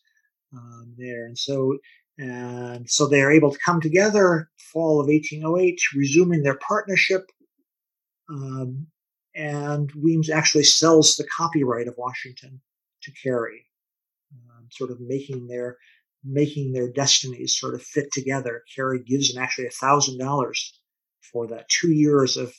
um, 0.53 0.93
there. 0.97 1.26
And 1.26 1.38
so, 1.38 1.78
and 2.17 2.89
so 2.89 3.07
they 3.07 3.21
are 3.21 3.32
able 3.32 3.51
to 3.51 3.59
come 3.65 3.80
together, 3.80 4.49
fall 4.74 4.99
of 4.99 5.07
1808, 5.07 5.80
resuming 5.95 6.43
their 6.43 6.57
partnership. 6.57 7.30
Um, 8.30 8.88
and 9.36 9.91
Weems 9.93 10.30
actually 10.30 10.63
sells 10.63 11.15
the 11.15 11.28
copyright 11.36 11.88
of 11.88 11.95
Washington 11.97 12.61
to 13.03 13.11
Carey, 13.11 13.65
um, 13.65 13.72
sort 14.76 14.91
of 14.91 14.99
making 14.99 15.47
their 15.47 15.78
making 16.24 16.71
their 16.71 16.89
destinies 16.89 17.57
sort 17.57 17.76
of 17.76 17.84
fit 17.84 18.11
together. 18.13 18.63
Carey 18.74 19.03
gives 19.03 19.34
him 19.34 19.41
actually 19.41 19.67
a 19.67 19.71
thousand 19.71 20.17
dollars 20.17 20.80
for 21.32 21.47
that 21.47 21.67
two 21.69 21.91
years 21.91 22.38
of 22.38 22.53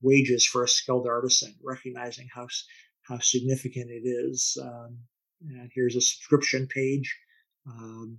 wages 0.00 0.46
for 0.46 0.62
a 0.62 0.68
skilled 0.68 1.06
artisan, 1.06 1.54
recognizing 1.62 2.28
how 2.32 2.46
how 3.02 3.18
significant 3.18 3.90
it 3.90 4.06
is. 4.06 4.56
Um, 4.62 4.98
and 5.40 5.70
here's 5.74 5.96
a 5.96 6.00
subscription 6.00 6.66
page 6.66 7.16
um, 7.66 8.18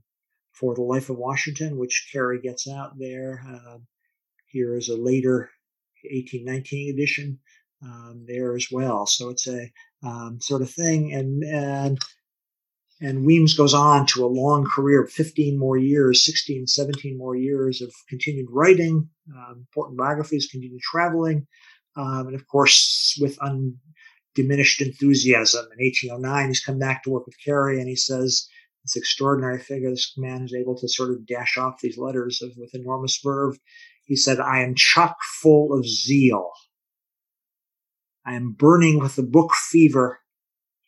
for 0.52 0.74
the 0.74 0.82
Life 0.82 1.10
of 1.10 1.18
Washington, 1.18 1.78
which 1.78 2.10
Carey 2.12 2.42
gets 2.42 2.68
out 2.68 2.98
there. 2.98 3.44
Uh, 3.48 3.78
here 4.48 4.76
is 4.76 4.90
a 4.90 4.96
later 4.96 5.52
1819 6.04 6.94
edition 6.94 7.40
um, 7.84 8.26
there 8.28 8.56
as 8.56 8.68
well. 8.72 9.06
So 9.06 9.30
it's 9.30 9.48
a 9.48 9.72
um, 10.04 10.40
sort 10.42 10.62
of 10.62 10.70
thing, 10.70 11.14
and 11.14 11.44
and 11.44 12.00
and 13.02 13.26
Weems 13.26 13.54
goes 13.54 13.74
on 13.74 14.06
to 14.08 14.26
a 14.26 14.28
long 14.28 14.66
career, 14.66 15.06
15 15.08 15.58
more 15.58 15.78
years, 15.78 16.26
16, 16.26 16.68
17 16.68 17.18
more 17.18 17.36
years 17.36 17.82
of 17.82 17.94
continued 18.10 18.48
writing, 18.50 19.10
uh, 19.34 19.54
important 19.54 19.98
biographies, 19.98 20.48
continued 20.52 20.82
traveling, 20.82 21.48
um, 21.96 22.28
and 22.28 22.36
of 22.36 22.46
course, 22.48 23.18
with 23.22 23.40
undiminished 23.40 24.82
enthusiasm. 24.82 25.66
In 25.78 25.86
1809, 25.86 26.48
he's 26.48 26.64
come 26.64 26.78
back 26.78 27.04
to 27.04 27.10
work 27.10 27.26
with 27.26 27.36
Carey, 27.44 27.80
and 27.80 27.88
he 27.88 27.96
says, 27.96 28.48
this 28.84 28.96
extraordinary 28.96 29.60
figure, 29.60 29.90
this 29.90 30.14
man 30.18 30.44
is 30.44 30.54
able 30.54 30.78
to 30.78 30.88
sort 30.88 31.12
of 31.12 31.26
dash 31.26 31.58
off 31.58 31.82
these 31.82 31.98
letters 31.98 32.42
of, 32.42 32.52
with 32.58 32.74
enormous 32.74 33.20
verve. 33.24 33.58
He 34.06 34.16
said, 34.16 34.40
I 34.40 34.62
am 34.62 34.76
chock 34.76 35.18
full 35.42 35.74
of 35.74 35.86
zeal. 35.88 36.52
I 38.26 38.36
am 38.36 38.52
burning 38.52 39.00
with 39.00 39.16
the 39.16 39.24
book 39.24 39.54
fever, 39.54 40.20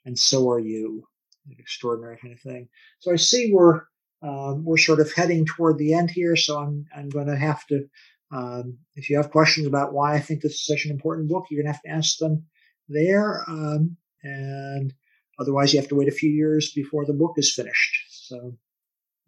and 0.06 0.18
so 0.18 0.50
are 0.50 0.60
you. 0.60 1.06
An 1.48 1.56
extraordinary 1.60 2.18
kind 2.18 2.34
of 2.34 2.40
thing. 2.40 2.70
So 3.00 3.12
I 3.12 3.16
see 3.16 3.52
we're 3.54 3.82
um, 4.24 4.64
we're 4.64 4.78
sort 4.78 5.00
of 5.00 5.12
heading 5.12 5.46
toward 5.46 5.78
the 5.78 5.94
end 5.94 6.12
here, 6.12 6.36
so 6.36 6.60
I'm 6.60 6.86
I'm 6.96 7.10
going 7.10 7.28
to 7.28 7.36
have 7.36 7.66
to 7.68 7.88
um, 8.32 8.78
if 8.96 9.10
you 9.10 9.18
have 9.18 9.32
questions 9.32 9.68
about 9.68 9.94
why 9.94 10.16
I 10.16 10.20
think 10.20 10.42
this 10.42 10.54
is 10.54 10.66
such 10.66 10.86
an 10.86 10.92
important 10.92 11.30
book, 11.30 11.46
you're 11.50 11.62
going 11.62 11.72
to 11.72 11.74
have 11.74 11.82
to 11.84 11.90
ask 11.90 12.18
them 12.18 12.46
there. 12.88 13.44
Um, 13.48 13.98
and 14.24 14.94
otherwise, 15.40 15.74
you 15.74 15.80
have 15.80 15.90
to 15.90 15.96
wait 15.96 16.08
a 16.08 16.12
few 16.12 16.30
years 16.30 16.72
before 16.72 17.06
the 17.06 17.14
book 17.14 17.34
is 17.38 17.54
finished. 17.54 18.06
So, 18.10 18.58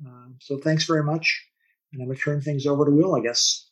uh, 0.07 0.27
so 0.39 0.57
thanks 0.57 0.85
very 0.85 1.03
much. 1.03 1.45
And 1.91 2.01
I'm 2.01 2.07
going 2.07 2.17
to 2.17 2.23
turn 2.23 2.41
things 2.41 2.65
over 2.65 2.85
to 2.85 2.91
Will, 2.91 3.15
I 3.15 3.21
guess. 3.21 3.69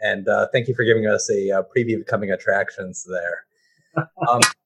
And 0.00 0.28
uh, 0.28 0.48
thank 0.52 0.68
you 0.68 0.74
for 0.74 0.84
giving 0.84 1.06
us 1.06 1.28
a, 1.30 1.48
a 1.48 1.60
uh, 1.60 1.62
preview 1.76 1.98
of 1.98 2.06
coming 2.06 2.30
attractions 2.30 3.06
there. 3.08 4.06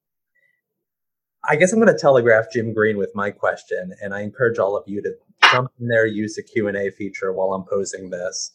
I 1.45 1.55
guess 1.55 1.73
I'm 1.73 1.79
going 1.79 1.93
to 1.93 1.99
telegraph 1.99 2.45
Jim 2.51 2.73
Green 2.73 2.97
with 2.97 3.13
my 3.15 3.29
question, 3.29 3.93
and 4.01 4.13
I 4.13 4.21
encourage 4.21 4.59
all 4.59 4.77
of 4.77 4.83
you 4.87 5.01
to 5.01 5.13
jump 5.51 5.71
in 5.79 5.87
there, 5.87 6.05
use 6.05 6.35
the 6.35 6.43
Q 6.43 6.67
and 6.67 6.77
A 6.77 6.89
feature 6.89 7.33
while 7.33 7.53
I'm 7.53 7.63
posing 7.63 8.09
this. 8.09 8.51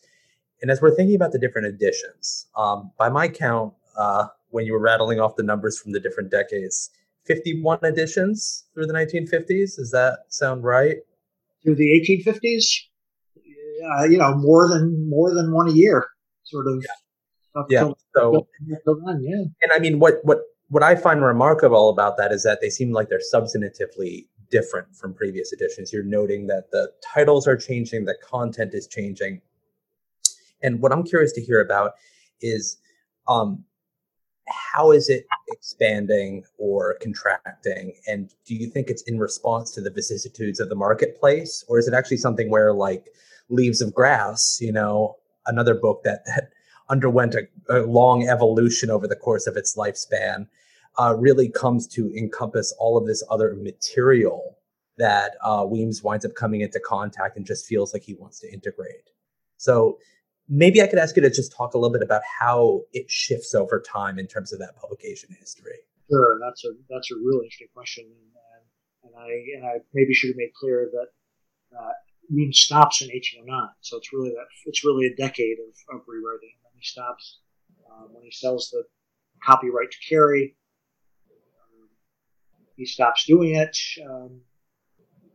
And 0.62 0.70
as 0.70 0.80
we're 0.80 0.94
thinking 0.94 1.14
about 1.14 1.32
the 1.32 1.38
different 1.38 1.68
editions, 1.68 2.46
um, 2.56 2.90
by 2.98 3.08
my 3.08 3.28
count, 3.28 3.74
uh, 3.96 4.26
when 4.50 4.64
you 4.64 4.72
were 4.72 4.80
rattling 4.80 5.20
off 5.20 5.36
the 5.36 5.42
numbers 5.42 5.78
from 5.78 5.92
the 5.92 6.00
different 6.00 6.30
decades, 6.30 6.90
51 7.26 7.80
editions 7.84 8.64
through 8.72 8.86
the 8.86 8.94
1950s. 8.94 9.76
Does 9.76 9.90
that 9.92 10.20
sound 10.28 10.64
right? 10.64 10.96
Through 11.62 11.76
the 11.76 12.24
1850s, 12.24 12.64
uh, 13.84 14.04
you 14.04 14.16
know, 14.16 14.34
more 14.34 14.68
than 14.68 15.08
more 15.08 15.34
than 15.34 15.52
one 15.52 15.68
a 15.68 15.72
year, 15.72 16.06
sort 16.44 16.66
of. 16.66 16.82
Yeah. 17.54 17.62
yeah. 17.68 17.80
Till, 17.80 17.98
so, 18.14 18.46
then, 18.86 19.22
yeah. 19.22 19.44
And 19.62 19.72
I 19.72 19.78
mean, 19.78 19.98
what 19.98 20.20
what 20.22 20.38
what 20.68 20.82
I 20.82 20.94
find 20.94 21.22
remarkable 21.22 21.90
about 21.90 22.16
that 22.18 22.32
is 22.32 22.42
that 22.42 22.60
they 22.60 22.70
seem 22.70 22.92
like 22.92 23.08
they're 23.08 23.20
substantively 23.32 24.26
different 24.50 24.94
from 24.94 25.14
previous 25.14 25.52
editions. 25.52 25.92
You're 25.92 26.02
noting 26.02 26.46
that 26.48 26.70
the 26.70 26.92
titles 27.02 27.46
are 27.46 27.56
changing, 27.56 28.04
the 28.04 28.16
content 28.22 28.74
is 28.74 28.86
changing, 28.86 29.40
and 30.62 30.80
what 30.80 30.92
I'm 30.92 31.04
curious 31.04 31.32
to 31.32 31.40
hear 31.40 31.60
about 31.60 31.92
is 32.40 32.78
um, 33.28 33.64
how 34.48 34.92
is 34.92 35.08
it 35.08 35.26
expanding 35.48 36.44
or 36.56 36.96
contracting? 37.00 37.94
And 38.06 38.32
do 38.46 38.54
you 38.54 38.68
think 38.68 38.88
it's 38.88 39.02
in 39.02 39.18
response 39.18 39.72
to 39.72 39.80
the 39.80 39.90
vicissitudes 39.90 40.60
of 40.60 40.68
the 40.68 40.74
marketplace? 40.74 41.64
Or 41.68 41.78
is 41.78 41.88
it 41.88 41.94
actually 41.94 42.16
something 42.18 42.50
where, 42.50 42.72
like 42.72 43.08
Leaves 43.48 43.80
of 43.80 43.94
Grass, 43.94 44.58
you 44.60 44.72
know, 44.72 45.16
another 45.46 45.74
book 45.74 46.02
that, 46.04 46.24
that 46.26 46.50
underwent 46.88 47.34
a, 47.34 47.46
a 47.68 47.80
long 47.86 48.28
evolution 48.28 48.90
over 48.90 49.06
the 49.06 49.16
course 49.16 49.46
of 49.46 49.56
its 49.56 49.76
lifespan, 49.76 50.46
uh, 50.98 51.14
really 51.16 51.48
comes 51.48 51.86
to 51.86 52.12
encompass 52.16 52.74
all 52.78 52.96
of 52.96 53.06
this 53.06 53.22
other 53.30 53.54
material 53.54 54.58
that 54.96 55.36
uh, 55.42 55.64
Weems 55.66 56.02
winds 56.02 56.24
up 56.24 56.34
coming 56.34 56.60
into 56.60 56.80
contact 56.80 57.36
and 57.36 57.46
just 57.46 57.66
feels 57.66 57.92
like 57.92 58.02
he 58.02 58.14
wants 58.14 58.40
to 58.40 58.52
integrate. 58.52 59.10
So 59.56 59.98
maybe 60.48 60.82
I 60.82 60.86
could 60.86 60.98
ask 60.98 61.14
you 61.16 61.22
to 61.22 61.30
just 61.30 61.52
talk 61.52 61.74
a 61.74 61.78
little 61.78 61.92
bit 61.92 62.02
about 62.02 62.22
how 62.40 62.82
it 62.92 63.10
shifts 63.10 63.54
over 63.54 63.80
time 63.80 64.18
in 64.18 64.26
terms 64.26 64.52
of 64.52 64.58
that 64.58 64.76
publication 64.76 65.30
history. 65.38 65.78
Sure, 66.10 66.38
that's 66.40 66.64
a 66.64 66.70
that's 66.88 67.10
a 67.10 67.16
really 67.16 67.44
interesting 67.46 67.68
question, 67.74 68.04
and, 68.06 69.12
and 69.12 69.12
I 69.14 69.28
and 69.56 69.66
I 69.66 69.84
maybe 69.92 70.14
should 70.14 70.30
have 70.30 70.36
made 70.36 70.54
clear 70.58 70.88
that 70.90 71.78
uh, 71.78 71.92
Weems 72.30 72.58
stops 72.58 73.02
in 73.02 73.08
1809, 73.08 73.68
so 73.80 73.98
it's 73.98 74.10
really 74.12 74.30
that 74.30 74.46
it's 74.64 74.84
really 74.84 75.06
a 75.06 75.14
decade 75.16 75.58
of, 75.60 75.96
of 75.96 76.06
rewriting. 76.08 76.56
He 76.78 76.84
stops 76.84 77.40
um, 77.90 78.08
when 78.12 78.24
he 78.24 78.30
sells 78.30 78.70
the 78.70 78.84
copyright 79.44 79.90
to 79.90 80.08
Carey. 80.08 80.56
Um, 81.30 81.88
he 82.76 82.86
stops 82.86 83.26
doing 83.26 83.54
it. 83.54 83.76
Um, 84.04 84.40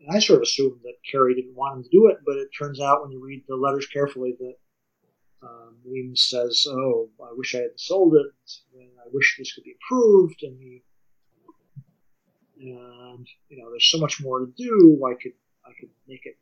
and 0.05 0.15
I 0.15 0.19
sort 0.19 0.37
of 0.37 0.43
assumed 0.43 0.81
that 0.83 0.95
Carey 1.09 1.35
didn't 1.35 1.55
want 1.55 1.77
him 1.77 1.83
to 1.83 1.89
do 1.89 2.07
it, 2.07 2.17
but 2.25 2.37
it 2.37 2.49
turns 2.57 2.81
out 2.81 3.01
when 3.01 3.11
you 3.11 3.23
read 3.23 3.43
the 3.47 3.55
letters 3.55 3.87
carefully 3.87 4.35
that 4.39 4.55
um, 5.41 5.77
Weems 5.85 6.23
says, 6.29 6.65
"Oh, 6.69 7.09
I 7.21 7.33
wish 7.33 7.55
I 7.55 7.59
had 7.59 7.77
sold 7.79 8.15
it, 8.15 8.31
and 8.73 8.91
I 8.99 9.07
wish 9.11 9.35
this 9.37 9.53
could 9.53 9.63
be 9.63 9.75
improved." 9.75 10.43
And 10.43 10.59
he, 10.59 10.83
and 12.57 13.27
you 13.49 13.57
know, 13.57 13.69
there's 13.71 13.89
so 13.89 13.97
much 13.97 14.21
more 14.21 14.39
to 14.39 14.51
do. 14.57 15.01
I 15.05 15.13
could, 15.21 15.33
I 15.65 15.71
could 15.79 15.89
make 16.07 16.25
it, 16.25 16.37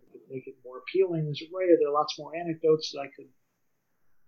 I 0.00 0.12
could 0.12 0.22
make 0.30 0.46
it 0.46 0.56
more 0.64 0.78
appealing 0.78 1.28
as 1.30 1.40
a 1.40 1.50
writer. 1.54 1.76
There 1.78 1.88
are 1.88 1.94
lots 1.94 2.18
more 2.18 2.34
anecdotes 2.36 2.92
that 2.92 3.00
I 3.00 3.08
could, 3.14 3.28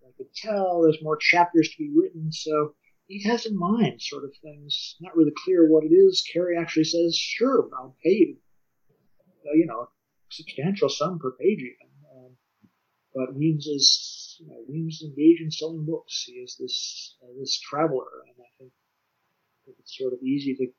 I 0.06 0.12
could 0.16 0.34
tell 0.34 0.82
there's 0.82 1.02
more 1.02 1.16
chapters 1.16 1.70
to 1.70 1.78
be 1.78 1.92
written. 1.94 2.30
So 2.32 2.74
he 3.06 3.22
has 3.24 3.46
in 3.46 3.56
mind 3.56 4.00
sort 4.00 4.24
of 4.24 4.34
things. 4.42 4.96
Not 5.00 5.16
really 5.16 5.32
clear 5.44 5.68
what 5.68 5.84
it 5.84 5.92
is. 5.94 6.22
Carey 6.32 6.56
actually 6.56 6.84
says, 6.84 7.16
"Sure, 7.16 7.68
I'll 7.76 7.96
pay 8.02 8.10
you, 8.10 8.38
uh, 9.46 9.54
you 9.54 9.66
know, 9.66 9.88
substantial 10.30 10.88
sum 10.88 11.18
per 11.18 11.32
page 11.32 11.60
even." 11.60 11.90
Um, 12.16 12.36
but 13.14 13.34
Weems 13.34 13.66
is, 13.66 14.36
you 14.40 14.46
know, 14.48 14.64
Weems 14.68 15.00
is 15.00 15.08
engaged 15.08 15.42
in 15.42 15.50
selling 15.50 15.84
books. 15.84 16.24
He 16.24 16.34
is 16.34 16.56
this 16.56 17.16
uh, 17.22 17.32
this 17.38 17.58
traveler, 17.60 18.24
and 18.28 18.36
I 18.38 18.50
think 18.58 18.72
it's 19.66 19.96
sort 19.96 20.12
of 20.12 20.22
easy 20.22 20.54
to 20.56 20.72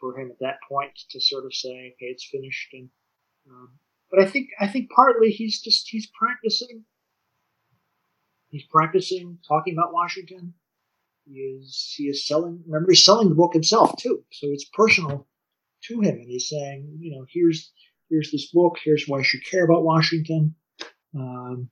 for 0.00 0.18
him 0.18 0.30
at 0.30 0.38
that 0.40 0.58
point 0.68 0.96
to 1.10 1.20
sort 1.20 1.44
of 1.44 1.54
say, 1.54 1.94
"Okay, 1.94 2.06
it's 2.06 2.28
finished," 2.28 2.72
and 2.72 2.90
um, 3.48 3.78
but 4.10 4.20
I 4.20 4.26
think 4.26 4.50
I 4.60 4.68
think 4.68 4.90
partly 4.90 5.30
he's 5.30 5.60
just 5.60 5.88
he's 5.88 6.10
practicing. 6.18 6.84
He's 8.54 8.66
practicing 8.70 9.38
talking 9.48 9.74
about 9.74 9.92
Washington. 9.92 10.54
He 11.26 11.40
is 11.40 11.92
he 11.96 12.04
is 12.04 12.24
selling. 12.24 12.62
Remember, 12.66 12.92
he's 12.92 13.04
selling 13.04 13.28
the 13.28 13.34
book 13.34 13.52
himself 13.52 13.96
too, 13.96 14.22
so 14.30 14.46
it's 14.46 14.70
personal 14.72 15.26
to 15.86 16.00
him, 16.00 16.14
and 16.14 16.28
he's 16.28 16.48
saying, 16.48 16.96
you 17.00 17.10
know, 17.10 17.26
here's 17.28 17.72
here's 18.08 18.30
this 18.30 18.52
book. 18.52 18.76
Here's 18.84 19.06
why 19.08 19.18
you 19.18 19.24
should 19.24 19.44
care 19.44 19.64
about 19.64 19.82
Washington. 19.82 20.54
Um, 21.16 21.68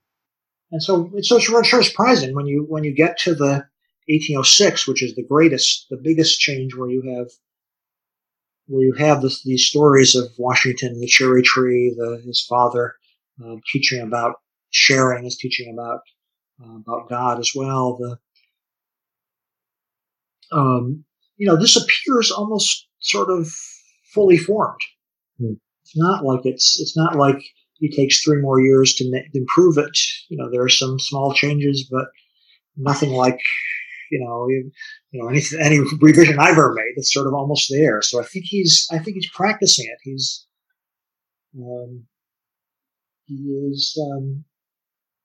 and 0.73 0.83
so 0.83 1.09
it's 1.15 1.29
so 1.29 1.39
sure, 1.39 1.63
sure 1.63 1.83
surprising 1.83 2.35
when 2.35 2.47
you 2.47 2.65
when 2.67 2.83
you 2.83 2.93
get 2.93 3.17
to 3.19 3.33
the 3.33 3.65
1806, 4.09 4.85
which 4.85 5.03
is 5.03 5.15
the 5.15 5.23
greatest, 5.23 5.87
the 5.89 5.95
biggest 5.95 6.41
change, 6.41 6.75
where 6.75 6.89
you 6.89 7.15
have 7.15 7.29
where 8.67 8.83
you 8.83 8.93
have 8.93 9.21
this, 9.21 9.41
these 9.43 9.63
stories 9.63 10.15
of 10.15 10.33
Washington, 10.37 10.99
the 10.99 11.07
cherry 11.07 11.43
tree, 11.43 11.95
the, 11.97 12.21
his 12.25 12.45
father 12.45 12.95
uh, 13.41 13.55
teaching 13.71 14.01
about 14.01 14.35
sharing, 14.71 15.25
is 15.25 15.37
teaching 15.37 15.73
about 15.73 16.01
uh, 16.63 16.77
about 16.77 17.09
God 17.09 17.39
as 17.39 17.51
well. 17.55 17.97
The 17.97 18.17
um, 20.55 21.03
you 21.37 21.47
know 21.47 21.55
this 21.55 21.75
appears 21.75 22.31
almost 22.31 22.87
sort 22.99 23.29
of 23.29 23.51
fully 24.13 24.37
formed. 24.37 24.81
Hmm. 25.39 25.53
It's 25.83 25.97
not 25.97 26.23
like 26.23 26.45
it's 26.45 26.79
it's 26.79 26.95
not 26.95 27.15
like 27.15 27.41
it 27.79 27.95
takes 27.95 28.21
three 28.21 28.41
more 28.41 28.61
years 28.61 28.93
to 28.95 29.23
improve 29.33 29.77
it. 29.77 29.97
You 30.29 30.37
know 30.37 30.49
there 30.49 30.63
are 30.63 30.69
some 30.69 30.99
small 30.99 31.33
changes, 31.33 31.87
but 31.91 32.05
nothing 32.77 33.11
like 33.11 33.39
you 34.13 34.23
know, 34.23 34.47
you, 34.47 34.71
you 35.11 35.21
know, 35.21 35.29
any, 35.29 35.41
any 35.59 35.79
revision 35.99 36.37
I've 36.37 36.51
ever 36.51 36.73
made, 36.73 36.93
it's 36.95 37.11
sort 37.11 37.25
of 37.25 37.33
almost 37.33 37.71
there. 37.71 38.01
So 38.03 38.21
I 38.21 38.23
think 38.23 38.45
he's, 38.45 38.87
I 38.91 38.99
think 38.99 39.15
he's 39.15 39.29
practicing 39.31 39.87
it. 39.87 39.97
He's, 40.03 40.45
um, 41.57 42.03
he 43.25 43.35
is, 43.71 43.99
um, 43.99 44.45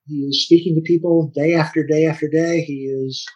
he 0.09 0.21
is 0.25 0.45
speaking 0.45 0.75
to 0.75 0.81
people 0.81 1.31
day 1.35 1.55
after 1.55 1.85
day 1.85 2.07
after 2.07 2.29
day. 2.29 2.63
He 2.63 2.87
is, 2.87 3.27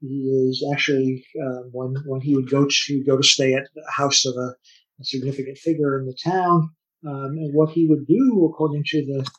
he 0.00 0.30
is 0.48 0.64
actually 0.72 1.24
uh, 1.42 1.62
when 1.72 1.96
when 2.06 2.20
he 2.20 2.36
would 2.36 2.48
go 2.48 2.66
to 2.68 3.04
go 3.04 3.16
to 3.16 3.22
stay 3.22 3.54
at 3.54 3.64
the 3.74 3.82
house 3.90 4.24
of 4.24 4.36
a, 4.36 4.54
a 5.00 5.04
significant 5.04 5.58
figure 5.58 5.98
in 5.98 6.06
the 6.06 6.16
town, 6.22 6.70
um, 7.06 7.36
and 7.38 7.52
what 7.52 7.70
he 7.70 7.86
would 7.88 8.06
do, 8.06 8.48
according 8.50 8.84
to 8.86 9.04
the 9.04 9.30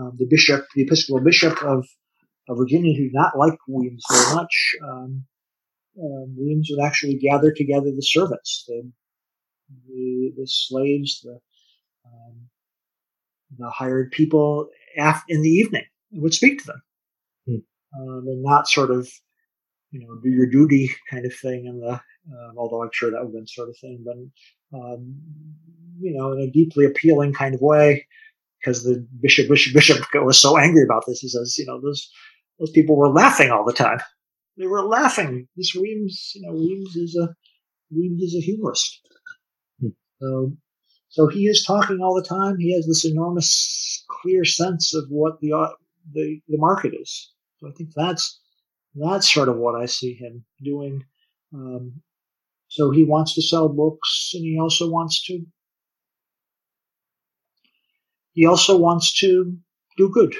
um, 0.00 0.12
the 0.18 0.26
bishop, 0.26 0.66
the 0.74 0.82
Episcopal 0.82 1.20
bishop 1.20 1.62
of 1.62 1.86
Virginia 2.50 2.96
who 2.96 3.04
did 3.04 3.14
not 3.14 3.38
like 3.38 3.56
Williams 3.68 4.02
very 4.10 4.34
much, 4.34 4.74
um, 4.82 5.24
uh, 5.96 6.24
Weems 6.36 6.68
would 6.70 6.84
actually 6.84 7.14
gather 7.14 7.52
together 7.52 7.92
the 7.92 8.02
servants, 8.02 8.64
the 8.66 8.90
the, 9.86 10.32
the 10.36 10.46
slaves, 10.46 11.20
the 11.22 11.38
um, 12.04 12.48
the 13.58 13.70
hired 13.70 14.10
people 14.10 14.68
af- 14.98 15.22
in 15.28 15.42
the 15.42 15.48
evening 15.48 15.84
would 16.12 16.34
speak 16.34 16.60
to 16.60 16.66
them, 16.66 16.82
hmm. 17.46 18.00
um, 18.00 18.24
and 18.26 18.42
not 18.42 18.68
sort 18.68 18.90
of 18.90 19.08
you 19.90 20.00
know 20.00 20.18
do 20.22 20.30
your 20.30 20.46
duty 20.46 20.90
kind 21.10 21.26
of 21.26 21.34
thing. 21.34 21.66
And 21.66 21.82
the 21.82 21.92
uh, 21.92 22.52
although 22.56 22.82
I'm 22.82 22.90
sure 22.92 23.10
that 23.10 23.18
would 23.18 23.28
have 23.28 23.32
been 23.32 23.46
sort 23.46 23.68
of 23.68 23.76
thing, 23.78 24.04
but 24.04 24.78
um, 24.78 25.16
you 26.00 26.12
know 26.16 26.32
in 26.32 26.40
a 26.40 26.50
deeply 26.50 26.84
appealing 26.84 27.32
kind 27.32 27.54
of 27.54 27.60
way 27.60 28.06
because 28.60 28.84
the 28.84 29.06
bishop, 29.20 29.48
bishop, 29.48 29.74
bishop 29.74 30.04
was 30.14 30.40
so 30.40 30.58
angry 30.58 30.82
about 30.82 31.04
this. 31.06 31.20
He 31.20 31.28
says, 31.28 31.56
you 31.58 31.66
know, 31.66 31.80
those 31.80 32.10
those 32.58 32.70
people 32.70 32.96
were 32.96 33.08
laughing 33.08 33.50
all 33.50 33.64
the 33.64 33.72
time. 33.72 34.00
They 34.58 34.66
were 34.66 34.86
laughing. 34.86 35.48
This 35.56 35.74
Weems, 35.74 36.32
you 36.34 36.42
know, 36.42 36.52
Weems 36.52 36.94
is 36.96 37.16
a 37.16 37.34
Weems 37.90 38.22
is 38.22 38.34
a 38.36 38.44
humorist. 38.44 39.00
Hmm. 39.80 39.88
So, 40.20 40.52
so 41.08 41.26
he 41.28 41.46
is 41.46 41.64
talking 41.64 42.00
all 42.02 42.14
the 42.14 42.26
time. 42.26 42.58
He 42.58 42.74
has 42.74 42.86
this 42.86 43.04
enormous, 43.04 44.04
clear 44.08 44.44
sense 44.44 44.94
of 44.94 45.04
what 45.08 45.40
the 45.40 45.52
the 46.12 46.40
the 46.48 46.58
market 46.58 46.94
is. 46.94 47.32
So 47.58 47.68
I 47.68 47.72
think 47.72 47.90
that's 47.94 48.40
that's 48.94 49.32
sort 49.32 49.48
of 49.48 49.56
what 49.56 49.74
I 49.74 49.86
see 49.86 50.14
him 50.14 50.44
doing. 50.62 51.04
Um, 51.54 52.02
so 52.68 52.90
he 52.90 53.04
wants 53.04 53.34
to 53.34 53.42
sell 53.42 53.68
books, 53.68 54.30
and 54.34 54.44
he 54.44 54.58
also 54.58 54.88
wants 54.88 55.24
to 55.26 55.44
he 58.32 58.46
also 58.46 58.78
wants 58.78 59.12
to 59.20 59.56
do 59.96 60.08
good. 60.08 60.34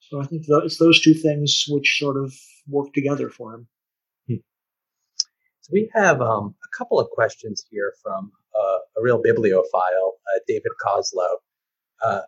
So 0.00 0.20
I 0.20 0.26
think 0.26 0.44
it's 0.48 0.78
those 0.78 1.00
two 1.00 1.14
things 1.14 1.64
which 1.68 1.98
sort 1.98 2.16
of 2.16 2.32
work 2.68 2.92
together 2.92 3.30
for 3.30 3.54
him. 3.54 3.66
Hmm. 4.28 4.42
So 5.62 5.70
we 5.72 5.90
have 5.94 6.20
um, 6.20 6.54
a 6.62 6.76
couple 6.78 7.00
of 7.00 7.08
questions 7.10 7.64
here 7.70 7.92
from 8.02 8.30
uh, 8.58 8.78
a 8.98 9.02
real 9.02 9.20
bibliophile, 9.20 10.14
uh, 10.34 10.40
David 10.46 10.72
Coslow, 10.84 11.36
uh, 12.04 12.20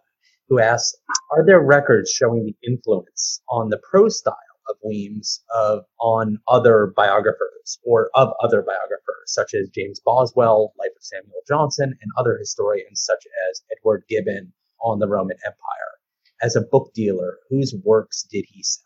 who 0.48 0.58
asks, 0.60 0.96
"Are 1.30 1.44
there 1.44 1.60
records 1.60 2.10
showing 2.10 2.44
the 2.44 2.56
influence 2.66 3.42
on 3.48 3.70
the 3.70 3.78
prose 3.78 4.18
style 4.18 4.36
of 4.68 4.76
Weems 4.84 5.42
of 5.54 5.84
on 6.00 6.38
other 6.48 6.92
biographers 6.96 7.78
or 7.84 8.10
of 8.14 8.32
other 8.40 8.62
biographers, 8.62 9.26
such 9.26 9.54
as 9.54 9.68
James 9.70 10.00
Boswell, 10.00 10.72
Life 10.78 10.92
of 10.96 11.02
Samuel 11.02 11.42
Johnson, 11.46 11.96
and 12.00 12.10
other 12.16 12.36
historians 12.38 13.00
such 13.00 13.26
as 13.48 13.62
Edward 13.76 14.04
Gibbon 14.08 14.52
on 14.80 14.98
the 14.98 15.08
Roman 15.08 15.36
Empire?" 15.44 15.96
as 16.42 16.56
a 16.56 16.60
book 16.60 16.92
dealer, 16.94 17.38
whose 17.48 17.74
works 17.84 18.26
did 18.30 18.44
he 18.48 18.62
sell? 18.62 18.84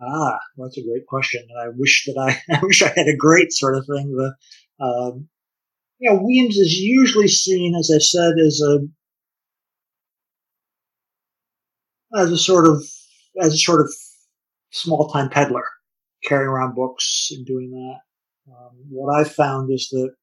Ah, 0.00 0.38
that's 0.56 0.78
a 0.78 0.82
great 0.82 1.06
question. 1.06 1.46
And 1.48 1.58
I 1.58 1.68
wish 1.76 2.04
that 2.06 2.18
I, 2.18 2.54
I 2.54 2.60
wish 2.62 2.82
I 2.82 2.88
had 2.88 3.08
a 3.08 3.16
great 3.16 3.52
sort 3.52 3.76
of 3.76 3.86
thing. 3.86 4.16
But, 4.16 4.84
um, 4.84 5.28
you 5.98 6.10
know, 6.10 6.20
Weems 6.22 6.56
is 6.56 6.74
usually 6.74 7.28
seen, 7.28 7.74
as 7.76 7.90
I 7.94 7.98
said, 7.98 8.34
as 8.44 8.60
a, 8.60 8.80
as 12.16 12.30
a 12.30 12.38
sort 12.38 12.66
of, 12.66 12.82
as 13.40 13.54
a 13.54 13.58
sort 13.58 13.80
of 13.80 13.92
small 14.70 15.08
time 15.10 15.28
peddler, 15.30 15.66
carrying 16.24 16.48
around 16.48 16.74
books 16.74 17.28
and 17.32 17.46
doing 17.46 17.70
that. 17.70 18.52
Um, 18.52 18.76
what 18.88 19.14
I've 19.14 19.32
found 19.32 19.72
is 19.72 19.88
that, 19.90 20.14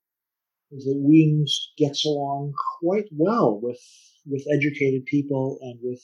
is 0.71 0.85
that 0.85 0.97
Weems 0.97 1.73
gets 1.77 2.05
along 2.05 2.53
quite 2.79 3.05
well 3.11 3.59
with, 3.61 3.81
with 4.25 4.45
educated 4.53 5.05
people 5.05 5.57
and 5.61 5.79
with 5.81 6.01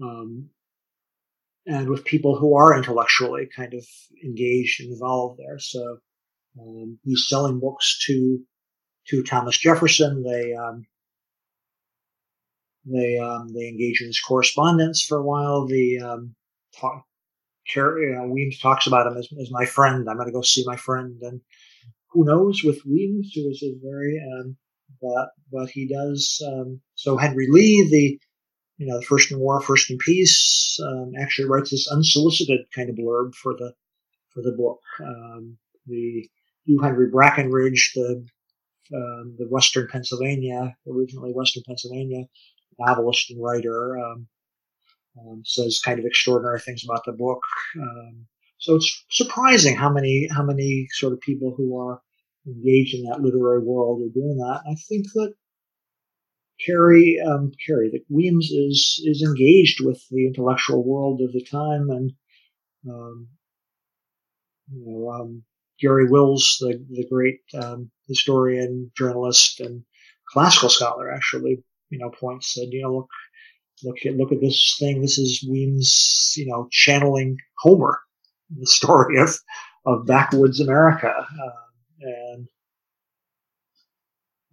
um, 0.00 0.50
and 1.66 1.88
with 1.88 2.04
people 2.04 2.36
who 2.36 2.56
are 2.56 2.76
intellectually 2.76 3.48
kind 3.54 3.74
of 3.74 3.86
engaged 4.24 4.80
and 4.80 4.92
involved 4.92 5.38
there. 5.38 5.58
So 5.58 5.98
um, 6.60 6.98
he's 7.04 7.28
selling 7.28 7.60
books 7.60 7.98
to 8.06 8.40
to 9.08 9.22
Thomas 9.22 9.56
Jefferson. 9.58 10.22
They 10.22 10.54
um, 10.54 10.86
they 12.84 13.18
um, 13.18 13.48
they 13.48 13.68
engage 13.68 14.00
in 14.00 14.08
this 14.08 14.20
correspondence 14.20 15.02
for 15.02 15.18
a 15.18 15.22
while. 15.22 15.66
The 15.66 16.00
um, 16.00 16.34
talk, 16.78 17.04
you 17.74 18.14
know, 18.14 18.26
Weems 18.28 18.58
talks 18.58 18.86
about 18.86 19.06
him 19.06 19.16
as, 19.16 19.28
as 19.40 19.50
my 19.50 19.64
friend. 19.64 20.08
I'm 20.08 20.16
going 20.16 20.26
to 20.26 20.32
go 20.32 20.42
see 20.42 20.64
my 20.66 20.76
friend, 20.76 21.18
and 21.22 21.40
who 22.10 22.24
knows 22.24 22.62
with 22.64 22.84
Weems, 22.84 23.32
who 23.34 23.48
is 23.48 23.62
a 23.62 23.74
very 23.82 24.20
um, 24.20 24.56
but 25.00 25.28
but 25.52 25.70
he 25.70 25.86
does. 25.86 26.42
Um, 26.46 26.80
so 26.94 27.16
Henry 27.16 27.46
Lee, 27.50 27.88
the 27.88 28.18
you 28.78 28.86
know, 28.86 29.00
First 29.02 29.30
in 29.30 29.38
War, 29.38 29.60
First 29.60 29.90
in 29.90 29.98
Peace, 29.98 30.78
um, 30.82 31.12
actually 31.20 31.48
writes 31.48 31.70
this 31.70 31.88
unsolicited 31.88 32.60
kind 32.74 32.90
of 32.90 32.96
blurb 32.96 33.34
for 33.34 33.54
the 33.54 33.72
for 34.30 34.42
the 34.42 34.52
book. 34.52 34.80
Um, 35.00 35.56
the 35.86 36.28
Hugh 36.64 36.80
Henry 36.80 37.10
Brackenridge, 37.10 37.92
the 37.94 38.26
um, 38.94 39.36
the 39.38 39.46
Western 39.48 39.86
Pennsylvania, 39.88 40.76
originally 40.88 41.32
Western 41.32 41.62
Pennsylvania 41.66 42.24
novelist 42.78 43.30
and 43.30 43.42
writer, 43.42 43.98
um, 43.98 44.26
um, 45.20 45.42
says 45.44 45.80
kind 45.84 45.98
of 45.98 46.06
extraordinary 46.06 46.60
things 46.60 46.84
about 46.84 47.04
the 47.04 47.12
book. 47.12 47.40
Um, 47.80 48.26
so 48.58 48.76
it's 48.76 49.04
surprising 49.10 49.76
how 49.76 49.90
many 49.90 50.28
how 50.30 50.42
many 50.42 50.86
sort 50.92 51.12
of 51.12 51.20
people 51.20 51.54
who 51.56 51.78
are 51.78 52.00
engaged 52.46 52.94
in 52.94 53.04
that 53.04 53.20
literary 53.20 53.64
world 53.64 54.02
are 54.02 54.12
doing 54.14 54.36
that. 54.38 54.62
I 54.66 54.74
think 54.88 55.06
that 55.14 55.34
Carey, 56.64 57.18
um, 57.20 57.50
Carey, 57.66 57.90
that 57.90 58.04
Weems 58.08 58.50
is 58.50 59.02
is 59.04 59.22
engaged 59.22 59.84
with 59.84 60.00
the 60.10 60.26
intellectual 60.26 60.84
world 60.84 61.20
of 61.20 61.32
the 61.32 61.44
time, 61.44 61.90
and 61.90 62.12
um, 62.88 63.28
you 64.72 64.84
know, 64.86 65.10
um, 65.10 65.42
Garry 65.80 66.06
Wills, 66.08 66.58
the 66.60 66.84
the 66.90 67.06
great 67.08 67.40
um, 67.60 67.90
historian, 68.06 68.92
journalist, 68.96 69.60
and 69.60 69.82
classical 70.28 70.68
scholar, 70.68 71.10
actually, 71.10 71.64
you 71.92 71.98
know, 71.98 72.10
points 72.10 72.54
said, 72.54 72.68
you 72.70 72.82
know, 72.82 72.94
look, 72.96 73.08
look 73.84 74.06
at 74.06 74.16
look 74.16 74.32
at 74.32 74.40
this 74.40 74.76
thing. 74.78 75.00
This 75.00 75.18
is 75.18 75.46
Weems, 75.48 76.32
you 76.36 76.46
know, 76.46 76.68
channeling 76.72 77.36
Homer, 77.58 78.00
the 78.58 78.66
story 78.78 79.20
of 79.20 79.36
of 79.84 80.06
backwoods 80.06 80.60
America, 80.60 81.12
uh, 81.12 81.50
and 82.00 82.48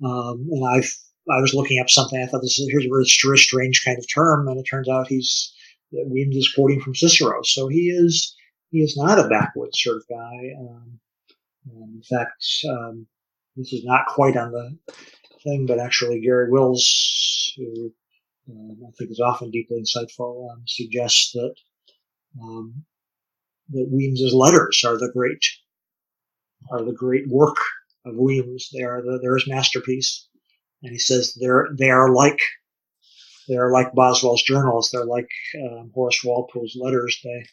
um, 0.03 0.47
and 0.51 0.65
I 0.65 0.83
I 1.33 1.41
was 1.41 1.53
looking 1.53 1.79
up 1.79 1.89
something. 1.89 2.21
I 2.21 2.25
thought 2.27 2.41
this 2.41 2.59
is 2.59 2.67
here's 2.69 2.85
a 2.85 2.89
very 2.89 3.37
strange 3.37 3.83
kind 3.85 3.97
of 3.97 4.05
term, 4.13 4.47
and 4.47 4.59
it 4.59 4.63
turns 4.69 4.89
out 4.89 5.07
he's 5.07 5.53
Weems 5.91 6.35
is 6.35 6.53
quoting 6.53 6.81
from 6.81 6.93
Cicero, 6.93 7.41
so 7.43 7.67
he 7.67 7.89
is 7.89 8.35
he 8.71 8.79
is 8.79 8.97
not 8.97 9.17
a 9.17 9.29
backwoods 9.29 9.81
sort 9.81 9.97
of 9.97 10.03
guy. 10.09 10.53
Um, 10.59 10.99
in 11.71 12.01
fact, 12.09 12.43
um, 12.69 13.07
this 13.55 13.71
is 13.71 13.85
not 13.85 14.07
quite 14.07 14.35
on 14.35 14.51
the 14.51 14.77
thing, 15.43 15.65
but 15.65 15.79
actually 15.79 16.21
Garry 16.21 16.49
Wills, 16.49 17.53
who 17.57 17.91
um, 18.49 18.77
I 18.87 18.91
think 18.97 19.11
is 19.11 19.19
often 19.19 19.51
deeply 19.51 19.81
insightful, 19.81 20.51
um, 20.51 20.63
suggests 20.65 21.31
that 21.33 21.53
um, 22.41 22.85
that 23.69 23.89
Weems's 23.91 24.33
letters 24.33 24.83
are 24.85 24.97
the 24.97 25.11
great 25.11 25.43
are 26.71 26.83
the 26.83 26.93
great 26.93 27.27
work 27.27 27.57
of 28.05 28.15
Weems. 28.15 28.69
They 28.73 28.83
are 28.83 29.01
the, 29.01 29.19
they're 29.21 29.35
his 29.35 29.47
masterpiece, 29.47 30.27
and 30.83 30.91
he 30.91 30.99
says 30.99 31.37
they're 31.39 31.69
they 31.77 31.89
are 31.89 32.13
like 32.13 32.39
they 33.47 33.57
are 33.57 33.71
like 33.71 33.93
Boswell's 33.93 34.43
journals. 34.43 34.89
They're 34.91 35.05
like 35.05 35.29
um, 35.55 35.91
Horace 35.93 36.23
Walpole's 36.23 36.77
letters. 36.79 37.19
They 37.23 37.45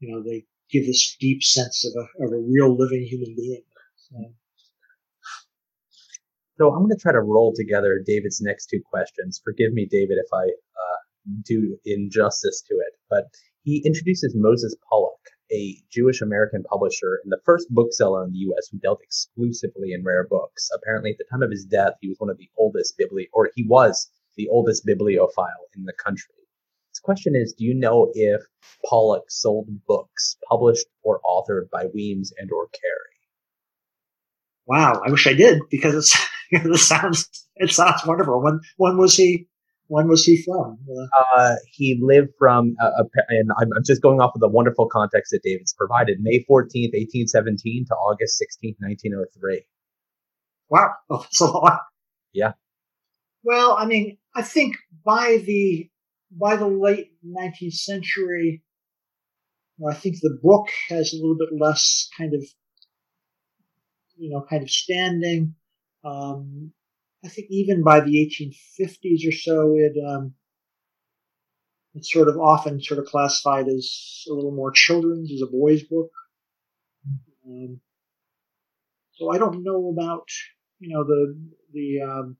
you 0.00 0.12
know 0.12 0.22
they 0.22 0.44
give 0.70 0.86
this 0.86 1.16
deep 1.20 1.42
sense 1.42 1.84
of 1.84 1.92
a 1.96 2.24
of 2.24 2.32
a 2.32 2.44
real 2.44 2.76
living 2.76 3.04
human 3.04 3.34
being. 3.36 3.62
So, 3.96 4.34
so 6.56 6.72
I'm 6.72 6.80
going 6.80 6.90
to 6.90 7.02
try 7.02 7.12
to 7.12 7.20
roll 7.20 7.52
together 7.54 8.02
David's 8.04 8.40
next 8.40 8.66
two 8.66 8.80
questions. 8.84 9.40
Forgive 9.44 9.72
me, 9.72 9.86
David, 9.90 10.18
if 10.18 10.32
I 10.32 10.44
uh, 10.44 10.98
do 11.42 11.76
injustice 11.84 12.62
to 12.68 12.74
it, 12.74 12.94
but 13.10 13.24
he 13.62 13.82
introduces 13.84 14.34
Moses 14.36 14.76
Polock, 14.90 15.24
a 15.50 15.76
Jewish 15.90 16.20
American 16.20 16.62
publisher 16.64 17.20
and 17.24 17.32
the 17.32 17.40
first 17.44 17.66
bookseller 17.70 18.24
in 18.24 18.32
the 18.32 18.38
U.S. 18.38 18.68
who 18.70 18.78
dealt 18.78 19.00
exclusively 19.02 19.92
in 19.92 20.04
rare 20.04 20.26
books. 20.28 20.70
Apparently, 20.74 21.10
at 21.10 21.18
the 21.18 21.24
time 21.30 21.42
of 21.42 21.50
his 21.50 21.64
death, 21.64 21.94
he 22.00 22.08
was 22.08 22.18
one 22.18 22.30
of 22.30 22.38
the 22.38 22.50
oldest 22.56 22.98
bibli, 22.98 23.28
or 23.32 23.50
he 23.54 23.66
was 23.66 24.10
the 24.36 24.48
oldest 24.48 24.84
bibliophile 24.84 25.66
in 25.74 25.84
the 25.84 25.92
country. 25.92 26.34
His 26.90 27.00
question 27.00 27.34
is, 27.34 27.54
do 27.54 27.64
you 27.64 27.74
know 27.74 28.12
if 28.14 28.42
Polock 28.84 29.22
sold 29.28 29.68
books 29.86 30.36
published 30.48 30.86
or 31.02 31.20
authored 31.22 31.68
by 31.70 31.86
Weems 31.86 32.32
and 32.38 32.52
or 32.52 32.68
Carey? 32.68 33.13
Wow, 34.66 35.02
I 35.04 35.10
wish 35.10 35.26
I 35.26 35.34
did 35.34 35.60
because 35.70 35.94
it's 35.94 36.18
it 36.50 36.78
sounds 36.78 37.28
it 37.56 37.70
sounds 37.70 38.04
wonderful. 38.06 38.42
When 38.42 38.60
when 38.76 38.96
was 38.96 39.16
he? 39.16 39.48
When 39.88 40.08
was 40.08 40.24
he 40.24 40.42
from? 40.42 40.78
Uh, 41.36 41.56
he 41.70 42.00
lived 42.02 42.30
from, 42.38 42.74
uh, 42.82 43.04
and 43.28 43.50
I'm, 43.60 43.68
I'm, 43.76 43.84
just 43.84 44.00
going 44.00 44.18
off 44.18 44.34
of 44.34 44.40
the 44.40 44.48
wonderful 44.48 44.88
context 44.88 45.30
that 45.32 45.42
David's 45.44 45.74
provided. 45.74 46.20
May 46.22 46.38
14th, 46.38 46.94
1817 46.94 47.84
to 47.88 47.94
August 47.94 48.42
16th, 48.42 48.76
1903. 48.78 49.62
Wow, 50.70 50.88
oh, 51.10 51.18
that's 51.18 51.40
a 51.42 51.44
lot. 51.44 51.80
Yeah. 52.32 52.52
Well, 53.42 53.76
I 53.78 53.84
mean, 53.84 54.16
I 54.34 54.40
think 54.40 54.76
by 55.04 55.42
the 55.44 55.90
by 56.30 56.56
the 56.56 56.66
late 56.66 57.12
19th 57.24 57.74
century, 57.74 58.62
I 59.86 59.94
think 59.94 60.16
the 60.20 60.38
book 60.42 60.68
has 60.88 61.12
a 61.12 61.16
little 61.16 61.36
bit 61.36 61.50
less 61.52 62.08
kind 62.16 62.32
of 62.32 62.42
you 64.16 64.30
know, 64.30 64.44
kind 64.48 64.62
of 64.62 64.70
standing. 64.70 65.54
Um, 66.04 66.72
I 67.24 67.28
think 67.28 67.48
even 67.50 67.82
by 67.82 68.00
the 68.00 68.16
1850s 68.80 69.26
or 69.26 69.32
so, 69.32 69.76
it 69.76 69.94
um, 70.06 70.34
it's 71.94 72.12
sort 72.12 72.28
of 72.28 72.38
often 72.38 72.80
sort 72.82 72.98
of 73.00 73.06
classified 73.06 73.68
as 73.68 74.24
a 74.28 74.32
little 74.32 74.52
more 74.52 74.72
children's, 74.72 75.32
as 75.32 75.42
a 75.42 75.46
boys' 75.46 75.84
book. 75.84 76.10
Um, 77.46 77.80
so 79.12 79.30
I 79.30 79.38
don't 79.38 79.62
know 79.62 79.90
about 79.90 80.28
you 80.80 80.94
know 80.94 81.04
the 81.04 81.38
the 81.72 82.02
um, 82.02 82.36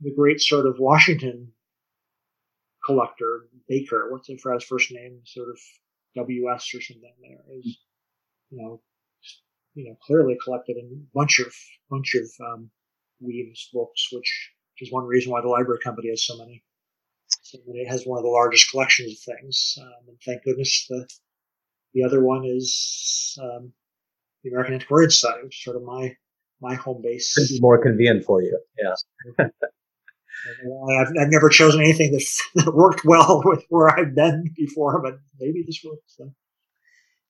the 0.00 0.14
great 0.14 0.40
sort 0.40 0.66
of 0.66 0.78
Washington 0.78 1.52
collector 2.84 3.48
Baker. 3.68 4.10
What's 4.10 4.28
his 4.28 4.42
first 4.42 4.92
name? 4.92 5.20
Sort 5.24 5.50
of 5.50 5.58
W 6.16 6.50
S 6.52 6.74
or 6.74 6.80
something. 6.80 7.12
There 7.20 7.58
is 7.58 7.78
you 8.50 8.62
know 8.62 8.80
you 9.76 9.84
know, 9.84 9.96
clearly 10.02 10.36
collected 10.42 10.76
a 10.76 10.88
bunch 11.14 11.38
of 11.38 11.54
bunch 11.90 12.14
of 12.14 12.28
um, 12.44 12.70
Weems 13.20 13.68
books, 13.72 14.08
which 14.10 14.50
is 14.80 14.90
one 14.90 15.04
reason 15.04 15.30
why 15.30 15.40
the 15.40 15.48
library 15.48 15.80
company 15.84 16.08
has 16.08 16.26
so 16.26 16.36
many. 16.38 16.64
So 17.42 17.58
it 17.68 17.88
has 17.88 18.04
one 18.04 18.18
of 18.18 18.24
the 18.24 18.30
largest 18.30 18.70
collections 18.70 19.12
of 19.12 19.34
things, 19.36 19.78
um, 19.80 20.08
and 20.08 20.18
thank 20.24 20.42
goodness 20.42 20.86
the 20.88 21.06
the 21.94 22.04
other 22.04 22.22
one 22.24 22.44
is 22.44 23.38
um, 23.42 23.72
the 24.42 24.50
American 24.50 24.74
Antiquarian 24.74 25.10
Society, 25.10 25.44
which 25.44 25.58
is 25.58 25.64
sort 25.64 25.76
of 25.76 25.82
my 25.82 26.16
my 26.60 26.74
home 26.74 27.02
base. 27.02 27.34
Could 27.34 27.48
be 27.48 27.60
more 27.60 27.80
convenient 27.80 28.24
for 28.24 28.42
you, 28.42 28.58
yeah. 28.78 29.46
I've, 30.98 31.08
I've 31.20 31.30
never 31.30 31.48
chosen 31.48 31.80
anything 31.80 32.12
that, 32.12 32.24
that 32.54 32.74
worked 32.74 33.04
well 33.04 33.42
with 33.44 33.64
where 33.68 33.88
I've 33.88 34.14
been 34.14 34.52
before, 34.54 35.02
but 35.02 35.18
maybe 35.40 35.64
this 35.66 35.80
works. 35.84 36.16
So. 36.16 36.32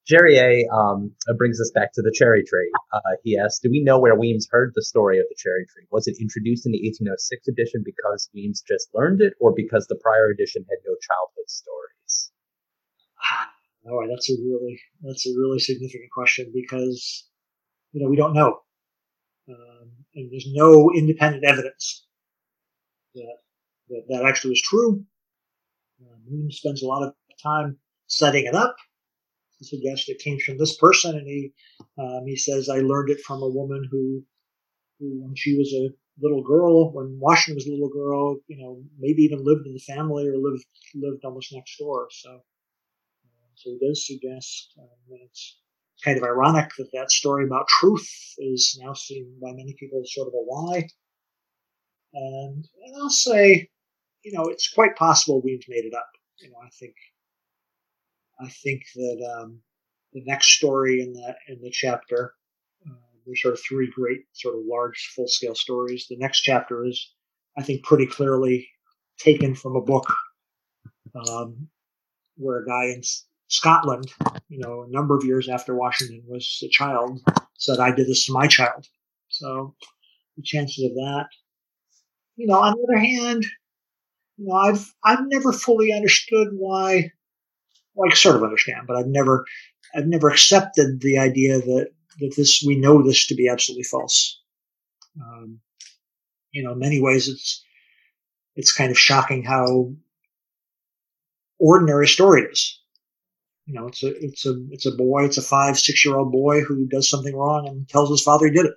Jerry 0.07 0.39
A. 0.39 0.69
Um, 0.73 1.11
uh, 1.29 1.35
brings 1.35 1.61
us 1.61 1.73
back 1.75 1.93
to 1.95 2.03
the 2.03 2.13
cherry 2.15 2.45
tree. 2.45 2.71
Uh, 2.93 3.17
he 3.25 3.37
asks, 3.37 3.59
"Do 3.59 3.69
we 3.69 3.83
know 3.83 3.99
where 3.99 4.15
Weems 4.15 4.47
heard 4.49 4.73
the 4.75 4.85
story 4.85 5.19
of 5.19 5.27
the 5.29 5.35
cherry 5.37 5.67
tree? 5.67 5.85
Was 5.91 6.07
it 6.07 6.17
introduced 6.21 6.65
in 6.65 6.73
the 6.73 6.79
1806 6.79 7.49
edition 7.49 7.83
because 7.85 8.31
Weems 8.33 8.63
just 8.63 8.89
learned 8.95 9.21
it, 9.21 9.35
or 9.41 9.53
because 9.53 9.87
the 9.89 9.97
prior 9.97 10.31
edition 10.31 10.65
had 10.71 10.79
no 10.87 10.95
childhood 10.95 11.49
stories?" 11.51 12.31
All 13.89 13.99
right, 13.99 14.09
that's 14.09 14.31
a 14.31 14.35
really 14.35 14.81
that's 15.03 15.27
a 15.27 15.31
really 15.31 15.59
significant 15.59 16.11
question 16.13 16.53
because 16.55 17.29
you 17.93 18.01
know 18.01 18.09
we 18.09 18.17
don't 18.17 18.33
know, 18.33 18.61
um, 19.49 19.91
and 20.15 20.31
there's 20.31 20.49
no 20.53 20.93
independent 20.95 21.45
evidence 21.45 22.07
that 23.15 23.39
that, 23.89 24.03
that 24.09 24.25
actually 24.25 24.51
was 24.51 24.63
true. 24.63 25.05
Um, 26.01 26.21
Weems 26.31 26.59
spends 26.59 26.83
a 26.83 26.87
lot 26.87 27.03
of 27.03 27.15
time 27.43 27.79
setting 28.07 28.47
it 28.47 28.55
up 28.55 28.77
suggest 29.65 30.09
it 30.09 30.19
came 30.19 30.39
from 30.39 30.59
this 30.59 30.77
person, 30.77 31.17
and 31.17 31.27
he 31.27 31.53
um, 31.99 32.25
he 32.27 32.37
says 32.37 32.69
I 32.69 32.79
learned 32.79 33.11
it 33.11 33.21
from 33.21 33.43
a 33.43 33.49
woman 33.49 33.87
who 33.91 34.25
who 34.99 35.23
when 35.23 35.35
she 35.35 35.57
was 35.57 35.73
a 35.73 35.91
little 36.21 36.43
girl, 36.43 36.93
when 36.93 37.19
Washington 37.21 37.57
was 37.57 37.67
a 37.67 37.71
little 37.71 37.91
girl, 37.91 38.37
you 38.49 38.57
know, 38.57 38.83
maybe 38.99 39.23
even 39.23 39.45
lived 39.45 39.67
in 39.67 39.75
the 39.75 39.81
family 39.81 40.27
or 40.27 40.37
lived 40.37 40.65
lived 40.95 41.25
almost 41.25 41.53
next 41.53 41.77
door. 41.79 42.09
So 42.11 42.31
uh, 42.31 43.51
so 43.55 43.71
he 43.71 43.79
does 43.87 44.07
suggest 44.07 44.73
um, 44.79 44.89
that 45.11 45.19
it's 45.25 45.59
kind 46.05 46.17
of 46.17 46.25
ironic 46.25 46.71
that 46.79 46.93
that 46.93 47.11
story 47.11 47.45
about 47.45 47.69
truth 47.69 48.09
is 48.39 48.79
now 48.83 48.93
seen 48.93 49.39
by 49.41 49.53
many 49.53 49.75
people 49.79 50.01
as 50.03 50.13
sort 50.13 50.29
of 50.29 50.35
a 50.35 50.53
lie. 50.53 50.89
And, 52.15 52.67
and 52.85 52.97
I'll 52.97 53.11
say, 53.11 53.69
you 54.25 54.33
know, 54.33 54.45
it's 54.45 54.73
quite 54.73 54.97
possible 54.97 55.41
we've 55.41 55.65
made 55.69 55.85
it 55.85 55.95
up. 55.95 56.09
You 56.39 56.51
know, 56.51 56.59
I 56.65 56.69
think 56.79 56.95
I 58.41 58.49
think 58.49 58.83
that 58.95 59.39
um, 59.39 59.61
the 60.13 60.23
next 60.25 60.57
story 60.57 61.01
in 61.01 61.13
the 61.13 61.35
in 61.49 61.61
the 61.63 61.71
chapter, 61.71 62.35
uh, 62.89 62.95
there's 63.25 63.43
sort 63.43 63.55
of 63.55 63.61
three 63.61 63.91
great 63.95 64.25
sort 64.33 64.57
of 64.57 64.63
large 64.65 65.13
full 65.15 65.29
scale 65.29 65.55
stories. 65.55 66.07
The 66.09 66.17
next 66.19 66.41
chapter 66.41 66.85
is, 66.85 67.13
I 67.59 67.63
think, 67.63 67.85
pretty 67.85 68.07
clearly 68.07 68.69
taken 69.19 69.55
from 69.55 69.77
a 69.77 69.81
book 69.81 70.13
um, 71.31 71.69
where 72.37 72.63
a 72.63 72.67
guy 72.67 72.87
in 72.87 73.03
Scotland, 73.49 74.13
you 74.49 74.59
know, 74.59 74.83
a 74.83 74.91
number 74.91 75.17
of 75.17 75.25
years 75.25 75.49
after 75.49 75.75
Washington 75.75 76.23
was 76.27 76.63
a 76.65 76.69
child, 76.69 77.21
said, 77.57 77.79
"I 77.79 77.91
did 77.91 78.07
this 78.07 78.27
to 78.27 78.33
my 78.33 78.47
child." 78.47 78.87
So 79.29 79.75
the 80.37 80.43
chances 80.43 80.85
of 80.85 80.95
that, 80.95 81.27
you 82.37 82.47
know, 82.47 82.61
on 82.61 82.75
the 82.75 82.87
other 82.89 82.99
hand, 82.99 83.45
you 84.37 84.47
know, 84.47 84.55
I've 84.55 84.95
I've 85.03 85.27
never 85.27 85.53
fully 85.53 85.93
understood 85.93 86.49
why 86.53 87.11
well, 87.97 88.11
I 88.11 88.15
sort 88.15 88.37
of 88.37 88.43
understand, 88.45 88.87
but 88.87 88.97
I've 88.97 89.07
never, 89.07 89.47
I've 89.95 90.07
never 90.07 90.29
accepted 90.29 91.01
the 91.01 91.19
idea 91.19 91.59
that 91.59 91.89
that 92.21 92.35
this 92.37 92.63
we 92.65 92.77
know 92.79 93.03
this 93.03 93.27
to 93.27 93.35
be 93.35 93.49
absolutely 93.49 93.85
false. 93.85 94.41
Um, 95.21 95.61
you 96.53 96.63
know, 96.63 96.73
in 96.73 96.79
many 96.79 97.01
ways, 97.01 97.29
it's 97.29 97.65
it's 98.55 98.73
kind 98.73 98.91
of 98.91 98.99
shocking 98.99 99.43
how 99.43 99.93
ordinary 101.59 102.05
a 102.05 102.09
story 102.09 102.43
it 102.43 102.53
is. 102.53 102.81
You 103.67 103.75
know, 103.75 103.89
it's 103.89 104.03
a 104.03 104.25
it's 104.25 104.47
a 104.47 104.55
it's 104.71 104.87
a 104.87 104.93
boy, 104.93 105.25
it's 105.25 105.39
a 105.39 105.43
five 105.43 105.79
six 105.79 106.05
year 106.05 106.17
old 106.17 106.33
boy 106.33 106.63
who 106.63 106.87
does 106.87 107.11
something 107.11 107.35
wrong 107.35 107.67
and 107.67 107.89
tells 107.89 108.11
his 108.11 108.23
father 108.23 108.47
he 108.47 108.53
did 108.53 108.67
it. 108.67 108.75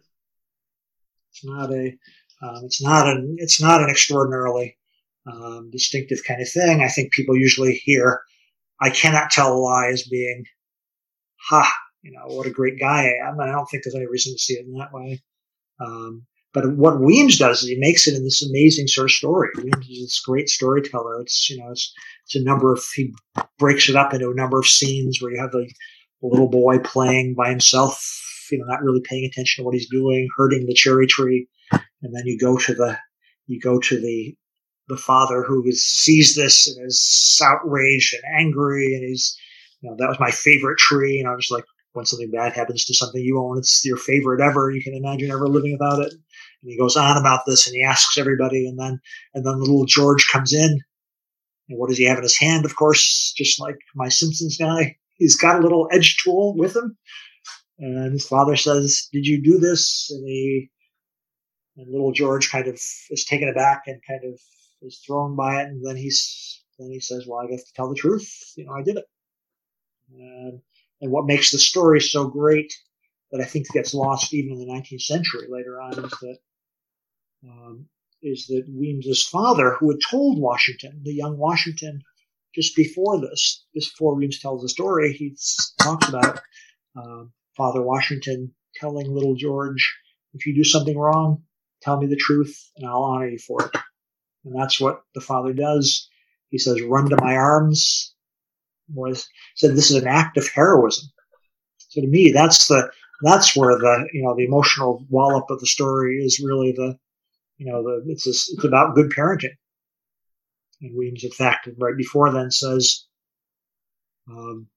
It's 1.32 1.46
not 1.46 1.72
a 1.72 1.98
um, 2.42 2.66
it's 2.66 2.82
not 2.82 3.08
an 3.08 3.36
it's 3.38 3.62
not 3.62 3.82
an 3.82 3.90
extraordinarily 3.90 4.78
um, 5.28 5.70
distinctive 5.72 6.24
kind 6.28 6.42
of 6.42 6.50
thing. 6.50 6.82
I 6.82 6.88
think 6.88 7.12
people 7.12 7.38
usually 7.38 7.74
hear 7.74 8.22
I 8.82 8.90
cannot 8.90 9.32
tell 9.32 9.54
a 9.54 9.58
lie 9.58 9.88
as 9.88 10.04
being, 10.04 10.46
ha, 11.50 11.72
you 12.02 12.12
know, 12.12 12.34
what 12.36 12.48
a 12.48 12.52
great 12.52 12.80
guy 12.80 13.08
I 13.08 13.28
am. 13.28 13.40
And 13.40 13.50
I 13.50 13.54
don't 13.54 13.66
think 13.66 13.84
there's 13.84 13.96
any 13.96 14.08
reason 14.08 14.34
to 14.34 14.40
see 14.40 14.54
it 14.54 14.66
in 14.66 14.74
that 14.74 14.94
way. 14.94 15.22
Um, 15.80 16.26
but 16.54 16.76
what 16.76 17.00
Weems 17.00 17.38
does 17.38 17.62
is 17.62 17.70
he 17.70 17.78
makes 17.78 18.08
it 18.08 18.16
in 18.16 18.24
this 18.24 18.48
amazing 18.48 18.88
sort 18.88 19.06
of 19.06 19.12
story. 19.12 19.50
Weems 19.58 19.88
is 19.88 20.02
this 20.02 20.22
great 20.26 20.50
storyteller. 20.50 21.22
It's 21.22 21.50
you 21.50 21.58
know 21.58 21.70
it's 21.70 21.94
it's 22.26 22.36
a 22.36 22.44
number 22.44 22.74
of 22.74 22.84
he 22.96 23.14
breaks 23.60 23.88
it 23.88 23.96
up 23.96 24.14
into 24.14 24.32
a 24.32 24.36
number 24.36 24.60
of 24.60 24.66
scenes 24.66 25.22
where 25.22 25.32
you 25.32 25.40
have 25.40 25.52
the, 25.52 25.70
little 26.22 26.50
boy 26.50 26.78
playing 26.80 27.34
by 27.34 27.50
himself, 27.50 28.04
you 28.52 28.58
know, 28.58 28.66
not 28.66 28.84
really 28.84 29.02
paying 29.02 29.24
attention 29.24 29.62
to 29.62 29.66
what 29.66 29.74
he's 29.74 29.88
doing, 29.90 30.28
hurting 30.36 30.66
the 30.66 30.74
cherry 30.74 31.08
tree, 31.08 31.48
and 31.72 32.14
then 32.14 32.24
you 32.26 32.38
go 32.38 32.58
to 32.58 32.74
the 32.74 32.98
you 33.48 33.60
go 33.60 33.80
to 33.80 34.00
the 34.00 34.36
the 34.90 34.98
father 34.98 35.44
who 35.44 35.66
is, 35.66 35.86
sees 35.86 36.36
this 36.36 36.68
and 36.68 36.86
is 36.86 37.42
outraged 37.44 38.14
and 38.16 38.24
angry, 38.38 38.94
and 38.94 39.04
he's 39.04 39.38
you 39.82 39.90
know 39.90 39.96
that 39.98 40.10
was 40.10 40.20
my 40.20 40.32
favorite 40.32 40.78
tree, 40.78 41.20
and 41.20 41.30
I 41.30 41.36
was 41.36 41.50
like, 41.50 41.64
when 41.94 42.06
something 42.06 42.32
bad 42.32 42.54
happens 42.54 42.86
to 42.86 42.94
something 42.94 43.22
you 43.22 43.40
own, 43.40 43.58
it's 43.58 43.86
your 43.86 43.98
favorite 43.98 44.42
ever. 44.42 44.72
You 44.72 44.84
can 44.84 44.94
imagine 44.94 45.32
ever 45.32 45.48
living 45.48 45.72
without 45.72 46.00
it. 46.00 46.14
And 46.14 46.72
he 46.72 46.78
goes 46.78 46.96
on 46.96 47.18
about 47.18 47.42
this 47.46 47.66
and 47.66 47.76
he 47.76 47.84
asks 47.84 48.18
everybody, 48.18 48.68
and 48.68 48.78
then 48.80 49.00
and 49.34 49.46
then 49.46 49.60
little 49.60 49.86
George 49.86 50.28
comes 50.32 50.54
in. 50.54 50.80
And 51.70 51.78
what 51.80 51.90
does 51.90 51.98
he 51.98 52.06
have 52.06 52.18
in 52.18 52.24
his 52.24 52.38
hand? 52.38 52.66
Of 52.66 52.76
course, 52.76 53.34
just 53.38 53.60
like 53.60 53.78
my 53.96 54.10
Simpsons 54.10 54.58
guy, 54.58 54.96
he's 55.18 55.38
got 55.38 55.60
a 55.60 55.62
little 55.62 55.88
edge 55.92 56.18
tool 56.24 56.56
with 56.58 56.76
him. 56.76 56.98
And 57.78 58.12
his 58.12 58.28
father 58.28 58.56
says, 58.56 59.08
"Did 59.14 59.26
you 59.26 59.42
do 59.42 59.58
this?" 59.58 60.10
And 60.12 60.28
he 60.28 60.70
and 61.78 61.92
little 61.92 62.12
George 62.12 62.50
kind 62.52 62.68
of 62.68 62.76
is 62.76 63.26
taken 63.28 63.48
aback 63.48 63.84
and 63.88 64.02
kind 64.08 64.22
of 64.26 64.40
is 64.82 65.02
thrown 65.06 65.36
by 65.36 65.62
it. 65.62 65.68
And 65.68 65.86
then 65.86 65.96
he's 65.96 66.64
then 66.78 66.92
he 66.92 67.00
says, 67.00 67.26
"Well, 67.28 67.40
I 67.40 67.52
have 67.52 67.66
to 67.66 67.74
tell 67.76 67.90
the 67.90 67.96
truth. 67.96 68.54
You 68.56 68.66
know, 68.66 68.74
I 68.74 68.84
did 68.84 68.98
it." 68.98 69.06
And 70.12 70.62
and 71.02 71.12
what 71.12 71.26
makes 71.26 71.52
the 71.52 71.60
story 71.60 72.02
so 72.02 72.28
great 72.28 72.74
that 73.32 73.42
I 73.42 73.46
think 73.46 73.68
gets 73.70 73.94
lost 73.94 74.34
even 74.34 74.54
in 74.54 74.60
the 74.60 74.74
19th 74.74 75.02
century 75.02 75.48
later 75.50 75.80
on 75.82 75.94
is 75.94 76.12
that 76.22 76.38
um, 77.44 77.86
is 78.22 78.48
that 78.48 78.66
Weems's 78.68 79.26
father, 79.26 79.76
who 79.80 79.92
had 79.92 80.00
told 80.10 80.40
Washington, 80.40 81.02
the 81.04 81.14
young 81.14 81.38
Washington, 81.38 82.02
just 82.54 82.76
before 82.76 83.22
this, 83.22 83.66
before 83.74 84.16
Weems 84.16 84.40
tells 84.40 84.62
the 84.62 84.70
story, 84.70 85.14
he 85.14 85.38
talks 85.80 86.10
about 86.10 86.42
um, 86.96 87.32
Father 87.56 87.82
Washington 87.82 88.54
telling 88.76 89.14
little 89.14 89.36
George, 89.36 89.98
if 90.34 90.46
you 90.46 90.56
do 90.56 90.64
something 90.64 90.98
wrong, 90.98 91.44
tell 91.82 92.00
me 92.00 92.08
the 92.08 92.16
truth 92.16 92.72
and 92.76 92.88
I'll 92.88 93.04
honor 93.04 93.28
you 93.30 93.40
for 93.40 93.64
it. 93.66 93.82
And 94.46 94.56
that's 94.56 94.80
what 94.80 95.04
the 95.16 95.22
father 95.22 95.54
does. 95.54 96.08
He 96.50 96.58
says, 96.58 96.82
run 96.82 97.10
to 97.10 97.18
my 97.22 97.36
arms. 97.36 98.14
Was 98.92 99.28
said 99.56 99.76
this 99.76 99.92
is 99.92 100.02
an 100.02 100.08
act 100.08 100.36
of 100.38 100.50
heroism. 100.50 101.10
So 101.90 102.02
to 102.02 102.08
me, 102.08 102.32
that's 102.32 102.68
the 102.68 102.90
that's 103.22 103.56
where 103.56 103.78
the 103.78 104.10
you 104.14 104.24
know 104.24 104.36
the 104.36 104.46
emotional 104.46 105.06
wallop 105.10 105.46
of 105.52 105.60
the 105.60 105.68
story 105.68 106.16
is 106.18 106.40
really 106.40 106.72
the 106.72 106.98
you 107.60 107.70
know, 107.70 107.84
the, 107.84 108.04
it's, 108.08 108.26
it's 108.26 108.64
about 108.64 108.96
good 108.96 109.12
parenting. 109.12 109.56
And 110.82 110.98
Weems, 110.98 111.24
in 111.24 111.32
fact, 111.32 111.68
right 111.78 111.96
before 111.96 112.32
then 112.32 112.50
says, 112.50 113.06
um, 114.30 114.68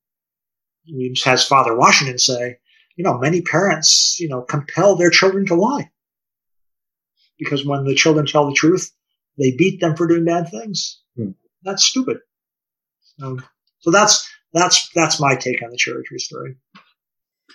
Weems 0.93 1.23
has 1.23 1.47
Father 1.47 1.77
Washington 1.77 2.19
say, 2.19 2.57
you 2.97 3.05
know, 3.05 3.19
many 3.19 3.41
parents, 3.41 4.19
you 4.19 4.29
know, 4.29 4.43
compel 4.43 4.97
their 4.97 5.11
children 5.11 5.47
to 5.47 5.55
lie. 5.55 5.91
Because 7.39 7.65
when 7.65 7.85
the 7.85 7.95
children 7.95 8.27
tell 8.27 8.47
the 8.47 8.55
truth, 8.55 8.91
they 9.39 9.53
beat 9.57 9.81
them 9.81 9.97
for 9.97 10.07
doing 10.07 10.25
bad 10.25 10.49
things. 10.51 11.01
Hmm. 11.17 11.31
That's 11.63 11.85
stupid. 11.85 12.19
Um, 13.23 13.43
so 13.81 13.91
that's 13.91 14.29
that's 14.53 14.89
that's 14.95 15.21
my 15.21 15.35
take 15.35 15.63
on 15.63 15.71
the 15.71 15.77
cherry 15.77 16.03
tree 16.05 16.19
story. 16.19 16.57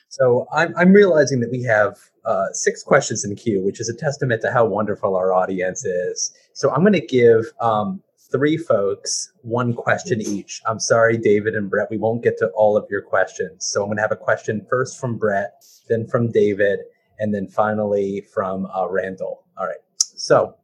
So 0.09 0.47
I'm 0.53 0.75
I'm 0.77 0.93
realizing 0.93 1.39
that 1.41 1.51
we 1.51 1.63
have 1.63 1.97
uh, 2.25 2.47
six 2.51 2.83
questions 2.83 3.23
in 3.23 3.35
queue, 3.35 3.61
which 3.63 3.79
is 3.79 3.89
a 3.89 3.95
testament 3.95 4.41
to 4.41 4.51
how 4.51 4.65
wonderful 4.65 5.15
our 5.15 5.33
audience 5.33 5.85
is. 5.85 6.33
So 6.53 6.71
I'm 6.71 6.81
going 6.81 6.93
to 6.93 7.05
give 7.05 7.45
um, 7.61 8.01
three 8.31 8.57
folks 8.57 9.31
one 9.41 9.73
question 9.73 10.21
each. 10.21 10.61
I'm 10.65 10.79
sorry, 10.79 11.17
David 11.17 11.55
and 11.55 11.69
Brett, 11.69 11.89
we 11.89 11.97
won't 11.97 12.23
get 12.23 12.37
to 12.39 12.47
all 12.49 12.75
of 12.75 12.85
your 12.89 13.01
questions. 13.01 13.67
So 13.67 13.81
I'm 13.81 13.87
going 13.87 13.97
to 13.97 14.01
have 14.01 14.11
a 14.11 14.17
question 14.17 14.65
first 14.69 14.99
from 14.99 15.17
Brett, 15.17 15.63
then 15.87 16.07
from 16.07 16.31
David, 16.31 16.79
and 17.19 17.33
then 17.33 17.47
finally 17.47 18.25
from 18.33 18.65
uh, 18.67 18.87
Randall. 18.89 19.45
All 19.57 19.65
right. 19.65 19.77
So 19.97 20.55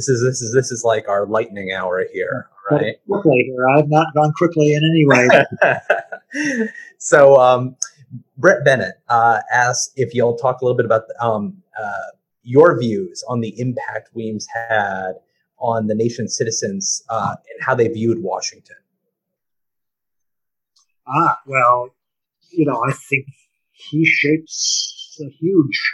this 0.00 0.08
is 0.08 0.22
this 0.22 0.40
is 0.40 0.54
this 0.54 0.70
is 0.70 0.82
like 0.82 1.08
our 1.08 1.26
lightning 1.26 1.72
hour 1.72 2.06
here. 2.10 2.48
Right. 2.70 2.96
Quickly. 3.06 3.52
I've 3.76 3.90
not 3.90 4.06
gone 4.14 4.32
quickly 4.32 4.72
in 4.72 4.82
any 4.82 5.06
way. 5.06 6.68
so 6.98 7.36
um, 7.38 7.76
Brett 8.38 8.64
Bennett 8.64 8.94
uh, 9.08 9.40
asked 9.52 9.92
if 9.96 10.14
you'll 10.14 10.36
talk 10.36 10.62
a 10.62 10.64
little 10.64 10.76
bit 10.76 10.86
about 10.86 11.02
um, 11.20 11.62
uh, 11.78 12.10
your 12.42 12.78
views 12.80 13.22
on 13.28 13.40
the 13.40 13.58
impact 13.60 14.10
Weems 14.14 14.46
had 14.54 15.14
on 15.58 15.86
the 15.86 15.94
nation's 15.94 16.34
citizens 16.34 17.02
uh, 17.10 17.34
and 17.34 17.62
how 17.62 17.74
they 17.74 17.88
viewed 17.88 18.22
Washington. 18.22 18.76
Ah, 21.06 21.38
well, 21.46 21.90
you 22.52 22.64
know, 22.64 22.82
I 22.88 22.92
think 22.92 23.26
he 23.72 24.06
shapes 24.06 25.18
a 25.20 25.28
huge, 25.28 25.92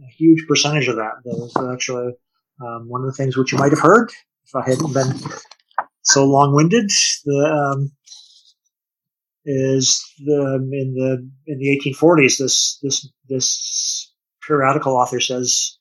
a 0.00 0.06
huge 0.06 0.46
percentage 0.46 0.86
of 0.86 0.96
that. 0.96 1.14
That 1.24 1.36
was 1.38 1.56
actually 1.72 2.12
um, 2.60 2.88
one 2.88 3.02
of 3.02 3.06
the 3.06 3.12
things 3.12 3.36
which 3.36 3.52
you 3.52 3.58
might 3.58 3.72
have 3.72 3.80
heard 3.80 4.10
if 4.46 4.54
I 4.54 4.68
hadn't 4.68 4.92
been 4.92 5.12
so 6.02 6.24
long-winded. 6.24 6.90
The 7.24 7.72
um, 7.74 7.92
is 9.44 10.02
the 10.24 10.54
in 10.72 10.94
the 10.94 11.30
in 11.46 11.58
the 11.58 11.78
1840s 11.78 12.38
this 12.38 12.78
this 12.82 13.08
this 13.28 14.12
periodical 14.46 14.96
author 14.96 15.20
says 15.20 15.78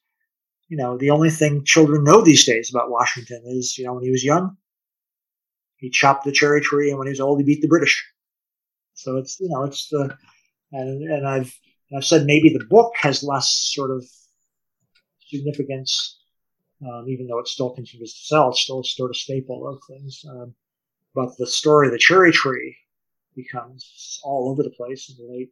you 0.67 0.76
know 0.76 0.97
the 0.97 1.09
only 1.09 1.30
thing 1.30 1.63
children 1.63 2.03
know 2.03 2.21
these 2.21 2.45
days 2.45 2.69
about 2.69 2.91
washington 2.91 3.41
is 3.45 3.78
you 3.78 3.86
know 3.86 3.93
when 3.93 4.03
he 4.03 4.11
was 4.11 4.24
young 4.24 4.57
he 5.78 5.89
chopped 5.89 6.26
the 6.26 6.32
cherry 6.32 6.59
tree 6.59 6.89
and 6.89 6.97
when 6.97 7.07
he 7.07 7.11
was 7.11 7.21
old 7.21 7.39
he 7.39 7.45
beat 7.45 7.61
the 7.61 7.67
british 7.67 8.05
so 8.95 9.17
it's 9.17 9.39
you 9.39 9.47
know 9.47 9.63
it's 9.63 9.88
the 9.89 10.13
and 10.74 11.09
and 11.09 11.26
i've 11.26 11.53
i've 11.95 12.05
said 12.05 12.26
maybe 12.26 12.49
the 12.49 12.65
book 12.65 12.91
has 12.97 13.24
less 13.24 13.71
sort 13.74 13.91
of 13.91 14.05
significance 15.30 16.19
um, 16.88 17.05
even 17.07 17.27
though 17.27 17.39
it 17.39 17.47
still 17.47 17.71
continues 17.71 18.13
to 18.13 18.25
sell 18.25 18.49
it's 18.49 18.61
still 18.61 18.84
sort 18.84 19.11
of 19.11 19.17
staple 19.17 19.67
of 19.67 19.79
things 19.88 20.23
um, 20.29 20.53
but 21.15 21.29
the 21.38 21.47
story 21.47 21.88
of 21.88 21.93
the 21.93 21.99
cherry 21.99 22.31
tree 22.31 22.75
becomes 23.36 24.19
all 24.23 24.49
over 24.49 24.63
the 24.63 24.69
place 24.69 25.09
in 25.09 25.15
the 25.17 25.31
late 25.31 25.51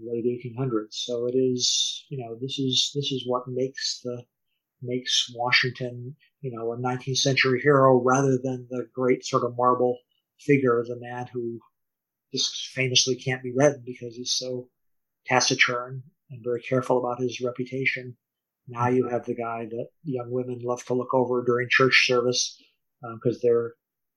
late 0.00 0.24
1800s. 0.24 0.94
So 0.94 1.26
it 1.26 1.34
is, 1.34 2.04
you 2.08 2.18
know, 2.18 2.36
this 2.40 2.58
is 2.58 2.92
this 2.94 3.10
is 3.12 3.24
what 3.26 3.48
makes 3.48 4.00
the 4.04 4.24
makes 4.82 5.32
Washington, 5.34 6.14
you 6.40 6.52
know, 6.52 6.72
a 6.72 6.76
19th 6.76 7.18
century 7.18 7.60
hero 7.60 8.00
rather 8.00 8.38
than 8.38 8.66
the 8.70 8.88
great 8.92 9.24
sort 9.24 9.44
of 9.44 9.56
marble 9.56 9.98
figure 10.38 10.78
of 10.78 10.86
the 10.86 11.00
man 11.00 11.26
who 11.32 11.58
just 12.32 12.68
famously 12.68 13.16
can't 13.16 13.42
be 13.42 13.52
read 13.52 13.84
because 13.84 14.14
he's 14.14 14.32
so 14.32 14.68
taciturn 15.26 16.02
and 16.30 16.44
very 16.44 16.60
careful 16.60 16.98
about 16.98 17.20
his 17.20 17.40
reputation. 17.40 18.16
Now 18.68 18.88
you 18.88 19.08
have 19.08 19.24
the 19.24 19.34
guy 19.34 19.66
that 19.66 19.88
young 20.04 20.30
women 20.30 20.60
love 20.62 20.84
to 20.86 20.94
look 20.94 21.14
over 21.14 21.42
during 21.44 21.68
church 21.70 22.06
service 22.06 22.62
because 23.00 23.36
um, 23.36 23.40
they're 23.42 23.74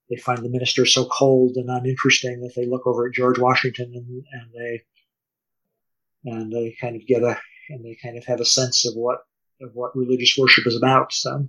they 0.10 0.18
find 0.18 0.43
the 0.43 0.49
minister 0.49 0.86
so 0.86 1.06
cold 1.06 1.56
and 1.56 1.70
uninteresting 1.70 2.41
that 2.41 2.54
they 2.54 2.66
look 2.66 2.86
over 2.86 3.08
at 3.08 3.14
George 3.14 3.39
Washington 3.39 3.93
and, 3.95 4.24
and 4.34 4.52
they 4.54 4.82
and 6.26 6.52
they 6.52 6.76
kind 6.82 6.97
of 6.97 7.08
get 7.08 7.24
a 7.24 7.38
and 7.70 7.84
they 7.84 7.97
kind 8.02 8.18
of 8.18 8.26
have 8.26 8.41
a 8.41 8.45
sense 8.45 8.86
of 8.86 8.93
what 8.95 9.20
of 9.62 9.72
what 9.74 9.95
religious 9.95 10.36
worship 10.38 10.68
is 10.68 10.76
about. 10.76 11.14
So 11.14 11.47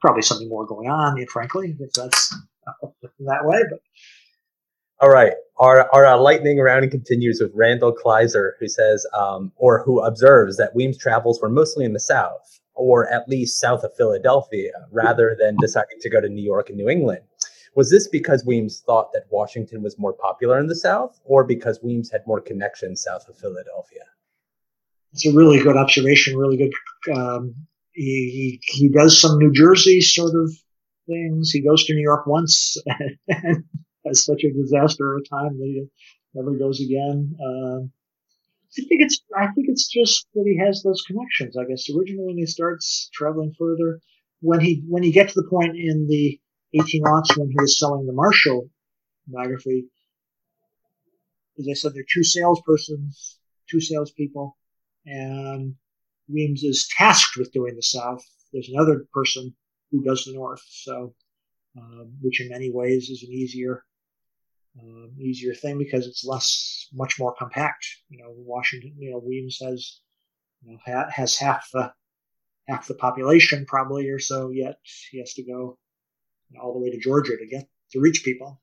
probably 0.00 0.22
something 0.22 0.48
more 0.48 0.66
going 0.66 0.88
on, 0.88 1.24
frankly, 1.26 1.76
if 1.78 1.92
that's 1.92 2.34
that 3.20 3.44
way. 3.44 3.62
But 3.70 3.80
all 5.00 5.10
right, 5.10 5.32
our 5.58 5.88
our 5.94 6.06
uh, 6.06 6.18
lightning 6.18 6.58
round 6.58 6.90
continues 6.90 7.40
with 7.40 7.52
Randall 7.54 7.92
Kleiser, 7.92 8.52
who 8.58 8.68
says, 8.68 9.06
um, 9.12 9.52
or 9.56 9.82
who 9.82 10.00
observes 10.00 10.56
that 10.56 10.74
Weems' 10.74 10.98
travels 10.98 11.40
were 11.40 11.48
mostly 11.48 11.84
in 11.84 11.92
the 11.92 12.00
South, 12.00 12.60
or 12.74 13.06
at 13.12 13.28
least 13.28 13.60
south 13.60 13.84
of 13.84 13.94
Philadelphia, 13.96 14.72
rather 14.90 15.36
than 15.38 15.56
deciding 15.60 15.98
to 16.00 16.10
go 16.10 16.20
to 16.20 16.28
New 16.28 16.42
York 16.42 16.68
and 16.68 16.78
New 16.78 16.88
England. 16.88 17.20
Was 17.74 17.90
this 17.90 18.08
because 18.08 18.44
Weems 18.46 18.82
thought 18.86 19.12
that 19.12 19.26
Washington 19.30 19.82
was 19.82 19.98
more 19.98 20.14
popular 20.14 20.58
in 20.58 20.66
the 20.66 20.74
South, 20.74 21.20
or 21.24 21.44
because 21.44 21.80
Weems 21.82 22.10
had 22.10 22.26
more 22.26 22.40
connections 22.40 23.02
south 23.02 23.28
of 23.28 23.36
Philadelphia? 23.36 24.04
It's 25.12 25.26
a 25.26 25.32
really 25.32 25.60
good 25.60 25.76
observation. 25.76 26.38
Really 26.38 26.56
good. 26.56 26.72
Um, 27.14 27.54
he, 27.92 28.58
he, 28.62 28.78
he 28.78 28.88
does 28.88 29.20
some 29.20 29.38
New 29.38 29.52
Jersey 29.52 30.00
sort 30.00 30.34
of 30.34 30.50
things. 31.06 31.50
He 31.50 31.60
goes 31.60 31.84
to 31.84 31.94
New 31.94 32.02
York 32.02 32.26
once 32.26 32.76
and 33.28 33.64
has 34.06 34.24
such 34.24 34.44
a 34.44 34.52
disaster 34.52 35.14
of 35.14 35.22
a 35.22 35.28
time 35.28 35.58
that 35.58 35.64
he 35.64 35.86
never 36.34 36.52
goes 36.52 36.80
again. 36.80 37.36
Um, 37.44 37.92
I 38.78 38.82
think 38.88 39.02
it's 39.02 39.22
I 39.36 39.46
think 39.52 39.68
it's 39.68 39.88
just 39.88 40.26
that 40.34 40.44
he 40.44 40.58
has 40.58 40.82
those 40.82 41.02
connections. 41.06 41.56
I 41.56 41.64
guess 41.64 41.88
originally 41.90 42.26
when 42.26 42.38
he 42.38 42.46
starts 42.46 43.08
traveling 43.12 43.54
further, 43.58 44.00
when 44.40 44.60
he 44.60 44.82
when 44.88 45.02
he 45.02 45.12
gets 45.12 45.34
to 45.34 45.42
the 45.42 45.48
point 45.48 45.76
in 45.76 46.06
the 46.08 46.38
18 46.74 47.02
aughts 47.04 47.36
when 47.36 47.48
he 47.48 47.56
was 47.58 47.78
selling 47.78 48.06
the 48.06 48.12
Marshall 48.12 48.68
biography. 49.26 49.86
As 51.58 51.66
I 51.70 51.72
said, 51.72 51.94
there 51.94 52.02
are 52.02 52.12
two 52.12 52.20
salespersons, 52.20 53.36
two 53.70 53.80
salespeople, 53.80 54.56
and 55.06 55.74
Weems 56.28 56.62
is 56.62 56.88
tasked 56.96 57.38
with 57.38 57.52
doing 57.52 57.76
the 57.76 57.82
South. 57.82 58.22
There's 58.52 58.68
another 58.68 59.06
person 59.12 59.54
who 59.90 60.02
does 60.02 60.24
the 60.24 60.34
North. 60.34 60.62
So, 60.68 61.14
um, 61.78 62.12
which 62.20 62.40
in 62.40 62.50
many 62.50 62.70
ways 62.70 63.08
is 63.08 63.22
an 63.22 63.32
easier, 63.32 63.84
um, 64.80 65.12
easier 65.18 65.54
thing 65.54 65.78
because 65.78 66.06
it's 66.06 66.24
less, 66.24 66.88
much 66.92 67.18
more 67.18 67.34
compact. 67.34 67.86
You 68.08 68.18
know, 68.18 68.34
Washington, 68.36 68.94
you 68.98 69.10
know, 69.10 69.18
Weems 69.18 69.58
has, 69.62 70.00
you 70.62 70.72
know, 70.72 70.78
ha- 70.84 71.10
has 71.10 71.36
half 71.36 71.68
the, 71.72 71.92
half 72.68 72.86
the 72.86 72.94
population 72.94 73.64
probably 73.66 74.08
or 74.08 74.18
so, 74.18 74.50
yet 74.50 74.78
he 75.10 75.18
has 75.18 75.34
to 75.34 75.42
go 75.42 75.78
all 76.60 76.72
the 76.72 76.78
way 76.78 76.90
to 76.90 76.98
Georgia 76.98 77.36
to 77.36 77.46
get, 77.46 77.68
to 77.92 78.00
reach 78.00 78.22
people. 78.24 78.60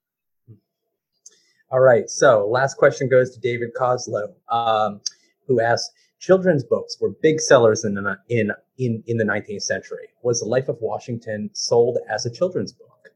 All 1.72 1.80
right. 1.80 2.10
So 2.10 2.48
last 2.48 2.78
question 2.78 3.10
goes 3.10 3.32
to 3.32 3.40
David 3.40 3.70
Coslow, 3.76 4.34
um, 4.50 5.02
who 5.48 5.60
asked, 5.60 5.92
children's 6.20 6.64
books 6.64 6.98
were 7.02 7.10
big 7.22 7.40
sellers 7.40 7.84
in 7.84 7.96
the, 7.96 8.18
in, 8.30 8.52
in, 8.78 9.04
in 9.08 9.18
the 9.18 9.26
19th 9.26 9.64
century. 9.64 10.08
Was 10.22 10.40
The 10.40 10.46
Life 10.46 10.70
of 10.70 10.78
Washington 10.80 11.50
sold 11.54 11.98
as 12.10 12.26
a 12.26 12.32
children's 12.32 12.72
book? 12.72 13.10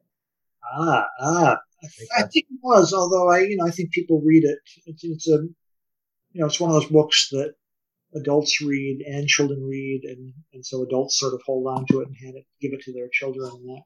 Ah, 0.73 1.05
ah. 1.21 1.57
I, 1.84 2.23
think 2.23 2.45
it 2.49 2.59
was, 2.61 2.93
although 2.93 3.30
I, 3.30 3.39
you 3.41 3.57
know, 3.57 3.67
I 3.67 3.71
think 3.71 3.91
people 3.91 4.21
read 4.25 4.43
it. 4.43 4.59
It's, 4.86 5.03
it's 5.03 5.28
a, 5.28 5.43
you 6.32 6.41
know, 6.41 6.47
it's 6.47 6.59
one 6.59 6.71
of 6.71 6.82
those 6.82 6.91
books 6.91 7.30
that 7.32 7.53
adults 8.15 8.61
read 8.61 9.01
and 9.05 9.28
children 9.28 9.63
read, 9.63 10.01
and, 10.03 10.34
and 10.53 10.65
so 10.65 10.84
adults 10.84 11.19
sort 11.19 11.34
of 11.34 11.41
hold 11.45 11.67
on 11.67 11.86
to 11.88 12.01
it 12.01 12.07
and 12.07 12.17
hand 12.17 12.36
it, 12.36 12.45
give 12.61 12.73
it 12.73 12.82
to 12.82 12.93
their 12.93 13.09
children 13.11 13.49
and 13.53 13.69
that 13.69 13.84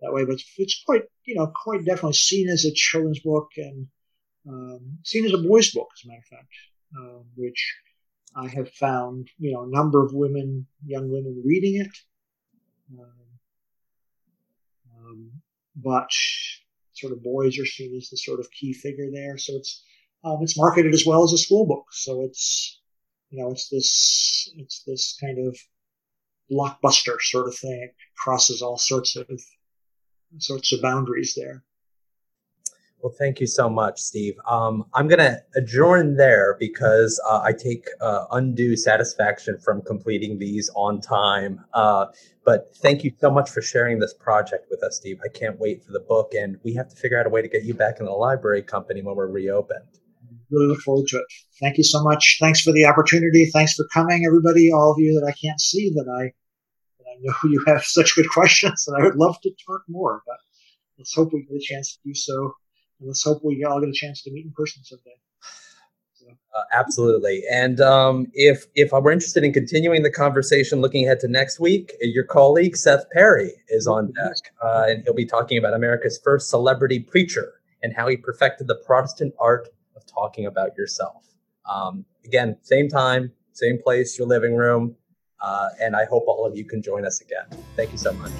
that 0.00 0.12
way. 0.12 0.24
But 0.24 0.34
it's, 0.34 0.52
it's 0.58 0.82
quite, 0.84 1.02
you 1.24 1.36
know, 1.36 1.52
quite 1.64 1.84
definitely 1.84 2.14
seen 2.14 2.48
as 2.48 2.64
a 2.64 2.72
children's 2.74 3.20
book 3.20 3.48
and 3.56 3.86
um, 4.48 4.98
seen 5.04 5.24
as 5.24 5.32
a 5.32 5.38
boys' 5.38 5.72
book, 5.72 5.88
as 5.96 6.04
a 6.04 6.08
matter 6.08 6.20
of 6.20 6.38
fact, 6.38 6.48
uh, 6.98 7.22
which 7.36 7.76
I 8.34 8.48
have 8.48 8.70
found, 8.72 9.28
you 9.38 9.52
know, 9.52 9.62
a 9.62 9.70
number 9.70 10.04
of 10.04 10.12
women, 10.12 10.66
young 10.84 11.10
women, 11.10 11.42
reading 11.44 11.80
it. 11.80 11.96
Um, 12.98 13.12
um, 14.98 15.30
but 15.76 16.10
sort 16.94 17.12
of 17.12 17.22
boys 17.22 17.58
are 17.58 17.66
seen 17.66 17.96
as 17.96 18.08
the 18.10 18.16
sort 18.16 18.40
of 18.40 18.50
key 18.50 18.72
figure 18.72 19.10
there. 19.12 19.38
So 19.38 19.54
it's 19.54 19.84
um, 20.24 20.38
it's 20.42 20.58
marketed 20.58 20.94
as 20.94 21.04
well 21.06 21.24
as 21.24 21.32
a 21.32 21.38
school 21.38 21.66
book. 21.66 21.86
So 21.92 22.22
it's 22.22 22.80
you 23.30 23.42
know 23.42 23.50
it's 23.50 23.68
this 23.68 24.50
it's 24.56 24.82
this 24.84 25.16
kind 25.20 25.38
of 25.46 25.56
blockbuster 26.50 27.20
sort 27.20 27.48
of 27.48 27.56
thing. 27.56 27.82
It 27.82 27.94
crosses 28.16 28.62
all 28.62 28.78
sorts 28.78 29.16
of 29.16 29.28
sorts 30.38 30.72
of 30.72 30.82
boundaries 30.82 31.34
there. 31.36 31.64
Well, 33.02 33.12
thank 33.18 33.40
you 33.40 33.48
so 33.48 33.68
much, 33.68 34.00
Steve. 34.00 34.34
Um, 34.46 34.84
I'm 34.94 35.08
going 35.08 35.18
to 35.18 35.36
adjourn 35.56 36.16
there 36.16 36.56
because 36.60 37.20
uh, 37.28 37.40
I 37.42 37.52
take 37.52 37.84
uh, 38.00 38.26
undue 38.30 38.76
satisfaction 38.76 39.58
from 39.58 39.82
completing 39.82 40.38
these 40.38 40.70
on 40.76 41.00
time. 41.00 41.64
Uh, 41.74 42.06
but 42.44 42.70
thank 42.76 43.02
you 43.02 43.12
so 43.18 43.28
much 43.28 43.50
for 43.50 43.60
sharing 43.60 43.98
this 43.98 44.14
project 44.14 44.68
with 44.70 44.84
us, 44.84 44.98
Steve. 44.98 45.18
I 45.24 45.36
can't 45.36 45.58
wait 45.58 45.84
for 45.84 45.90
the 45.90 45.98
book, 45.98 46.34
and 46.38 46.58
we 46.62 46.74
have 46.74 46.88
to 46.90 46.94
figure 46.94 47.18
out 47.18 47.26
a 47.26 47.28
way 47.28 47.42
to 47.42 47.48
get 47.48 47.64
you 47.64 47.74
back 47.74 47.98
in 47.98 48.06
the 48.06 48.12
library 48.12 48.62
company 48.62 49.02
when 49.02 49.16
we're 49.16 49.26
reopened. 49.26 49.82
Really 50.52 50.68
look 50.68 50.80
forward 50.82 51.08
to 51.08 51.16
it. 51.16 51.24
Thank 51.60 51.78
you 51.78 51.84
so 51.84 52.04
much. 52.04 52.36
Thanks 52.40 52.60
for 52.60 52.72
the 52.72 52.84
opportunity. 52.84 53.46
Thanks 53.46 53.74
for 53.74 53.84
coming, 53.92 54.26
everybody. 54.26 54.70
All 54.70 54.92
of 54.92 54.98
you 54.98 55.18
that 55.18 55.26
I 55.26 55.32
can't 55.32 55.60
see 55.60 55.90
that 55.90 56.08
I 56.08 56.26
I 57.10 57.16
know 57.20 57.34
you 57.50 57.64
have 57.66 57.82
such 57.82 58.14
good 58.14 58.30
questions, 58.30 58.84
and 58.86 58.96
I 58.96 59.04
would 59.04 59.16
love 59.16 59.40
to 59.42 59.50
talk 59.66 59.82
more. 59.88 60.22
But 60.24 60.36
let's 60.98 61.14
hope 61.14 61.32
we 61.32 61.42
get 61.42 61.56
a 61.56 61.60
chance 61.60 61.94
to 61.94 61.98
do 62.04 62.14
so, 62.14 62.54
and 63.02 63.08
let's 63.08 63.24
hope 63.24 63.44
we 63.44 63.64
all 63.64 63.80
get 63.80 63.88
a 63.88 63.92
chance 63.92 64.22
to 64.22 64.30
meet 64.30 64.46
in 64.46 64.52
person 64.52 64.82
someday. 64.84 65.16
Uh, 66.54 66.62
absolutely. 66.72 67.42
And 67.50 67.80
um, 67.80 68.26
if 68.32 68.66
if 68.76 68.94
I 68.94 68.98
were 68.98 69.10
interested 69.10 69.42
in 69.42 69.52
continuing 69.52 70.02
the 70.02 70.10
conversation, 70.10 70.80
looking 70.80 71.04
ahead 71.04 71.18
to 71.20 71.28
next 71.28 71.58
week, 71.58 71.92
your 72.00 72.24
colleague 72.24 72.76
Seth 72.76 73.10
Perry 73.10 73.52
is 73.68 73.86
on 73.86 74.12
deck, 74.12 74.36
uh, 74.62 74.84
and 74.88 75.02
he'll 75.02 75.14
be 75.14 75.26
talking 75.26 75.58
about 75.58 75.74
America's 75.74 76.20
first 76.22 76.48
celebrity 76.48 77.00
preacher 77.00 77.54
and 77.82 77.92
how 77.92 78.06
he 78.06 78.16
perfected 78.16 78.68
the 78.68 78.76
Protestant 78.86 79.34
art 79.40 79.68
of 79.96 80.06
talking 80.06 80.46
about 80.46 80.76
yourself. 80.76 81.24
Um, 81.68 82.04
again, 82.24 82.56
same 82.62 82.88
time, 82.88 83.32
same 83.52 83.82
place, 83.82 84.16
your 84.16 84.28
living 84.28 84.54
room. 84.54 84.94
Uh, 85.40 85.70
and 85.80 85.96
I 85.96 86.04
hope 86.04 86.24
all 86.28 86.46
of 86.46 86.56
you 86.56 86.64
can 86.64 86.80
join 86.82 87.04
us 87.04 87.20
again. 87.20 87.46
Thank 87.74 87.90
you 87.90 87.98
so 87.98 88.12
much. 88.12 88.30